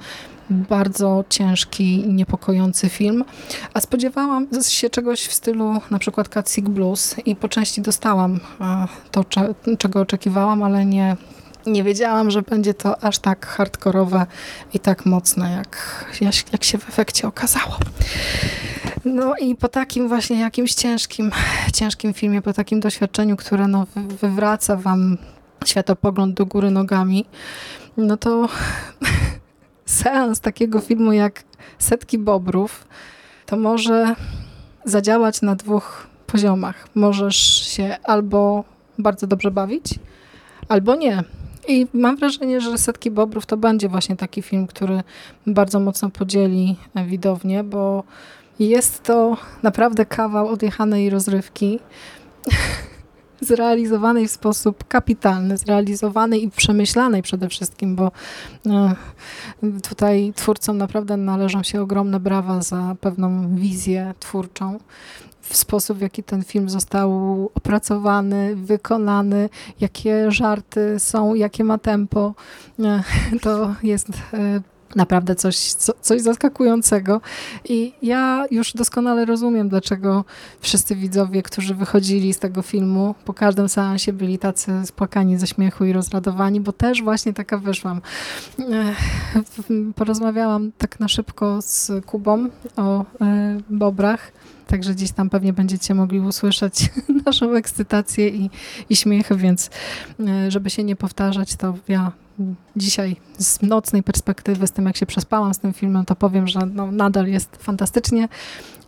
bardzo 0.50 1.24
ciężki 1.28 1.84
i 1.84 2.12
niepokojący 2.12 2.88
film. 2.88 3.24
A 3.74 3.80
spodziewałam 3.80 4.46
się 4.68 4.90
czegoś 4.90 5.26
w 5.26 5.34
stylu 5.34 5.80
na 5.90 5.98
przykład 5.98 6.28
Cat 6.28 6.54
Blues 6.61 7.16
i 7.26 7.36
po 7.36 7.48
części 7.48 7.82
dostałam 7.82 8.40
e, 8.61 8.86
to, 9.11 9.24
czego 9.78 10.00
oczekiwałam, 10.00 10.62
ale 10.62 10.84
nie, 10.84 11.16
nie 11.66 11.84
wiedziałam, 11.84 12.30
że 12.30 12.42
będzie 12.42 12.74
to 12.74 13.04
aż 13.04 13.18
tak 13.18 13.46
hardkorowe 13.46 14.26
i 14.74 14.80
tak 14.80 15.07
mocne, 15.07 15.52
jak, 15.52 16.04
jak 16.52 16.64
się 16.64 16.78
w 16.78 16.88
efekcie 16.88 17.28
okazało. 17.28 17.76
No 19.07 19.36
i 19.36 19.57
po 19.57 19.68
takim 19.68 20.09
właśnie 20.09 20.40
jakimś 20.40 20.74
ciężkim, 20.74 21.30
ciężkim 21.74 22.14
filmie, 22.14 22.42
po 22.42 22.52
takim 22.52 22.80
doświadczeniu, 22.80 23.36
które 23.36 23.68
no 23.68 23.86
wywraca 24.20 24.76
wam 24.76 25.18
światopogląd 25.64 26.34
do 26.34 26.46
góry 26.46 26.70
nogami, 26.70 27.24
no 27.96 28.16
to 28.16 28.48
seans 29.84 30.40
takiego 30.40 30.80
filmu 30.80 31.12
jak 31.12 31.44
Setki 31.78 32.18
Bobrów, 32.18 32.86
to 33.46 33.57
może 33.57 34.14
zadziałać 34.84 35.42
na 35.42 35.54
dwóch 35.54 36.07
poziomach. 36.26 36.88
Możesz 36.94 37.36
się 37.68 37.96
albo 38.04 38.64
bardzo 38.98 39.26
dobrze 39.26 39.50
bawić, 39.50 39.94
albo 40.68 40.96
nie. 40.96 41.24
I 41.68 41.86
mam 41.92 42.16
wrażenie, 42.16 42.61
że 42.61 42.78
Setki 42.78 43.11
Bobrów 43.11 43.46
to 43.46 43.57
będzie 43.57 43.88
właśnie 43.88 44.16
taki 44.16 44.42
film, 44.42 44.66
który 44.66 45.02
bardzo 45.46 45.80
mocno 45.80 46.11
podzieli 46.11 46.76
widownię, 47.07 47.64
bo 47.64 48.04
jest 48.59 49.02
to 49.02 49.36
naprawdę 49.62 50.07
kawał 50.07 50.48
odjechanej 50.48 51.11
rozrywki. 51.11 51.78
zrealizowanej 53.40 54.28
w 54.28 54.30
sposób 54.30 54.84
kapitalny, 54.88 55.57
zrealizowanej 55.57 56.44
i 56.44 56.50
przemyślanej 56.50 57.22
przede 57.22 57.48
wszystkim, 57.48 57.96
bo 57.96 58.12
e, 58.66 58.94
tutaj 59.88 60.32
twórcom 60.36 60.78
naprawdę 60.78 61.16
należą 61.16 61.62
się 61.62 61.82
ogromne 61.82 62.20
brawa 62.20 62.62
za 62.62 62.96
pewną 63.00 63.57
wizję 63.57 64.14
twórczą 64.20 64.78
w 65.40 65.57
sposób, 65.57 65.98
w 65.98 66.00
jaki 66.00 66.22
ten 66.22 66.44
film 66.44 66.70
został 66.70 67.11
opracowany, 67.54 68.57
wykonany, 68.57 69.48
jakie 69.80 70.30
żarty 70.30 70.98
są, 70.98 71.34
jakie 71.34 71.64
ma 71.64 71.78
tempo. 71.78 72.34
E, 72.78 73.02
to 73.42 73.74
jest 73.82 74.09
e, 74.09 74.61
naprawdę 74.95 75.34
coś, 75.34 75.57
co, 75.57 75.93
coś 76.01 76.22
zaskakującego. 76.22 77.20
I 77.68 77.93
ja 78.03 78.47
już 78.51 78.72
doskonale 78.72 79.24
rozumiem, 79.24 79.68
dlaczego 79.68 80.24
wszyscy 80.61 80.97
widzowie, 80.97 81.43
którzy 81.43 81.74
wychodzili 81.74 82.34
z 82.34 82.39
tego 82.39 82.62
filmu, 82.62 83.14
po 83.24 83.34
każdym 83.34 83.68
seansie 83.68 84.12
byli 84.12 84.39
tacy 84.39 84.72
spłakani 84.84 85.39
ze 85.39 85.47
śmiechu 85.47 85.84
i 85.84 85.93
rozradowani, 85.93 86.61
bo 86.61 86.72
też 86.72 87.03
właśnie 87.03 87.32
taka 87.32 87.59
wyszłam. 87.59 88.01
Porozmawiałam 89.95 90.72
tak 90.78 91.01
na 91.01 91.09
szybko 91.09 91.62
z 91.62 91.91
Kubą 92.07 92.49
o 92.76 93.05
e, 93.20 93.59
bobrach. 93.70 94.32
Także 94.66 94.95
gdzieś 94.95 95.12
tam 95.12 95.30
pewnie 95.30 95.53
będziecie 95.53 95.95
mogli 95.95 96.20
usłyszeć 96.20 96.91
naszą 97.26 97.55
ekscytację 97.55 98.28
i, 98.28 98.51
i 98.91 98.97
śmiech, 98.97 99.37
więc 99.37 99.70
e, 100.20 100.51
żeby 100.51 100.70
się 100.70 100.84
nie 100.84 100.97
powtarzać, 100.97 101.57
to 101.57 101.74
ja 101.89 102.12
dzisiaj 102.76 103.16
z 103.39 103.62
nocnej 103.62 104.03
perspektywy, 104.03 104.66
z 104.66 104.72
tym 104.72 104.87
jak 104.87 104.97
się 104.97 105.07
przespałam 105.07 105.55
z 105.55 105.59
tym 105.59 105.72
filmem, 105.72 106.05
to 106.05 106.16
powiem, 106.16 106.49
że 106.49 106.59
no, 106.74 106.93
nadal 106.93 107.26
jest 107.26 107.57
fantastycznie 107.57 108.28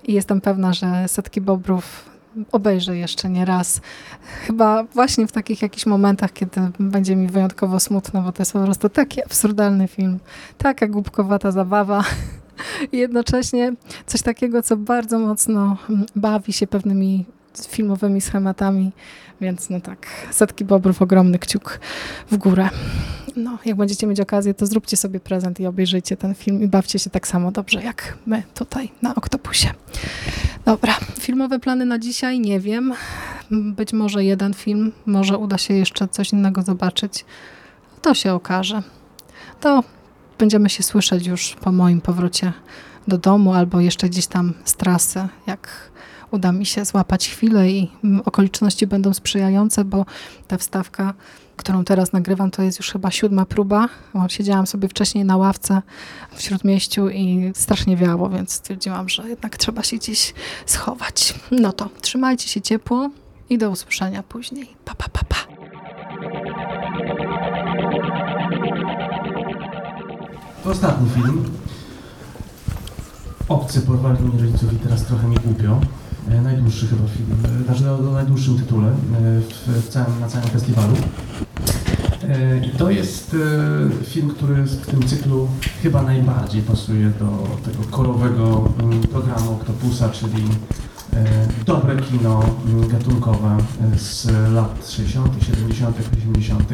i 0.04 0.12
jestem 0.12 0.40
pewna, 0.40 0.72
że 0.72 1.08
Setki 1.08 1.40
Bobrów 1.40 2.08
obejrzę 2.52 2.96
jeszcze 2.96 3.30
nie 3.30 3.44
raz. 3.44 3.80
Chyba 4.46 4.84
właśnie 4.84 5.26
w 5.26 5.32
takich 5.32 5.62
jakichś 5.62 5.86
momentach, 5.86 6.32
kiedy 6.32 6.60
będzie 6.80 7.16
mi 7.16 7.26
wyjątkowo 7.26 7.80
smutno, 7.80 8.22
bo 8.22 8.32
to 8.32 8.42
jest 8.42 8.52
po 8.52 8.64
prostu 8.64 8.88
taki 8.88 9.24
absurdalny 9.24 9.88
film. 9.88 10.18
Taka 10.58 10.86
głupkowata 10.86 11.50
zabawa. 11.50 12.04
I 12.92 12.98
jednocześnie 12.98 13.72
coś 14.06 14.22
takiego, 14.22 14.62
co 14.62 14.76
bardzo 14.76 15.18
mocno 15.18 15.76
bawi 16.16 16.52
się 16.52 16.66
pewnymi 16.66 17.24
filmowymi 17.68 18.20
schematami, 18.20 18.92
więc 19.40 19.70
no 19.70 19.80
tak, 19.80 20.06
setki 20.30 20.64
bobrów, 20.64 21.02
ogromny 21.02 21.38
kciuk 21.38 21.80
w 22.30 22.36
górę. 22.36 22.68
No, 23.36 23.58
jak 23.64 23.76
będziecie 23.76 24.06
mieć 24.06 24.20
okazję, 24.20 24.54
to 24.54 24.66
zróbcie 24.66 24.96
sobie 24.96 25.20
prezent 25.20 25.60
i 25.60 25.66
obejrzyjcie 25.66 26.16
ten 26.16 26.34
film 26.34 26.62
i 26.62 26.68
bawcie 26.68 26.98
się 26.98 27.10
tak 27.10 27.28
samo 27.28 27.52
dobrze 27.52 27.82
jak 27.82 28.18
my 28.26 28.42
tutaj 28.54 28.90
na 29.02 29.14
Oktopusie. 29.14 29.70
Dobra, 30.64 30.94
filmowe 31.20 31.58
plany 31.58 31.84
na 31.84 31.98
dzisiaj 31.98 32.40
nie 32.40 32.60
wiem. 32.60 32.94
Być 33.50 33.92
może 33.92 34.24
jeden 34.24 34.54
film, 34.54 34.92
może 35.06 35.38
uda 35.38 35.58
się 35.58 35.74
jeszcze 35.74 36.08
coś 36.08 36.32
innego 36.32 36.62
zobaczyć. 36.62 37.24
To 38.02 38.14
się 38.14 38.32
okaże. 38.32 38.82
To 39.60 39.84
będziemy 40.38 40.70
się 40.70 40.82
słyszeć 40.82 41.26
już 41.26 41.56
po 41.60 41.72
moim 41.72 42.00
powrocie 42.00 42.52
do 43.08 43.18
domu 43.18 43.54
albo 43.54 43.80
jeszcze 43.80 44.08
gdzieś 44.08 44.26
tam 44.26 44.54
z 44.64 44.74
trasy, 44.74 45.28
jak 45.46 45.87
uda 46.30 46.52
mi 46.52 46.66
się 46.66 46.84
złapać 46.84 47.28
chwilę 47.28 47.70
i 47.70 47.90
mm, 48.04 48.22
okoliczności 48.24 48.86
będą 48.86 49.14
sprzyjające, 49.14 49.84
bo 49.84 50.06
ta 50.48 50.58
wstawka, 50.58 51.14
którą 51.56 51.84
teraz 51.84 52.12
nagrywam, 52.12 52.50
to 52.50 52.62
jest 52.62 52.78
już 52.78 52.90
chyba 52.90 53.10
siódma 53.10 53.46
próba. 53.46 53.88
Siedziałam 54.28 54.66
sobie 54.66 54.88
wcześniej 54.88 55.24
na 55.24 55.36
ławce 55.36 55.82
w 56.34 56.42
Śródmieściu 56.42 57.08
i 57.08 57.52
strasznie 57.54 57.96
wiało, 57.96 58.28
więc 58.30 58.52
stwierdziłam, 58.52 59.08
że 59.08 59.28
jednak 59.28 59.56
trzeba 59.56 59.82
się 59.82 59.96
gdzieś 59.96 60.34
schować. 60.66 61.34
No 61.50 61.72
to 61.72 61.88
trzymajcie 62.00 62.48
się 62.48 62.60
ciepło 62.60 63.10
i 63.50 63.58
do 63.58 63.70
usłyszenia 63.70 64.22
później. 64.22 64.76
Pa, 64.84 64.94
pa, 64.94 65.08
pa, 65.08 65.20
pa. 65.28 65.36
Ostatni 70.70 71.10
film. 71.10 71.44
Obcy 73.48 73.80
porwali 73.80 74.24
mnie 74.24 74.42
rodziców 74.42 74.72
i 74.72 74.76
teraz 74.76 75.04
trochę 75.04 75.28
mi 75.28 75.36
głupio. 75.36 75.80
E, 76.30 76.42
najdłuższy 76.42 76.86
chyba 76.86 77.02
film, 77.08 77.60
e, 77.60 77.64
znaczy 77.64 77.90
o, 77.90 77.98
o 78.10 78.12
najdłuższym 78.12 78.58
tytule 78.58 78.88
e, 78.88 78.92
w, 79.40 79.86
w 79.86 79.88
całym, 79.88 80.20
na 80.20 80.28
całym 80.28 80.48
festiwalu. 80.48 80.94
I 82.66 82.70
to 82.70 82.90
jest 82.90 83.36
film, 84.04 84.28
który 84.28 84.62
w 84.62 84.86
tym 84.86 85.02
cyklu 85.02 85.48
chyba 85.82 86.02
najbardziej 86.02 86.62
pasuje 86.62 87.10
do 87.10 87.46
tego 87.64 87.84
korowego 87.90 88.68
mm, 88.82 89.00
programu 89.00 89.52
Octopusa, 89.52 90.08
czyli 90.08 90.42
dobre 91.66 91.96
kino 91.96 92.42
mm, 92.66 92.88
gatunkowe 92.88 93.56
z 93.96 94.26
lat 94.52 94.90
60., 94.90 95.44
70., 95.44 95.96
80., 96.18 96.68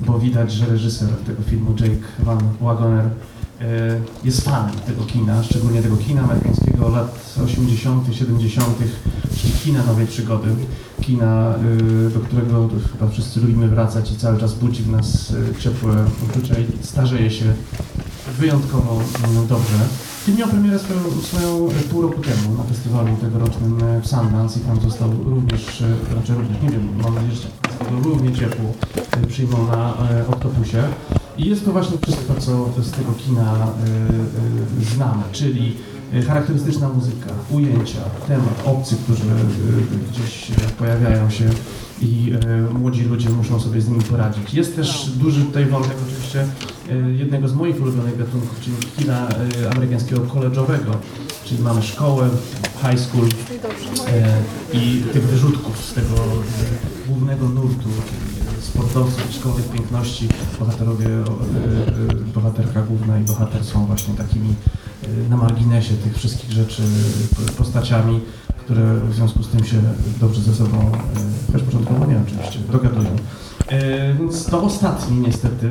bo 0.00 0.18
widać, 0.18 0.52
że 0.52 0.66
reżyser 0.66 1.08
tego 1.08 1.42
filmu, 1.42 1.70
Jake 1.80 2.06
Van 2.18 2.40
Wagoner, 2.60 3.10
jest 4.24 4.40
fanem 4.40 4.74
tego 4.86 5.04
kina, 5.04 5.42
szczególnie 5.42 5.82
tego 5.82 5.96
kina 5.96 6.22
amerykańskiego 6.22 6.88
lat 6.88 7.36
80., 7.44 8.14
70., 8.14 8.66
czyli 9.36 9.52
kina 9.64 9.84
nowej 9.84 10.06
przygody, 10.06 10.48
kina, 11.00 11.54
y, 12.06 12.10
do 12.10 12.20
którego 12.20 12.68
chyba 12.92 13.10
wszyscy 13.10 13.40
lubimy 13.40 13.68
wracać 13.68 14.12
i 14.12 14.16
cały 14.16 14.40
czas 14.40 14.54
budzi 14.54 14.82
w 14.82 14.90
nas 14.90 15.30
y, 15.30 15.54
ciepłe 15.58 16.04
uczucia 16.30 16.54
i 16.58 16.84
starzeje 16.84 17.30
się 17.30 17.44
wyjątkowo 18.38 19.00
mm, 19.24 19.46
dobrze. 19.46 19.78
Film 20.24 20.38
miał 20.38 20.48
premierę 20.48 20.78
swoją, 20.78 21.00
swoją 21.22 21.70
e, 21.70 21.72
pół 21.90 22.02
roku 22.02 22.22
temu 22.22 22.56
na 22.56 22.62
festiwalu 22.64 23.16
tegorocznym 23.16 23.78
e, 23.84 24.00
w 24.00 24.06
Sundance 24.06 24.60
i 24.60 24.62
tam 24.62 24.80
został 24.80 25.10
również, 25.24 25.82
e, 25.82 26.12
znaczy 26.12 26.34
również, 26.34 26.62
nie 26.62 26.68
wiem, 26.68 26.88
mam 27.02 27.14
nadzieję, 27.14 27.34
że 27.34 27.48
go 27.90 28.08
równie 28.08 28.32
ciepło 28.32 28.72
e, 29.10 29.26
przyjmą 29.26 29.66
na 29.66 29.94
e, 30.10 30.26
Octopusie. 30.28 30.82
I 31.38 31.48
jest 31.48 31.64
to 31.64 31.72
właśnie 31.72 31.98
wszystko, 32.02 32.34
co 32.40 32.82
z 32.82 32.90
tego 32.90 33.12
kina 33.12 33.42
e, 33.42 33.66
e, 34.82 34.94
znamy, 34.94 35.22
czyli 35.32 35.76
e, 36.12 36.22
charakterystyczna 36.22 36.88
muzyka, 36.88 37.30
ujęcia, 37.50 37.98
temat, 38.28 38.62
obcy, 38.64 38.96
którzy 39.04 39.22
gdzieś 40.12 40.48
pojawiają 40.78 41.30
się 41.30 41.44
i 42.02 42.32
młodzi 42.78 43.02
ludzie 43.02 43.30
muszą 43.30 43.60
sobie 43.60 43.80
z 43.80 43.88
nimi 43.88 44.02
poradzić. 44.02 44.54
Jest 44.54 44.76
też 44.76 45.10
duży 45.10 45.44
tutaj 45.44 45.66
wątek 45.66 45.96
oczywiście 46.06 46.46
jednego 47.18 47.48
z 47.48 47.54
moich 47.54 47.82
ulubionych 47.82 48.18
gatunków, 48.18 48.60
czyli 48.60 48.76
kina 48.96 49.28
amerykańskiego 49.72 50.20
college'owego, 50.20 50.92
czyli 51.44 51.62
mamy 51.62 51.82
szkołę, 51.82 52.28
high 52.82 53.00
school 53.00 53.28
i 54.72 55.02
tych 55.12 55.22
wyrzutków 55.22 55.84
z 55.84 55.94
tego 55.94 56.14
głównego 57.08 57.48
nurtu, 57.48 57.88
czyli 58.56 58.66
sportowców, 58.66 59.32
szkoły 59.32 59.62
piękności. 59.62 60.28
Bohaterowie, 60.60 61.06
e, 61.06 61.20
e, 61.20 61.24
bohaterka 62.34 62.82
główna 62.82 63.18
i 63.18 63.24
bohater 63.24 63.64
są 63.64 63.86
właśnie 63.86 64.14
takimi 64.14 64.54
e, 65.02 65.28
na 65.28 65.36
marginesie 65.36 65.94
tych 65.94 66.16
wszystkich 66.16 66.52
rzeczy 66.52 66.82
postaciami, 67.58 68.20
które 68.58 69.00
w 69.00 69.14
związku 69.14 69.42
z 69.42 69.48
tym 69.48 69.64
się 69.64 69.76
dobrze 70.20 70.40
ze 70.40 70.54
sobą, 70.54 70.92
chociaż 71.46 71.62
początkowo 71.62 72.06
nie 72.06 72.20
oczywiście, 72.26 72.58
dogadują. 72.72 73.16
Więc 74.18 74.44
to 74.44 74.62
ostatni 74.62 75.20
niestety 75.20 75.70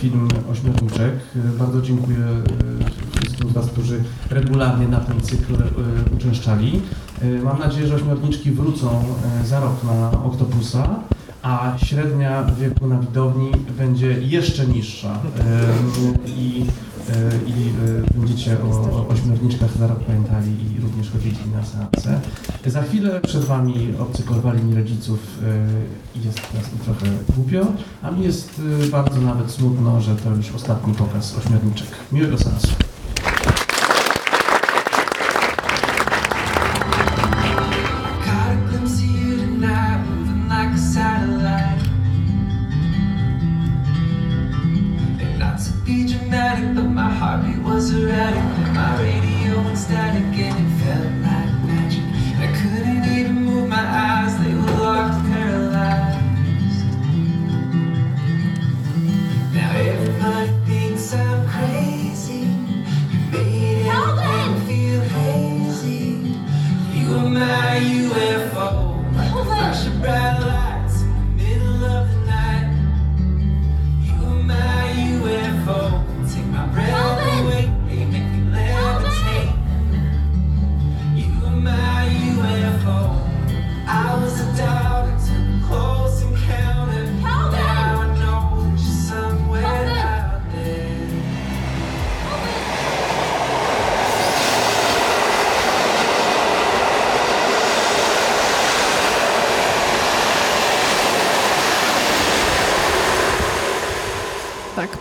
film 0.00 0.28
Ośmiorniczek. 0.52 1.12
Bardzo 1.58 1.82
dziękuję 1.82 2.26
wszystkim 3.20 3.50
z 3.50 3.52
Was, 3.52 3.66
którzy 3.66 4.04
regularnie 4.30 4.88
na 4.88 5.00
ten 5.00 5.20
cykl 5.20 5.54
uczęszczali. 6.16 6.80
Mam 7.44 7.58
nadzieję, 7.58 7.86
że 7.86 7.94
Ośmiorniczki 7.94 8.50
wrócą 8.50 9.04
za 9.44 9.60
rok 9.60 9.84
na 9.84 10.24
Octopusa, 10.24 11.00
a 11.46 11.78
średnia 11.78 12.44
wieku 12.44 12.86
na 12.86 12.98
widowni 12.98 13.50
będzie 13.78 14.06
jeszcze 14.20 14.66
niższa. 14.66 15.18
I, 16.26 16.64
e, 17.10 17.30
i 17.46 17.72
e, 18.14 18.18
będziecie 18.18 18.56
o, 18.62 19.08
ośmiorniczkach 19.08 19.78
za 19.78 19.86
rok 19.86 20.00
pamiętali 20.00 20.50
i 20.76 20.80
również 20.80 21.10
chodzili 21.10 21.36
na 21.54 21.64
seanse. 21.64 22.20
Za 22.66 22.82
chwilę 22.82 23.20
przed 23.20 23.44
Wami 23.44 23.94
obcy 23.98 24.22
porwali 24.22 24.64
mi 24.64 24.74
rodziców 24.74 25.18
e, 25.42 26.18
i 26.18 26.24
jest 26.24 26.40
teraz 26.52 26.70
trochę 26.84 27.06
głupio, 27.36 27.66
a 28.02 28.10
mi 28.10 28.24
jest 28.24 28.62
bardzo 28.90 29.20
nawet 29.20 29.50
smutno, 29.50 30.00
że 30.00 30.16
to 30.16 30.34
już 30.34 30.52
ostatni 30.52 30.94
pokaz 30.94 31.38
ośmiorniczek. 31.38 31.88
Miłego 32.12 32.38
seansu. 32.38 32.68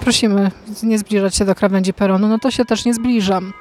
Prosimy 0.05 0.51
nie 0.83 0.99
zbliżać 0.99 1.35
się 1.35 1.45
do 1.45 1.55
krawędzi 1.55 1.93
peronu, 1.93 2.27
no 2.27 2.39
to 2.39 2.51
się 2.51 2.65
też 2.65 2.85
nie 2.85 2.93
zbliżam. 2.93 3.53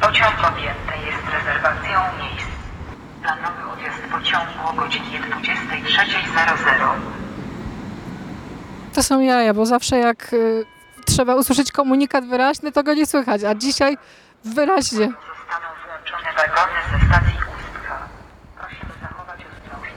Pociąg 0.00 0.34
objęty 0.52 0.94
jest 1.06 1.24
rezerwacją 1.32 1.98
miejsc. 2.22 2.46
Planowy 3.22 3.72
odjazd 3.72 3.98
pociągu 4.12 4.68
o 4.68 4.72
godzinie 4.72 5.20
23.00. 5.20 6.88
To 8.94 9.02
są 9.02 9.20
jaja, 9.20 9.54
bo 9.54 9.66
zawsze 9.66 9.98
jak 9.98 10.32
y, 10.32 10.64
trzeba 11.06 11.34
usłyszeć 11.34 11.72
komunikat 11.72 12.24
wyraźny, 12.26 12.72
to 12.72 12.82
go 12.82 12.94
nie 12.94 13.06
słychać, 13.06 13.44
a 13.44 13.54
dzisiaj 13.54 13.98
wyraźnie. 14.44 15.06
Zostaną 15.06 15.68
włączone 15.86 16.32
wagony 16.36 16.78
ze 16.90 17.06
stacji 17.06 17.38
Ustka. 17.38 18.08
Prosimy 18.58 18.92
zachować 19.02 19.40
ostrożność. 19.40 19.94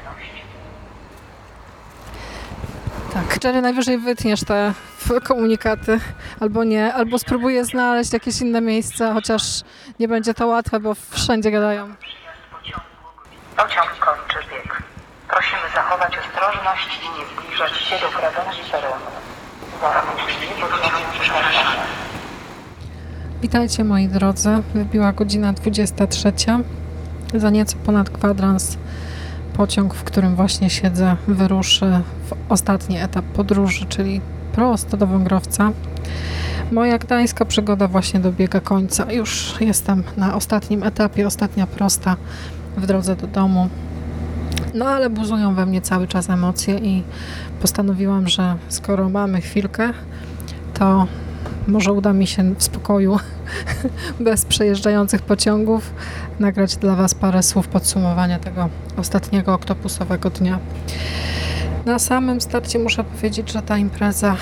Tak, 3.13 3.43
Jerry, 3.43 3.61
najwyżej 3.61 3.97
wytniesz 3.97 4.43
te 4.43 4.73
komunikaty, 5.23 5.99
albo 6.39 6.63
nie, 6.63 6.93
albo 6.93 7.19
spróbuję 7.19 7.65
znaleźć 7.65 8.13
jakieś 8.13 8.41
inne 8.41 8.61
miejsca, 8.61 9.13
chociaż 9.13 9.61
nie 9.99 10.07
będzie 10.07 10.33
to 10.33 10.47
łatwe, 10.47 10.79
bo 10.79 10.95
wszędzie 10.95 11.51
gadają. 11.51 11.95
Pociąg 13.57 13.99
kończy 13.99 14.49
bieg. 14.49 14.83
Prosimy 15.29 15.61
zachować 15.75 16.13
ostrożność 16.17 16.99
i 17.03 17.19
nie 17.19 17.25
zbliżać 17.25 17.71
się 17.71 17.95
do 17.99 18.07
krawędzi 18.07 18.71
peronu. 18.71 19.05
Witajcie 23.41 23.83
moi 23.83 24.07
drodzy. 24.07 24.49
Wybiła 24.73 25.11
godzina 25.11 25.53
23. 25.53 26.33
Za 27.33 27.49
nieco 27.49 27.77
ponad 27.85 28.09
kwadrans 28.09 28.77
pociąg, 29.57 29.93
w 29.93 30.03
którym 30.03 30.35
właśnie 30.35 30.69
siedzę, 30.69 31.15
wyruszy 31.27 31.85
w 32.29 32.51
ostatni 32.51 32.97
etap 32.97 33.25
podróży, 33.25 33.85
czyli 33.89 34.21
prosto 34.53 34.97
do 34.97 35.07
Wągrowca. 35.07 35.71
Moja 36.71 36.97
gdańska 36.97 37.45
przygoda 37.45 37.87
właśnie 37.87 38.19
dobiega 38.19 38.59
końca. 38.59 39.11
Już 39.11 39.55
jestem 39.59 40.03
na 40.17 40.35
ostatnim 40.35 40.83
etapie, 40.83 41.27
ostatnia 41.27 41.67
prosta 41.67 42.15
w 42.77 42.85
drodze 42.85 43.15
do 43.15 43.27
domu. 43.27 43.69
No 44.73 44.85
ale 44.85 45.09
buzują 45.09 45.55
we 45.55 45.65
mnie 45.65 45.81
cały 45.81 46.07
czas 46.07 46.29
emocje 46.29 46.77
i 46.77 47.03
postanowiłam, 47.61 48.27
że 48.27 48.55
skoro 48.69 49.09
mamy 49.09 49.41
chwilkę, 49.41 49.93
to 50.73 51.07
może 51.67 51.91
uda 51.93 52.13
mi 52.13 52.27
się 52.27 52.55
w 52.55 52.63
spokoju, 52.63 53.19
bez 54.19 54.45
przejeżdżających 54.45 55.21
pociągów, 55.21 55.93
nagrać 56.39 56.77
dla 56.77 56.95
Was 56.95 57.13
parę 57.13 57.43
słów 57.43 57.67
podsumowania 57.67 58.39
tego 58.39 58.69
ostatniego 58.97 59.53
oktopusowego 59.53 60.29
dnia. 60.29 60.59
Na 61.85 61.99
samym 61.99 62.41
starcie 62.41 62.79
muszę 62.79 63.03
powiedzieć, 63.03 63.51
że 63.51 63.61
ta 63.61 63.77
impreza 63.77 64.35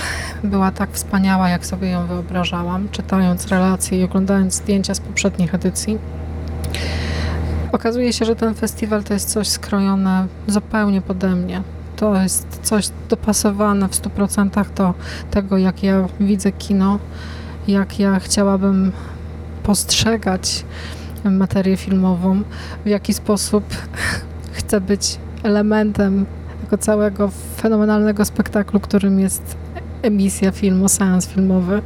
była 0.44 0.72
tak 0.72 0.92
wspaniała, 0.92 1.50
jak 1.50 1.66
sobie 1.66 1.90
ją 1.90 2.08
wyobrażałam, 2.08 2.90
czytając 2.92 3.48
relacje 3.48 4.00
i 4.00 4.04
oglądając 4.04 4.54
zdjęcia 4.54 4.94
z 4.94 5.00
poprzednich 5.00 5.56
edycji. 5.56 5.98
Okazuje 7.72 8.14
się, 8.14 8.26
że 8.26 8.36
ten 8.36 8.54
festiwal 8.54 9.04
to 9.04 9.14
jest 9.14 9.30
coś 9.30 9.48
skrojone 9.48 10.28
zupełnie 10.48 11.02
pode 11.02 11.36
mnie. 11.36 11.62
To 11.96 12.22
jest 12.22 12.60
coś 12.64 12.90
dopasowane 13.10 13.90
w 13.90 13.92
100% 13.92 14.74
do 14.76 14.94
tego, 15.32 15.58
jak 15.58 15.84
ja 15.84 16.08
widzę 16.20 16.52
kino, 16.52 17.00
jak 17.68 18.00
ja 18.00 18.20
chciałabym 18.20 18.92
postrzegać 19.64 20.66
materię 21.24 21.78
filmową, 21.78 22.42
w 22.86 22.88
jaki 22.88 23.14
sposób 23.14 23.64
chcę 24.58 24.82
być 24.82 25.18
elementem 25.44 26.26
tego 26.62 26.78
całego 26.78 27.30
fenomenalnego 27.58 28.26
spektaklu, 28.26 28.80
którym 28.80 29.20
jest 29.20 29.58
emisja 30.02 30.52
filmu, 30.52 30.90
seans 30.90 31.28
filmowy. 31.28 31.82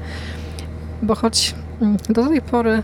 Bo 1.02 1.16
choć 1.16 1.56
mm, 1.82 1.98
do 2.10 2.28
tej 2.28 2.42
pory 2.42 2.84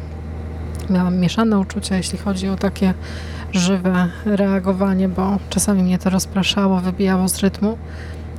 miałam 0.89 1.17
mieszane 1.17 1.59
uczucia, 1.59 1.97
jeśli 1.97 2.17
chodzi 2.17 2.49
o 2.49 2.55
takie 2.55 2.93
żywe 3.55 4.09
reagowanie, 4.25 5.09
bo 5.09 5.37
czasami 5.49 5.83
mnie 5.83 5.97
to 5.97 6.09
rozpraszało, 6.09 6.79
wybijało 6.79 7.27
z 7.27 7.39
rytmu, 7.39 7.77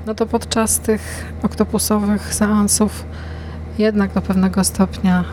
no 0.07 0.15
to 0.15 0.27
podczas 0.27 0.79
tych 0.79 1.33
oktopusowych 1.43 2.35
seansów 2.35 3.05
jednak 3.79 4.13
do 4.13 4.23
pewnego 4.23 4.65
stopnia 4.65 5.25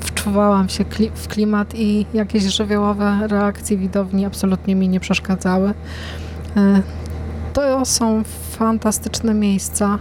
wczuwałam 0.00 0.68
się 0.68 0.84
w 1.14 1.28
klimat 1.28 1.74
i 1.74 2.06
jakieś 2.14 2.42
żywiołowe 2.42 3.18
reakcje 3.28 3.76
widowni 3.76 4.24
absolutnie 4.24 4.74
mi 4.74 4.88
nie 4.88 5.00
przeszkadzały. 5.00 5.74
E, 6.56 6.82
To 7.52 7.84
są 7.84 8.22
fantastyczne 8.50 9.34
miejsca. 9.34 9.98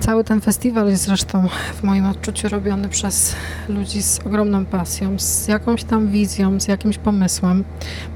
Cały 0.00 0.24
ten 0.24 0.40
festiwal 0.40 0.88
jest 0.88 1.04
zresztą 1.04 1.48
w 1.74 1.82
moim 1.82 2.06
odczuciu 2.06 2.48
robiony 2.48 2.88
przez 2.88 3.34
ludzi 3.68 4.02
z 4.02 4.20
ogromną 4.26 4.64
pasją, 4.64 5.18
z 5.18 5.48
jakąś 5.48 5.84
tam 5.84 6.08
wizją, 6.08 6.60
z 6.60 6.68
jakimś 6.68 6.98
pomysłem, 6.98 7.64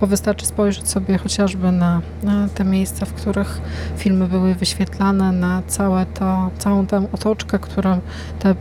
bo 0.00 0.06
wystarczy 0.06 0.46
spojrzeć 0.46 0.88
sobie 0.88 1.18
chociażby 1.18 1.72
na, 1.72 2.02
na 2.22 2.48
te 2.48 2.64
miejsca, 2.64 3.06
w 3.06 3.12
których 3.12 3.60
filmy 3.96 4.28
były 4.28 4.54
wyświetlane, 4.54 5.32
na 5.32 5.62
całe 5.66 6.06
to, 6.06 6.50
całą 6.58 6.86
tę 6.86 7.06
otoczkę, 7.12 7.58
którą 7.58 8.00
te 8.38 8.54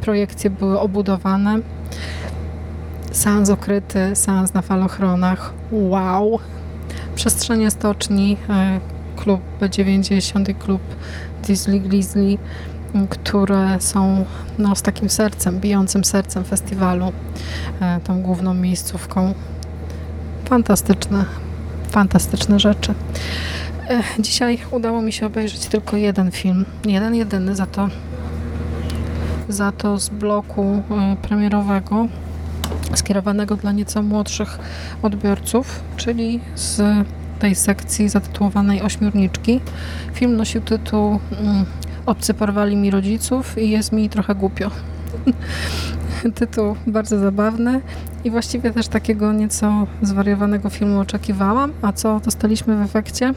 projekcje 0.00 0.50
były 0.50 0.80
obudowane. 0.80 1.58
Seans 3.12 3.50
okryty, 3.50 4.16
seans 4.16 4.54
na 4.54 4.62
falochronach. 4.62 5.52
Wow! 5.72 6.38
Przestrzenie 7.14 7.70
stoczni, 7.70 8.36
e, 8.48 8.80
klub 9.16 9.40
B90 9.60 10.50
i 10.50 10.54
klub 10.54 10.82
Disney 11.50 11.80
Grizzly, 11.80 12.38
które 13.08 13.80
są 13.80 14.24
no, 14.58 14.76
z 14.76 14.82
takim 14.82 15.10
sercem, 15.10 15.60
bijącym 15.60 16.04
sercem 16.04 16.44
festiwalu, 16.44 17.12
e, 17.80 18.00
tą 18.00 18.22
główną 18.22 18.54
miejscówką. 18.54 19.34
Fantastyczne, 20.44 21.24
fantastyczne 21.88 22.60
rzeczy. 22.60 22.94
E, 23.88 24.02
Dzisiaj 24.18 24.58
udało 24.70 25.02
mi 25.02 25.12
się 25.12 25.26
obejrzeć 25.26 25.66
tylko 25.66 25.96
jeden 25.96 26.30
film, 26.30 26.64
jeden 26.84 27.14
jedyny, 27.14 27.54
za 27.54 27.66
to 27.66 27.88
za 29.48 29.72
to 29.72 29.98
z 29.98 30.08
bloku 30.08 30.82
e, 30.90 31.16
premierowego 31.22 32.06
skierowanego 32.94 33.56
dla 33.56 33.72
nieco 33.72 34.02
młodszych 34.02 34.58
odbiorców, 35.02 35.80
czyli 35.96 36.40
z 36.54 36.82
tej 37.40 37.54
sekcji 37.54 38.08
zatytułowanej 38.08 38.82
Ośmiorniczki. 38.82 39.60
Film 40.14 40.36
nosił 40.36 40.60
tytuł 40.60 41.20
mm, 41.40 41.64
Obcy 42.06 42.34
porwali 42.34 42.76
mi 42.76 42.90
rodziców 42.90 43.58
i 43.58 43.70
jest 43.70 43.92
mi 43.92 44.08
trochę 44.08 44.34
głupio. 44.34 44.70
tytuł 46.34 46.76
bardzo 46.86 47.18
zabawny 47.18 47.80
i 48.24 48.30
właściwie 48.30 48.70
też 48.70 48.88
takiego 48.88 49.32
nieco 49.32 49.86
zwariowanego 50.02 50.70
filmu 50.70 51.00
oczekiwałam. 51.00 51.72
A 51.82 51.92
co 51.92 52.20
dostaliśmy 52.20 52.76
w 52.76 52.80
efekcie? 52.80 53.34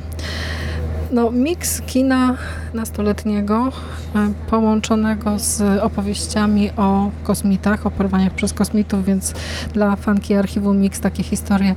No, 1.13 1.31
miks 1.31 1.81
kina 1.81 2.37
nastoletniego 2.73 3.71
e, 4.15 4.33
połączonego 4.49 5.39
z 5.39 5.61
opowieściami 5.83 6.71
o 6.77 7.11
kosmitach, 7.23 7.85
o 7.85 7.91
porwaniach 7.91 8.33
przez 8.33 8.53
kosmitów, 8.53 9.05
więc 9.05 9.33
dla 9.73 9.95
fanki 9.95 10.33
archiwum 10.33 10.79
Mix 10.79 10.99
takie 10.99 11.23
historie 11.23 11.75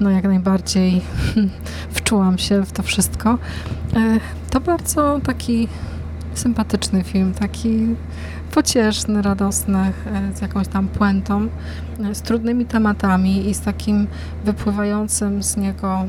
no 0.00 0.10
jak 0.10 0.24
najbardziej 0.24 1.00
wczułam 1.96 2.38
się 2.38 2.62
w 2.62 2.72
to 2.72 2.82
wszystko. 2.82 3.38
E, 3.96 4.20
To 4.50 4.60
bardzo 4.60 5.20
taki 5.24 5.68
sympatyczny 6.34 7.04
film, 7.04 7.34
taki 7.34 7.86
pocieszny, 8.54 9.22
radosny, 9.22 9.78
e, 9.78 9.92
z 10.34 10.40
jakąś 10.40 10.68
tam 10.68 10.88
puentą, 10.88 11.48
z 12.12 12.22
trudnymi 12.22 12.66
tematami 12.66 13.48
i 13.48 13.54
z 13.54 13.60
takim 13.60 14.06
wypływającym 14.44 15.42
z 15.42 15.56
niego 15.56 16.04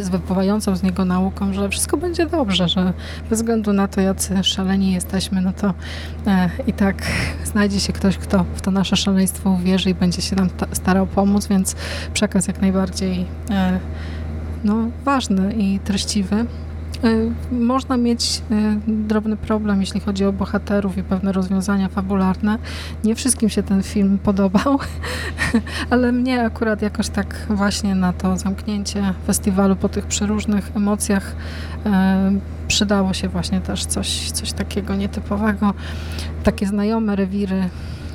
z 0.00 0.08
wypływającą 0.08 0.76
z 0.76 0.82
niego 0.82 1.04
nauką, 1.04 1.52
że 1.52 1.68
wszystko 1.68 1.96
będzie 1.96 2.26
dobrze, 2.26 2.68
że 2.68 2.92
bez 3.30 3.38
względu 3.38 3.72
na 3.72 3.88
to, 3.88 4.00
jacy 4.00 4.44
szaleni 4.44 4.92
jesteśmy, 4.92 5.40
no 5.40 5.52
to 5.52 5.74
e, 6.26 6.50
i 6.66 6.72
tak 6.72 7.02
znajdzie 7.44 7.80
się 7.80 7.92
ktoś, 7.92 8.16
kto 8.18 8.44
w 8.54 8.60
to 8.60 8.70
nasze 8.70 8.96
szaleństwo 8.96 9.50
uwierzy 9.50 9.90
i 9.90 9.94
będzie 9.94 10.22
się 10.22 10.36
nam 10.36 10.50
ta- 10.50 10.66
starał 10.72 11.06
pomóc, 11.06 11.46
więc 11.46 11.76
przekaz 12.12 12.46
jak 12.48 12.60
najbardziej 12.60 13.26
e, 13.50 13.78
no, 14.64 14.74
ważny 15.04 15.52
i 15.54 15.78
treściwy. 15.78 16.44
E, 17.04 17.30
Można 17.54 17.96
mieć 17.96 18.42
e, 18.50 18.80
drobny 18.86 19.36
problem, 19.36 19.80
jeśli 19.80 20.00
chodzi 20.00 20.24
o 20.24 20.32
bohaterów 20.32 20.98
i 20.98 21.02
pewne 21.02 21.32
rozwiązania 21.32 21.88
fabularne. 21.88 22.58
Nie 23.04 23.14
wszystkim 23.14 23.48
się 23.48 23.62
ten 23.62 23.82
film 23.82 24.18
podobał, 24.18 24.78
ale 25.90 26.12
mnie 26.12 26.44
akurat 26.44 26.82
jakoś 26.82 27.08
tak 27.08 27.46
właśnie 27.48 27.94
na 27.94 28.12
to 28.12 28.36
zamknięcie 28.36 29.14
festiwalu 29.26 29.76
po 29.76 29.88
tych 29.88 30.06
przeróżnych 30.06 30.70
emocjach 30.76 31.36
e, 31.86 32.32
przydało 32.68 33.12
się 33.12 33.28
właśnie 33.28 33.60
też 33.60 33.84
coś, 33.84 34.30
coś 34.30 34.52
takiego 34.52 34.94
nietypowego. 34.94 35.74
Takie 36.42 36.66
znajome 36.66 37.16
rewiry 37.16 37.68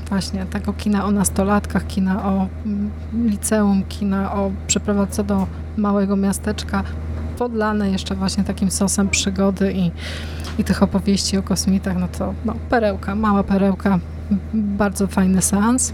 właśnie 0.09 0.45
tego 0.45 0.73
kina 0.73 1.05
o 1.05 1.11
nastolatkach, 1.11 1.87
kina 1.87 2.25
o 2.25 2.47
mm, 2.65 2.91
liceum, 3.13 3.83
kina 3.89 4.33
o 4.33 4.51
przeprowadzce 4.67 5.23
do 5.23 5.47
małego 5.77 6.15
miasteczka, 6.15 6.83
podlane 7.37 7.91
jeszcze 7.91 8.15
właśnie 8.15 8.43
takim 8.43 8.71
sosem 8.71 9.09
przygody 9.09 9.73
i, 9.73 9.91
i 10.59 10.63
tych 10.63 10.83
opowieści 10.83 11.37
o 11.37 11.43
kosmitach, 11.43 11.97
no 11.97 12.07
to 12.17 12.33
no, 12.45 12.55
perełka, 12.69 13.15
mała 13.15 13.43
perełka, 13.43 13.99
bardzo 14.53 15.07
fajny 15.07 15.41
seans. 15.41 15.93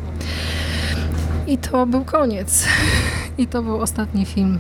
I 1.47 1.57
to 1.57 1.85
był 1.85 2.05
koniec. 2.05 2.67
I 3.37 3.47
to 3.47 3.63
był 3.63 3.81
ostatni 3.81 4.25
film, 4.25 4.59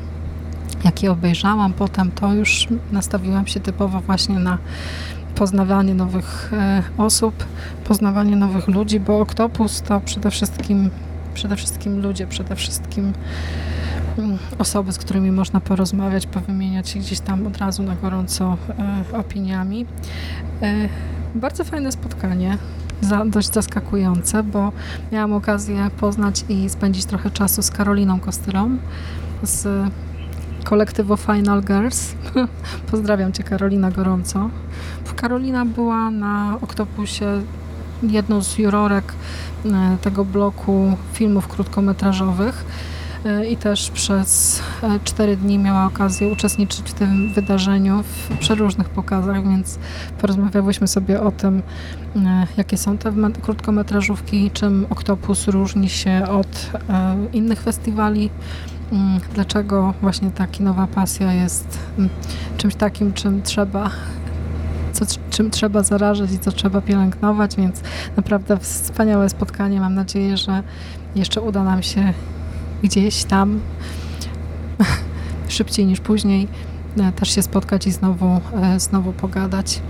jaki 0.85 1.07
obejrzałam. 1.07 1.73
Potem 1.73 2.11
to 2.11 2.33
już 2.33 2.67
nastawiłam 2.91 3.47
się 3.47 3.59
typowo 3.59 3.99
właśnie 3.99 4.39
na 4.39 4.57
poznawanie 5.35 5.93
nowych 5.93 6.53
e, 6.53 6.83
osób, 6.97 7.45
poznawanie 7.83 8.35
nowych 8.35 8.67
ludzi, 8.67 8.99
bo 8.99 9.19
Oktopus 9.19 9.81
to 9.81 10.01
przede 10.05 10.31
wszystkim, 10.31 10.89
przede 11.33 11.55
wszystkim 11.55 12.01
ludzie, 12.01 12.27
przede 12.27 12.55
wszystkim 12.55 13.13
osoby, 14.59 14.91
z 14.91 14.97
którymi 14.97 15.31
można 15.31 15.59
porozmawiać, 15.59 16.27
powymieniać 16.27 16.89
się 16.89 16.99
gdzieś 16.99 17.19
tam 17.19 17.47
od 17.47 17.57
razu 17.57 17.83
na 17.83 17.95
gorąco 17.95 18.57
e, 19.13 19.17
opiniami. 19.17 19.85
E, 20.61 20.89
bardzo 21.35 21.63
fajne 21.63 21.91
spotkanie, 21.91 22.57
za, 23.01 23.25
dość 23.25 23.53
zaskakujące, 23.53 24.43
bo 24.43 24.71
miałam 25.11 25.33
okazję 25.33 25.89
poznać 25.99 26.45
i 26.49 26.69
spędzić 26.69 27.05
trochę 27.05 27.31
czasu 27.31 27.61
z 27.61 27.71
Karoliną 27.71 28.19
Kostylą 28.19 28.77
z 29.43 29.89
kolektywu 30.63 31.17
Final 31.17 31.61
Girls. 31.63 32.13
Pozdrawiam 32.91 33.33
Cię 33.33 33.43
Karolina 33.43 33.91
gorąco. 33.91 34.49
Karolina 35.21 35.65
była 35.65 36.11
na 36.11 36.57
Oktopusie 36.61 37.25
jedną 38.03 38.41
z 38.41 38.57
jurorek 38.57 39.13
e, 39.65 39.97
tego 40.01 40.25
bloku 40.25 40.97
filmów 41.13 41.47
krótkometrażowych 41.47 42.65
i 43.49 43.57
też 43.57 43.91
przez 43.91 44.61
e, 44.83 44.99
cztery 45.03 45.37
dni 45.37 45.57
miała 45.59 45.85
okazję 45.85 46.27
uczestniczyć 46.27 46.89
w 46.89 46.93
tym 46.93 47.33
wydarzeniu 47.33 48.03
w 48.03 48.37
przeróżnych 48.37 48.89
pokazach, 48.89 49.49
więc 49.49 49.79
porozmawiałyśmy 50.21 50.87
sobie 50.87 51.21
o 51.21 51.31
tym, 51.31 51.61
e, 52.15 52.47
jakie 52.57 52.77
są 52.77 52.97
te 52.97 53.11
me- 53.11 53.31
krótkometrażówki, 53.31 54.51
czym 54.51 54.85
Oktopus 54.89 55.47
różni 55.47 55.89
się 55.89 56.27
od 56.29 56.71
e, 56.89 57.17
innych 57.33 57.61
festiwali, 57.61 58.29
mm, 58.91 59.19
dlaczego 59.33 59.93
właśnie 60.01 60.31
ta 60.31 60.47
kinowa 60.47 60.87
pasja 60.87 61.33
jest 61.33 61.79
mm, 61.97 62.09
czymś 62.57 62.75
takim, 62.75 63.13
czym 63.13 63.41
trzeba 63.41 63.89
co, 64.93 65.05
czym 65.29 65.51
trzeba 65.51 65.83
zarażać 65.83 66.31
i 66.31 66.39
co 66.39 66.51
trzeba 66.51 66.81
pielęgnować, 66.81 67.55
więc 67.55 67.81
naprawdę 68.17 68.57
wspaniałe 68.57 69.29
spotkanie. 69.29 69.79
Mam 69.79 69.95
nadzieję, 69.95 70.37
że 70.37 70.63
jeszcze 71.15 71.41
uda 71.41 71.63
nam 71.63 71.83
się 71.83 72.13
gdzieś 72.83 73.23
tam 73.23 73.59
szybciej 75.47 75.85
niż 75.85 75.99
później 75.99 76.47
e, 76.97 77.11
też 77.11 77.35
się 77.35 77.41
spotkać 77.41 77.87
i 77.87 77.91
znowu, 77.91 78.41
e, 78.53 78.79
znowu 78.79 79.13
pogadać. 79.13 79.81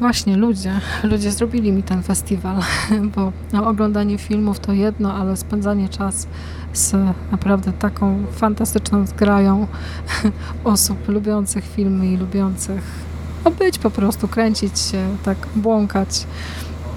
Właśnie 0.00 0.36
ludzie, 0.36 0.80
ludzie 1.02 1.32
zrobili 1.32 1.72
mi 1.72 1.82
ten 1.82 2.02
festiwal, 2.02 2.60
bo 3.16 3.32
no, 3.52 3.68
oglądanie 3.68 4.18
filmów 4.18 4.60
to 4.60 4.72
jedno, 4.72 5.14
ale 5.14 5.36
spędzanie 5.36 5.88
czas 5.88 6.26
z 6.72 6.94
naprawdę 7.32 7.72
taką 7.72 8.24
fantastyczną 8.32 9.06
zgrają 9.06 9.66
osób 10.64 11.08
lubiących 11.08 11.64
filmy 11.64 12.06
i 12.06 12.16
lubiących 12.16 13.06
no, 13.46 13.50
być 13.50 13.78
po 13.78 13.90
prostu, 13.90 14.28
kręcić 14.28 14.78
się, 14.78 15.16
tak 15.24 15.38
błąkać, 15.56 16.26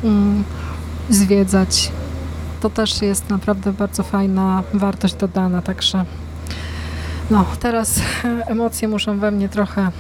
mm, 0.04 0.44
zwiedzać. 1.10 1.92
To 2.62 2.70
też 2.70 3.02
jest 3.02 3.30
naprawdę 3.30 3.74
bardzo 3.74 4.04
fajna 4.04 4.64
wartość 4.74 5.16
dodana, 5.16 5.62
także 5.62 6.06
no, 7.32 7.46
teraz 7.60 8.02
emocje 8.48 8.88
muszą 8.88 9.20
we 9.20 9.32
mnie 9.32 9.50
trochę 9.50 9.92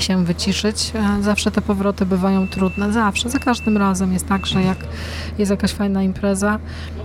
się 0.00 0.24
wyciszyć. 0.24 0.92
E, 0.94 1.22
Zawsze 1.22 1.50
te 1.50 1.62
powroty 1.62 2.06
bywają 2.06 2.48
trudne, 2.48 2.92
zawsze, 2.92 3.30
za 3.30 3.38
każdym 3.38 3.76
razem 3.76 4.12
jest 4.12 4.28
tak, 4.28 4.46
że 4.46 4.62
jak 4.62 4.78
jest 5.38 5.50
jakaś 5.50 5.72
fajna 5.72 6.02
impreza, 6.02 6.58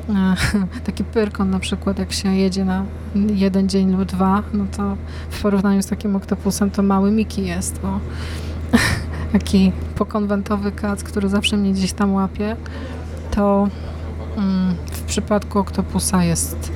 e, 0.09 0.35
taki 0.85 1.03
pyrkon 1.03 1.49
na 1.49 1.59
przykład, 1.59 1.99
jak 1.99 2.13
się 2.13 2.35
jedzie 2.35 2.65
na 2.65 2.85
jeden 3.15 3.69
dzień 3.69 3.91
lub 3.91 4.05
dwa, 4.05 4.43
no 4.53 4.65
to 4.77 4.97
w 5.29 5.41
porównaniu 5.41 5.83
z 5.83 5.87
takim 5.87 6.15
oktopusem 6.15 6.71
to 6.71 6.83
mały 6.83 7.11
Miki 7.11 7.45
jest, 7.45 7.79
bo 7.81 7.99
taki 9.39 9.71
pokonwentowy 9.95 10.71
kac, 10.71 11.03
który 11.03 11.29
zawsze 11.29 11.57
mnie 11.57 11.73
gdzieś 11.73 11.93
tam 11.93 12.13
łapie, 12.13 12.55
to 13.31 13.67
w 14.91 15.01
przypadku 15.01 15.59
oktopusa 15.59 16.23
jest 16.23 16.71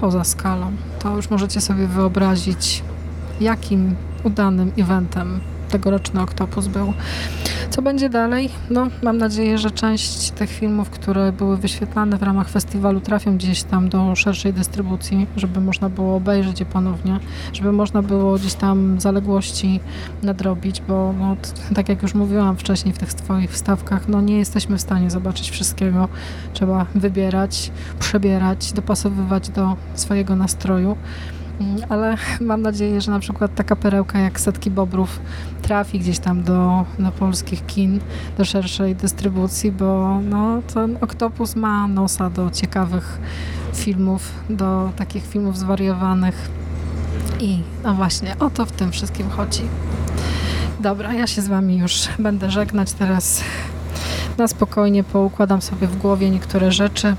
poza 0.00 0.24
skalą. 0.24 0.72
To 0.98 1.16
już 1.16 1.30
możecie 1.30 1.60
sobie 1.60 1.86
wyobrazić, 1.86 2.82
jakim 3.40 3.94
udanym 4.24 4.72
eventem 4.78 5.40
tegoroczny 5.70 6.20
Oktopus 6.20 6.66
był. 6.66 6.92
Co 7.70 7.82
będzie 7.82 8.08
dalej? 8.08 8.48
No, 8.70 8.86
mam 9.02 9.18
nadzieję, 9.18 9.58
że 9.58 9.70
część 9.70 10.30
tych 10.30 10.50
filmów, 10.50 10.90
które 10.90 11.32
były 11.32 11.56
wyświetlane 11.56 12.16
w 12.16 12.22
ramach 12.22 12.48
festiwalu 12.48 13.00
trafią 13.00 13.36
gdzieś 13.36 13.62
tam 13.62 13.88
do 13.88 14.16
szerszej 14.16 14.52
dystrybucji, 14.52 15.26
żeby 15.36 15.60
można 15.60 15.88
było 15.88 16.16
obejrzeć 16.16 16.60
je 16.60 16.66
ponownie, 16.66 17.20
żeby 17.52 17.72
można 17.72 18.02
było 18.02 18.34
gdzieś 18.34 18.54
tam 18.54 19.00
zaległości 19.00 19.80
nadrobić, 20.22 20.82
bo 20.88 21.14
no, 21.18 21.36
tak 21.74 21.88
jak 21.88 22.02
już 22.02 22.14
mówiłam 22.14 22.56
wcześniej 22.56 22.94
w 22.94 22.98
tych 22.98 23.12
swoich 23.12 23.50
wstawkach, 23.50 24.08
no 24.08 24.20
nie 24.20 24.38
jesteśmy 24.38 24.78
w 24.78 24.80
stanie 24.80 25.10
zobaczyć 25.10 25.50
wszystkiego. 25.50 26.08
Trzeba 26.52 26.86
wybierać, 26.94 27.70
przebierać, 27.98 28.72
dopasowywać 28.72 29.48
do 29.48 29.76
swojego 29.94 30.36
nastroju. 30.36 30.96
Mm, 31.60 31.76
Ale 31.88 32.16
mam 32.40 32.62
nadzieję, 32.62 33.00
że 33.00 33.10
na 33.10 33.18
przykład 33.18 33.54
taka 33.54 33.76
perełka 33.76 34.18
jak 34.18 34.40
Setki 34.40 34.70
Bobrów 34.70 35.20
trafi 35.62 35.98
gdzieś 35.98 36.18
tam 36.18 36.42
do, 36.42 36.84
do 36.98 37.12
polskich 37.12 37.66
kin, 37.66 38.00
do 38.38 38.44
szerszej 38.44 38.96
dystrybucji, 38.96 39.72
bo 39.72 40.20
no, 40.20 40.62
ten 40.74 40.98
Oktopus 41.00 41.56
ma 41.56 41.88
nosa 41.88 42.30
do 42.30 42.50
ciekawych 42.50 43.18
filmów, 43.74 44.32
do 44.50 44.90
takich 44.96 45.26
filmów 45.26 45.58
zwariowanych 45.58 46.50
i 47.40 47.60
no 47.84 47.94
właśnie 47.94 48.38
o 48.38 48.50
to 48.50 48.66
w 48.66 48.72
tym 48.72 48.92
wszystkim 48.92 49.30
chodzi. 49.30 49.62
Dobra, 50.80 51.14
ja 51.14 51.26
się 51.26 51.42
z 51.42 51.48
Wami 51.48 51.78
już 51.78 52.08
będę 52.18 52.50
żegnać 52.50 52.92
teraz. 52.92 53.44
Na 54.38 54.48
spokojnie 54.48 55.04
poukładam 55.04 55.62
sobie 55.62 55.86
w 55.86 55.96
głowie 55.96 56.30
niektóre 56.30 56.72
rzeczy. 56.72 57.16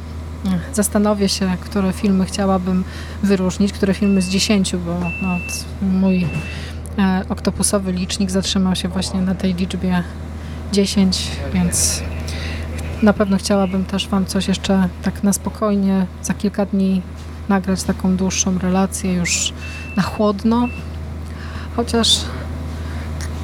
Zastanowię 0.73 1.29
się, 1.29 1.57
które 1.61 1.93
filmy 1.93 2.25
chciałabym 2.25 2.83
wyróżnić, 3.23 3.73
które 3.73 3.93
filmy 3.93 4.21
z 4.21 4.29
10, 4.29 4.75
bo 4.75 4.99
no, 5.21 5.37
mój 5.81 6.27
e, 6.97 7.21
oktopusowy 7.29 7.91
licznik 7.91 8.31
zatrzymał 8.31 8.75
się 8.75 8.87
właśnie 8.87 9.21
na 9.21 9.35
tej 9.35 9.53
liczbie 9.53 10.03
10, 10.71 11.27
więc 11.53 12.03
na 13.01 13.13
pewno 13.13 13.37
chciałabym 13.37 13.85
też 13.85 14.07
Wam 14.07 14.25
coś 14.25 14.47
jeszcze 14.47 14.89
tak 15.03 15.23
na 15.23 15.33
spokojnie 15.33 16.05
za 16.23 16.33
kilka 16.33 16.65
dni 16.65 17.01
nagrać 17.49 17.83
taką 17.83 18.15
dłuższą 18.15 18.59
relację 18.59 19.13
już 19.13 19.53
na 19.95 20.03
chłodno, 20.03 20.67
chociaż 21.75 22.21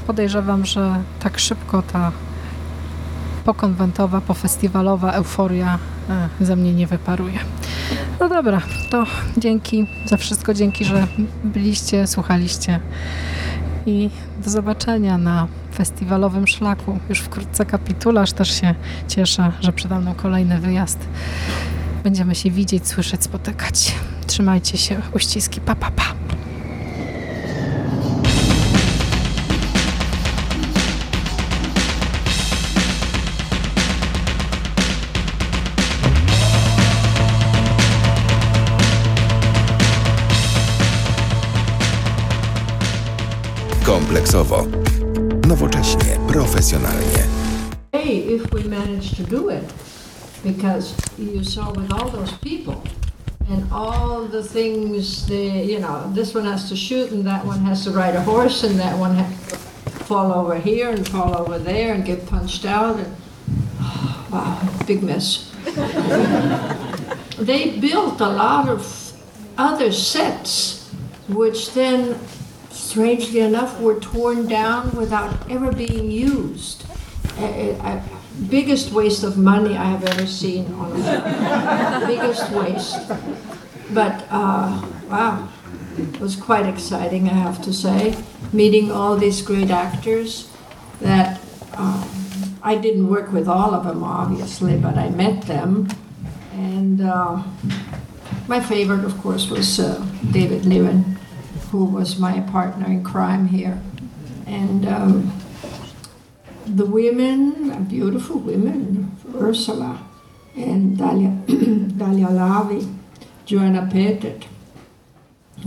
podejrzewam, 0.07 0.65
że 0.65 1.03
tak 1.19 1.39
szybko 1.39 1.81
ta 1.81 2.11
pokonwentowa, 3.45 4.21
pofestiwalowa 4.21 5.11
euforia 5.11 5.79
ze 6.41 6.55
mnie 6.55 6.73
nie 6.73 6.87
wyparuje. 6.87 7.39
No 8.19 8.29
dobra, 8.29 8.61
to 8.89 9.05
dzięki 9.37 9.87
za 10.05 10.17
wszystko, 10.17 10.53
dzięki, 10.53 10.85
że 10.85 11.07
byliście, 11.43 12.07
słuchaliście 12.07 12.79
i 13.85 14.09
do 14.43 14.49
zobaczenia 14.49 15.17
na 15.17 15.47
festiwalowym 15.75 16.47
szlaku. 16.47 16.99
Już 17.09 17.19
wkrótce 17.19 17.65
kapitularz, 17.65 18.31
też 18.31 18.61
się 18.61 18.75
cieszę, 19.07 19.51
że 19.59 19.73
przede 19.73 19.99
mną 19.99 20.13
kolejny 20.13 20.59
wyjazd. 20.59 20.99
Będziemy 22.03 22.35
się 22.35 22.51
widzieć, 22.51 22.87
słyszeć, 22.87 23.23
spotykać. 23.23 23.95
Trzymajcie 24.27 24.77
się, 24.77 25.01
uściski, 25.13 25.61
pa, 25.61 25.75
pa, 25.75 25.91
pa. 25.91 26.03
Kompleksowo. 44.07 44.65
Nowocześnie, 45.47 46.19
profesjonalnie. 46.27 47.23
Hey, 47.91 48.35
if 48.35 48.53
we 48.53 48.63
manage 48.63 49.17
to 49.17 49.23
do 49.23 49.49
it, 49.49 49.73
because 50.43 50.95
you 51.19 51.43
saw 51.43 51.73
with 51.73 51.91
all 51.91 52.09
those 52.09 52.31
people 52.37 52.81
and 53.51 53.65
all 53.71 54.25
the 54.31 54.43
things, 54.43 55.27
they, 55.27 55.65
you 55.65 55.79
know, 55.79 56.09
this 56.13 56.33
one 56.33 56.45
has 56.45 56.69
to 56.69 56.75
shoot 56.75 57.11
and 57.11 57.25
that 57.25 57.45
one 57.45 57.59
has 57.65 57.83
to 57.83 57.91
ride 57.91 58.15
a 58.15 58.21
horse 58.21 58.63
and 58.63 58.79
that 58.79 58.97
one 58.97 59.15
has 59.15 59.49
to 59.49 59.55
fall 60.05 60.31
over 60.31 60.55
here 60.55 60.89
and 60.89 61.05
fall 61.09 61.35
over 61.35 61.59
there 61.59 61.93
and 61.93 62.05
get 62.05 62.25
punched 62.25 62.65
out 62.65 62.95
and 62.95 63.07
wow, 64.31 64.57
big 64.85 65.03
mess. 65.03 65.51
they 67.37 67.77
built 67.79 68.21
a 68.21 68.29
lot 68.29 68.69
of 68.69 69.11
other 69.57 69.91
sets, 69.91 70.89
which 71.27 71.73
then, 71.73 72.15
strangely 72.87 73.41
enough, 73.41 73.79
were 73.81 73.99
torn 73.99 74.47
down 74.47 74.95
without 74.95 75.51
ever 75.51 75.71
being 75.71 76.09
used. 76.09 76.85
Uh, 77.37 77.43
uh, 77.83 78.01
biggest 78.49 78.91
waste 78.91 79.23
of 79.23 79.37
money 79.37 79.75
I 79.75 79.85
have 79.85 80.03
ever 80.05 80.25
seen 80.25 80.73
on 80.73 80.91
a 81.01 82.03
biggest 82.07 82.49
waste. 82.51 83.09
But 83.91 84.25
uh, 84.29 84.87
wow, 85.09 85.49
it 85.97 86.19
was 86.19 86.35
quite 86.35 86.65
exciting, 86.65 87.29
I 87.29 87.33
have 87.33 87.61
to 87.63 87.73
say, 87.73 88.15
meeting 88.53 88.91
all 88.91 89.17
these 89.17 89.41
great 89.41 89.69
actors 89.69 90.49
that 91.01 91.41
um, 91.75 92.07
I 92.63 92.75
didn't 92.75 93.07
work 93.07 93.31
with 93.31 93.47
all 93.47 93.73
of 93.73 93.85
them, 93.85 94.03
obviously, 94.03 94.77
but 94.77 94.97
I 94.97 95.09
met 95.09 95.43
them. 95.43 95.89
And 96.53 97.01
uh, 97.01 97.43
my 98.47 98.59
favorite, 98.61 99.03
of 99.03 99.17
course, 99.19 99.49
was 99.49 99.79
uh, 99.79 100.03
David 100.31 100.65
Niven, 100.65 101.17
who 101.71 101.85
was 101.85 102.19
my 102.19 102.39
partner 102.41 102.85
in 102.85 103.03
crime 103.03 103.47
here. 103.47 103.81
And 104.45 104.87
um, 104.87 105.33
the 106.65 106.85
women, 106.85 107.83
beautiful 107.85 108.39
women, 108.39 109.15
Ursula 109.35 110.03
and 110.55 110.97
Dalia, 110.97 111.45
Dalia 111.45 112.29
Lavi, 112.29 112.93
Joanna 113.45 113.89
Pettet, 113.91 114.45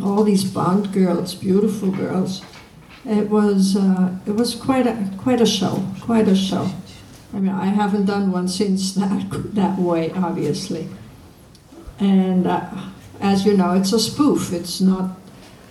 all 0.03 0.25
these 0.25 0.45
Bond 0.45 0.93
girls, 0.93 1.35
beautiful 1.35 1.91
girls. 1.91 2.43
It 3.05 3.31
was 3.31 3.77
uh, 3.77 4.17
it 4.27 4.33
was 4.33 4.55
quite 4.55 4.87
a 4.87 5.11
quite 5.19 5.41
a 5.41 5.47
show, 5.47 5.85
quite 6.01 6.29
a 6.29 6.37
show. 6.37 6.71
I 7.33 7.39
mean, 7.39 7.53
I 7.53 7.67
haven't 7.67 8.07
done 8.07 8.31
one 8.33 8.49
since 8.49 8.93
that 9.01 9.27
that 9.55 9.79
way, 9.79 10.11
obviously. 10.13 10.89
And 11.99 12.47
uh, 12.47 12.71
as 13.21 13.45
you 13.45 13.57
know, 13.57 13.73
it's 13.73 13.93
a 13.93 14.01
spoof. 14.01 14.53
It's 14.53 14.81
not. 14.81 15.17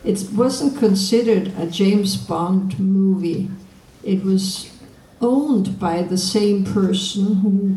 It 0.04 0.30
wasn't 0.34 0.78
considered 0.80 1.54
a 1.58 1.68
James 1.68 2.16
Bond 2.16 2.80
movie. 2.80 3.50
It 4.04 4.24
was 4.24 4.72
owned 5.22 5.80
by 5.80 6.04
the 6.04 6.18
same 6.18 6.64
person 6.64 7.36
who. 7.36 7.76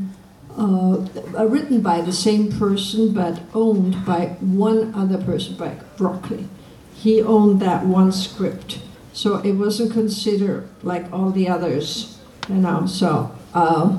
Uh, 0.55 1.07
uh, 1.35 1.47
written 1.47 1.81
by 1.81 2.03
the 2.03 2.13
same 2.13 2.53
person, 2.53 3.15
but 3.15 3.41
owned 3.55 4.05
by 4.05 4.27
one 4.41 4.95
other 4.95 5.17
person, 5.17 5.57
by 5.57 5.75
Broccoli. 5.97 6.47
He 6.95 7.23
owned 7.23 7.59
that 7.61 7.87
one 7.87 8.13
script, 8.13 8.79
so 9.15 9.37
it 9.37 9.53
wasn't 9.53 9.95
considered 9.95 10.69
like 10.83 11.11
all 11.11 11.31
the 11.31 11.49
others, 11.49 12.19
you 12.51 12.57
know. 12.57 12.85
So, 12.85 13.35
uh, 13.55 13.97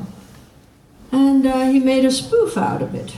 and 1.12 1.44
uh, 1.48 1.70
he 1.72 1.80
made 1.80 2.06
a 2.06 2.12
spoof 2.12 2.56
out 2.56 2.84
of 2.84 2.94
it. 2.94 3.16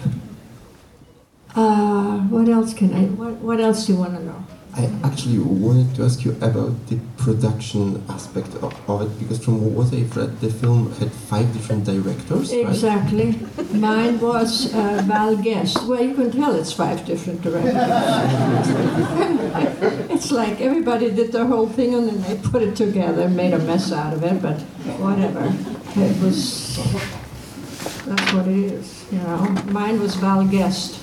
Uh, 1.56 2.20
what 2.20 2.48
else 2.48 2.74
can 2.74 2.94
I? 2.94 3.04
What, 3.04 3.34
what 3.36 3.60
else 3.60 3.86
do 3.86 3.94
you 3.94 4.00
want 4.00 4.16
to 4.16 4.24
know? 4.24 4.46
I 4.78 4.92
actually 5.06 5.40
wanted 5.40 5.96
to 5.96 6.04
ask 6.04 6.26
you 6.26 6.32
about 6.42 6.88
the 6.88 7.00
production 7.16 8.04
aspect 8.10 8.50
of, 8.56 8.74
of 8.90 9.04
it 9.04 9.20
because 9.20 9.42
from 9.44 9.74
what 9.74 9.94
I've 9.94 10.18
read, 10.18 10.42
the 10.42 10.50
film 10.50 10.92
had 10.96 11.14
five 11.14 11.54
different 11.54 11.86
directors, 11.86 12.52
right? 12.52 12.68
Exactly. 12.68 13.40
Mine 13.72 14.20
was 14.20 14.74
uh, 14.74 15.02
Val 15.06 15.38
Guest. 15.38 15.82
Well, 15.88 16.02
you 16.04 16.14
can 16.14 16.30
tell 16.30 16.54
it's 16.56 16.74
five 16.74 17.06
different 17.06 17.42
directors. 17.42 17.74
it's 20.12 20.30
like 20.32 20.60
everybody 20.60 21.10
did 21.10 21.32
their 21.32 21.46
whole 21.46 21.70
thing 21.70 21.94
and 21.94 22.10
then 22.10 22.22
they 22.24 22.36
put 22.50 22.62
it 22.62 22.76
together 22.76 23.22
and 23.24 23.36
made 23.38 23.54
a 23.54 23.60
mess 23.60 23.94
out 23.94 24.12
of 24.14 24.24
it, 24.24 24.42
but 24.42 24.60
whatever. 25.00 25.54
It 25.98 26.22
was, 26.22 26.76
that's 28.06 28.34
what 28.34 28.46
it 28.50 28.58
is, 28.74 29.06
you 29.10 29.20
know. 29.20 29.38
Mine 29.68 30.02
was 30.02 30.16
Val 30.16 30.44
Guest. 30.46 31.00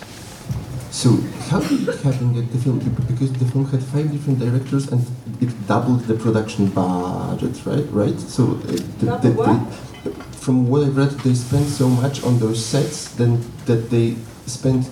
So 0.93 1.17
how 1.49 1.61
did 1.61 1.89
it 1.89 2.01
happen 2.01 2.35
that 2.35 2.53
the 2.53 2.59
film, 2.59 2.79
because 3.09 3.33
the 3.33 3.47
film 3.47 3.65
had 3.65 3.83
five 3.83 4.13
different 4.13 4.39
directors 4.39 4.93
and 4.93 5.05
it 5.41 5.51
doubled 5.67 6.01
the 6.01 6.15
production 6.15 6.67
budget, 6.69 7.65
right? 7.65 7.87
Right. 7.91 8.21
So 8.21 8.43
uh, 8.45 8.77
the, 9.01 9.07
the, 9.23 10.13
from 10.33 10.69
what 10.69 10.83
I've 10.83 10.97
read, 10.97 11.11
they 11.25 11.33
spent 11.33 11.67
so 11.67 11.89
much 11.89 12.23
on 12.23 12.39
those 12.41 12.63
sets 12.65 13.09
then 13.15 13.43
that 13.65 13.89
they 13.89 14.17
spent 14.47 14.91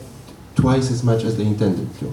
twice 0.55 0.90
as 0.90 1.05
much 1.05 1.22
as 1.22 1.36
they 1.36 1.44
intended 1.44 1.92
to. 1.98 2.12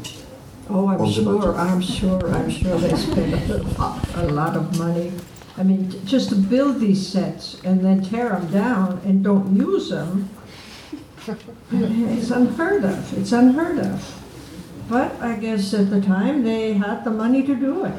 Oh, 0.69 0.89
I'm 0.89 1.09
sure. 1.09 1.55
I'm 1.55 1.81
sure, 1.81 2.29
I'm 2.35 2.49
sure 2.49 2.77
they 2.77 2.93
spent 2.93 3.77
a 4.15 4.27
lot 4.33 4.57
of 4.57 4.77
money. 4.77 5.13
I 5.55 5.63
mean, 5.63 6.05
just 6.05 6.27
to 6.29 6.35
build 6.35 6.81
these 6.81 7.07
sets 7.07 7.61
and 7.63 7.83
then 7.85 8.03
tear 8.03 8.29
them 8.29 8.51
down 8.51 9.01
and 9.05 9.23
don't 9.23 9.55
use 9.55 9.89
them, 9.89 10.29
it's 11.29 12.31
unheard 12.31 12.85
of, 12.85 13.17
it's 13.17 13.31
unheard 13.31 13.79
of. 13.79 14.23
But 14.89 15.19
I 15.21 15.35
guess 15.35 15.73
at 15.73 15.89
the 15.89 15.99
time, 15.99 16.43
they 16.43 16.73
had 16.73 17.03
the 17.03 17.09
money 17.11 17.43
to 17.43 17.55
do 17.55 17.83
it. 17.83 17.91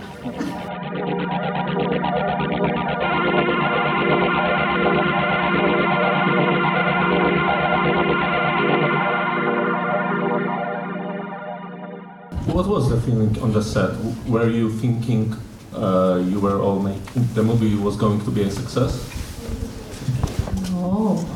What 12.47 12.67
was 12.67 12.89
the 12.89 12.99
feeling 13.03 13.39
on 13.43 13.53
the 13.53 13.63
set? 13.63 13.91
Were 14.27 14.49
you 14.49 14.71
thinking 14.71 15.35
uh, 15.75 16.23
you 16.25 16.41
were 16.41 16.59
all 16.61 16.81
making 16.81 17.29
the 17.35 17.43
movie 17.43 17.75
was 17.75 17.97
going 17.97 18.25
to 18.25 18.31
be 18.31 18.43
a 18.45 18.51
success? 18.51 19.05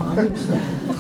Obviously. 0.01 0.92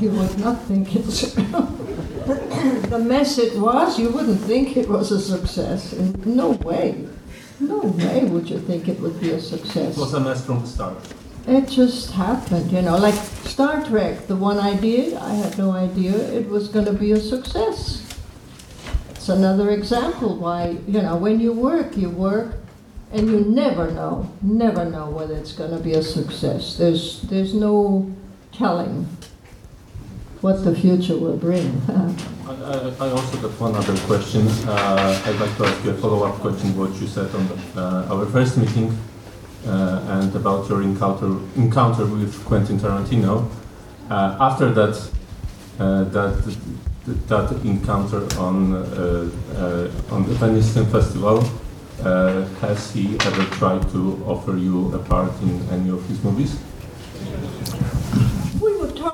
You 0.00 0.10
would 0.12 0.38
not 0.38 0.62
think 0.62 0.96
it's, 0.96 1.34
the 1.34 2.98
mess 2.98 3.36
it 3.36 3.58
was, 3.58 3.98
you 3.98 4.08
wouldn't 4.08 4.40
think 4.40 4.78
it 4.78 4.88
was 4.88 5.12
a 5.12 5.20
success. 5.20 5.92
In 5.92 6.14
No 6.24 6.52
way. 6.52 7.06
No 7.60 7.80
way 7.80 8.24
would 8.24 8.48
you 8.48 8.58
think 8.60 8.88
it 8.88 8.98
would 9.00 9.20
be 9.20 9.32
a 9.32 9.40
success. 9.40 9.98
It 9.98 10.00
was 10.00 10.14
a 10.14 10.20
mess 10.20 10.42
from 10.46 10.60
the 10.62 10.66
start. 10.66 10.96
It 11.46 11.68
just 11.68 12.12
happened, 12.12 12.72
you 12.72 12.80
know, 12.80 12.96
like 12.96 13.14
Star 13.44 13.84
Trek, 13.84 14.26
the 14.26 14.36
one 14.36 14.58
I 14.58 14.74
did, 14.74 15.12
I 15.18 15.34
had 15.34 15.58
no 15.58 15.72
idea 15.72 16.12
it 16.12 16.48
was 16.48 16.68
going 16.68 16.86
to 16.86 16.94
be 16.94 17.12
a 17.12 17.20
success. 17.20 18.02
It's 19.10 19.28
another 19.28 19.68
example 19.68 20.36
why, 20.36 20.78
you 20.88 21.02
know, 21.02 21.16
when 21.16 21.40
you 21.40 21.52
work, 21.52 21.94
you 21.94 22.08
work 22.08 22.54
and 23.12 23.28
you 23.28 23.40
never 23.40 23.90
know, 23.90 24.32
never 24.40 24.86
know 24.86 25.10
whether 25.10 25.34
it's 25.34 25.52
going 25.52 25.72
to 25.72 25.82
be 25.82 25.92
a 25.92 26.02
success. 26.02 26.78
There's, 26.78 27.20
there's 27.22 27.52
no 27.52 28.10
telling 28.52 29.06
what 30.40 30.64
the 30.64 30.74
future 30.74 31.16
will 31.16 31.36
bring. 31.36 31.82
I, 31.88 32.52
I, 32.52 33.06
I 33.06 33.10
also 33.10 33.36
got 33.42 33.60
one 33.60 33.74
other 33.74 33.96
question. 34.06 34.46
Uh, 34.66 35.22
I'd 35.26 35.38
like 35.38 35.56
to 35.58 35.66
ask 35.66 35.84
you 35.84 35.90
a 35.90 35.94
follow-up 35.94 36.36
question 36.36 36.76
what 36.76 36.92
you 37.00 37.06
said 37.06 37.34
on 37.34 37.46
the, 37.48 37.56
uh, 37.76 38.14
our 38.14 38.26
first 38.26 38.56
meeting 38.56 38.96
uh, 39.66 40.02
and 40.08 40.34
about 40.34 40.68
your 40.68 40.82
encounter 40.82 41.38
encounter 41.56 42.06
with 42.06 42.42
Quentin 42.46 42.78
Tarantino. 42.78 43.50
Uh, 44.08 44.36
after 44.40 44.70
that, 44.72 45.10
uh, 45.78 46.04
that 46.04 46.56
that 47.28 47.52
encounter 47.64 48.22
on 48.38 48.74
uh, 48.74 49.30
uh, 49.56 50.14
on 50.14 50.26
the 50.26 50.34
Venice 50.34 50.72
Film 50.72 50.86
Festival, 50.86 51.44
uh, 52.02 52.46
has 52.60 52.92
he 52.92 53.14
ever 53.20 53.44
tried 53.56 53.82
to 53.90 54.22
offer 54.26 54.56
you 54.56 54.92
a 54.94 54.98
part 54.98 55.32
in 55.42 55.60
any 55.70 55.90
of 55.90 56.04
his 56.08 56.22
movies? 56.24 56.58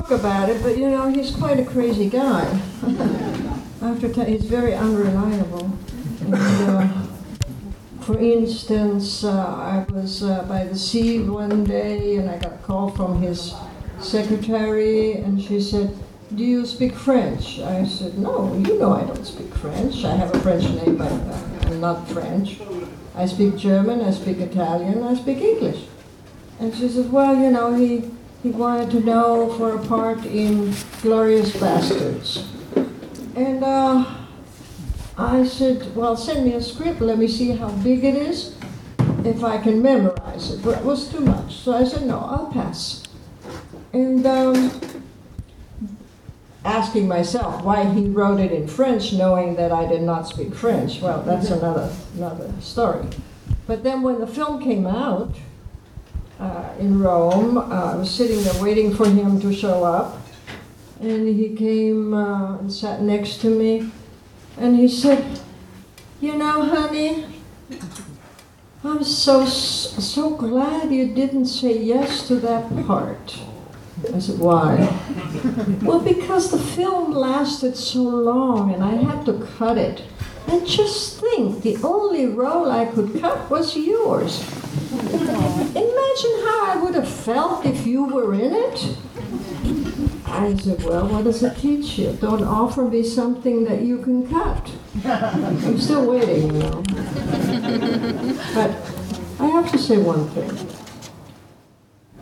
Talk 0.06 0.20
about 0.20 0.48
it, 0.48 0.62
but 0.62 0.78
you 0.78 0.88
know, 0.88 1.08
he's 1.08 1.34
quite 1.34 1.58
a 1.58 1.64
crazy 1.64 2.08
guy. 2.08 2.44
After 3.82 4.08
ta- 4.12 4.22
he's 4.22 4.44
very 4.44 4.72
unreliable. 4.72 5.76
And, 6.20 6.34
uh, 6.36 6.88
for 8.02 8.16
instance, 8.16 9.24
uh, 9.24 9.32
I 9.32 9.84
was 9.92 10.22
uh, 10.22 10.44
by 10.44 10.62
the 10.62 10.78
sea 10.78 11.18
one 11.18 11.64
day 11.64 12.18
and 12.18 12.30
I 12.30 12.38
got 12.38 12.52
a 12.52 12.58
call 12.58 12.90
from 12.90 13.20
his 13.20 13.52
secretary, 13.98 15.14
and 15.14 15.42
she 15.42 15.60
said, 15.60 15.98
Do 16.32 16.44
you 16.44 16.66
speak 16.66 16.94
French? 16.94 17.58
I 17.58 17.84
said, 17.84 18.16
No, 18.16 18.54
you 18.64 18.78
know 18.78 18.92
I 18.92 19.02
don't 19.02 19.24
speak 19.24 19.52
French. 19.54 20.04
I 20.04 20.14
have 20.14 20.32
a 20.32 20.38
French 20.38 20.70
name, 20.70 20.98
but 20.98 21.10
I'm 21.66 21.80
not 21.80 22.08
French. 22.08 22.60
I 23.16 23.26
speak 23.26 23.56
German, 23.56 24.02
I 24.02 24.12
speak 24.12 24.38
Italian, 24.38 25.02
I 25.02 25.14
speak 25.16 25.38
English. 25.38 25.82
And 26.60 26.72
she 26.72 26.88
said, 26.88 27.10
Well, 27.10 27.34
you 27.34 27.50
know, 27.50 27.74
he, 27.74 28.08
he 28.46 28.52
wanted 28.52 28.88
to 28.92 29.00
know 29.00 29.52
for 29.54 29.74
a 29.74 29.86
part 29.88 30.24
in 30.24 30.72
Glorious 31.02 31.58
Bastards. 31.58 32.46
And 33.34 33.64
uh, 33.64 34.06
I 35.18 35.44
said, 35.44 35.96
Well, 35.96 36.16
send 36.16 36.44
me 36.44 36.52
a 36.52 36.62
script, 36.62 37.00
let 37.00 37.18
me 37.18 37.26
see 37.26 37.50
how 37.50 37.70
big 37.70 38.04
it 38.04 38.14
is, 38.14 38.56
if 39.24 39.42
I 39.42 39.58
can 39.58 39.82
memorize 39.82 40.52
it. 40.52 40.62
But 40.62 40.78
it 40.78 40.84
was 40.84 41.10
too 41.10 41.20
much. 41.20 41.56
So 41.56 41.72
I 41.72 41.82
said, 41.82 42.06
No, 42.06 42.20
I'll 42.20 42.52
pass. 42.52 43.02
And 43.92 44.24
um, 44.24 44.80
asking 46.64 47.08
myself 47.08 47.64
why 47.64 47.84
he 47.84 48.06
wrote 48.06 48.38
it 48.38 48.52
in 48.52 48.68
French, 48.68 49.12
knowing 49.12 49.56
that 49.56 49.72
I 49.72 49.88
did 49.88 50.02
not 50.02 50.28
speak 50.28 50.54
French, 50.54 51.00
well, 51.02 51.20
that's 51.22 51.50
another, 51.50 51.92
another 52.14 52.52
story. 52.60 53.06
But 53.66 53.82
then 53.82 54.02
when 54.02 54.20
the 54.20 54.26
film 54.28 54.62
came 54.62 54.86
out 54.86 55.34
uh, 56.38 56.74
in 56.78 57.00
Rome, 57.00 57.56
uh, 57.58 57.92
I 57.92 57.96
was 57.96 58.10
sitting 58.10 58.42
there 58.42 58.62
waiting 58.62 58.94
for 58.94 59.08
him 59.08 59.40
to 59.40 59.52
show 59.52 59.84
up. 59.84 60.20
And 61.00 61.28
he 61.28 61.54
came 61.54 62.14
uh, 62.14 62.58
and 62.58 62.72
sat 62.72 63.02
next 63.02 63.40
to 63.42 63.50
me. 63.50 63.90
And 64.56 64.76
he 64.76 64.88
said, 64.88 65.40
You 66.20 66.36
know, 66.36 66.62
honey, 66.64 67.26
I'm 68.84 69.04
so, 69.04 69.44
so 69.46 70.36
glad 70.36 70.92
you 70.92 71.14
didn't 71.14 71.46
say 71.46 71.78
yes 71.78 72.26
to 72.28 72.36
that 72.36 72.68
part. 72.86 73.38
I 74.14 74.18
said, 74.18 74.38
Why? 74.38 74.76
well, 75.82 76.00
because 76.00 76.50
the 76.50 76.58
film 76.58 77.12
lasted 77.12 77.76
so 77.76 78.02
long 78.02 78.72
and 78.72 78.82
I 78.82 78.94
had 78.94 79.24
to 79.26 79.46
cut 79.58 79.78
it. 79.78 80.02
And 80.48 80.66
just 80.66 81.20
think, 81.20 81.62
the 81.62 81.76
only 81.82 82.26
role 82.26 82.70
I 82.70 82.84
could 82.84 83.20
cut 83.20 83.50
was 83.50 83.76
yours. 83.76 84.44
Imagine 86.16 86.46
how 86.46 86.72
I 86.72 86.76
would 86.76 86.94
have 86.94 87.08
felt 87.08 87.66
if 87.66 87.86
you 87.86 88.04
were 88.04 88.32
in 88.32 88.54
it. 88.54 88.96
I 90.24 90.56
said, 90.56 90.82
Well, 90.82 91.08
what 91.08 91.24
does 91.24 91.42
it 91.42 91.58
teach 91.58 91.98
you? 91.98 92.16
Don't 92.18 92.42
offer 92.42 92.84
me 92.84 93.02
something 93.02 93.64
that 93.64 93.82
you 93.82 93.98
can 93.98 94.26
cut. 94.26 94.70
I'm 95.04 95.78
still 95.78 96.10
waiting, 96.10 96.54
you 96.54 96.58
know. 96.60 96.82
But 98.54 98.70
I 99.38 99.46
have 99.46 99.70
to 99.72 99.78
say 99.78 99.98
one 99.98 100.26
thing. 100.30 100.56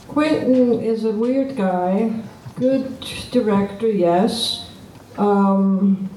Quentin 0.08 0.80
is 0.80 1.04
a 1.04 1.12
weird 1.12 1.56
guy, 1.56 2.20
good 2.56 2.98
director, 3.30 3.88
yes. 3.88 4.70
Um, 5.18 6.10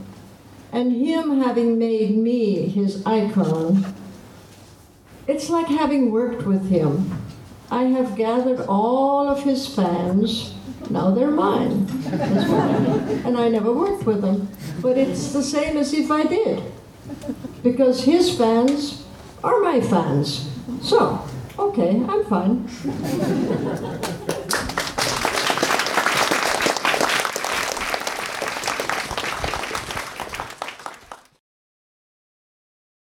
and 0.71 0.93
him 0.93 1.41
having 1.41 1.77
made 1.77 2.17
me 2.17 2.69
his 2.69 3.05
icon, 3.05 3.93
it's 5.27 5.51
like 5.51 5.67
having 5.67 6.11
worked 6.11 6.43
with 6.43 6.69
him. 6.69 7.26
I 7.69 7.83
have 7.83 8.15
gathered 8.15 8.65
all 8.67 9.27
of 9.27 9.43
his 9.43 9.67
fans. 9.67 10.53
Now 10.89 11.11
they're 11.11 11.31
mine. 11.31 11.87
And 13.25 13.37
I 13.37 13.49
never 13.49 13.73
worked 13.73 14.05
with 14.05 14.21
them. 14.21 14.49
But 14.81 14.97
it's 14.97 15.33
the 15.33 15.43
same 15.43 15.75
as 15.77 15.93
if 15.93 16.09
I 16.09 16.23
did. 16.23 16.63
Because 17.63 18.03
his 18.05 18.37
fans 18.37 19.03
are 19.43 19.59
my 19.59 19.81
fans. 19.81 20.49
So, 20.81 21.21
okay, 21.59 22.01
I'm 22.07 22.23
fine. 22.25 22.67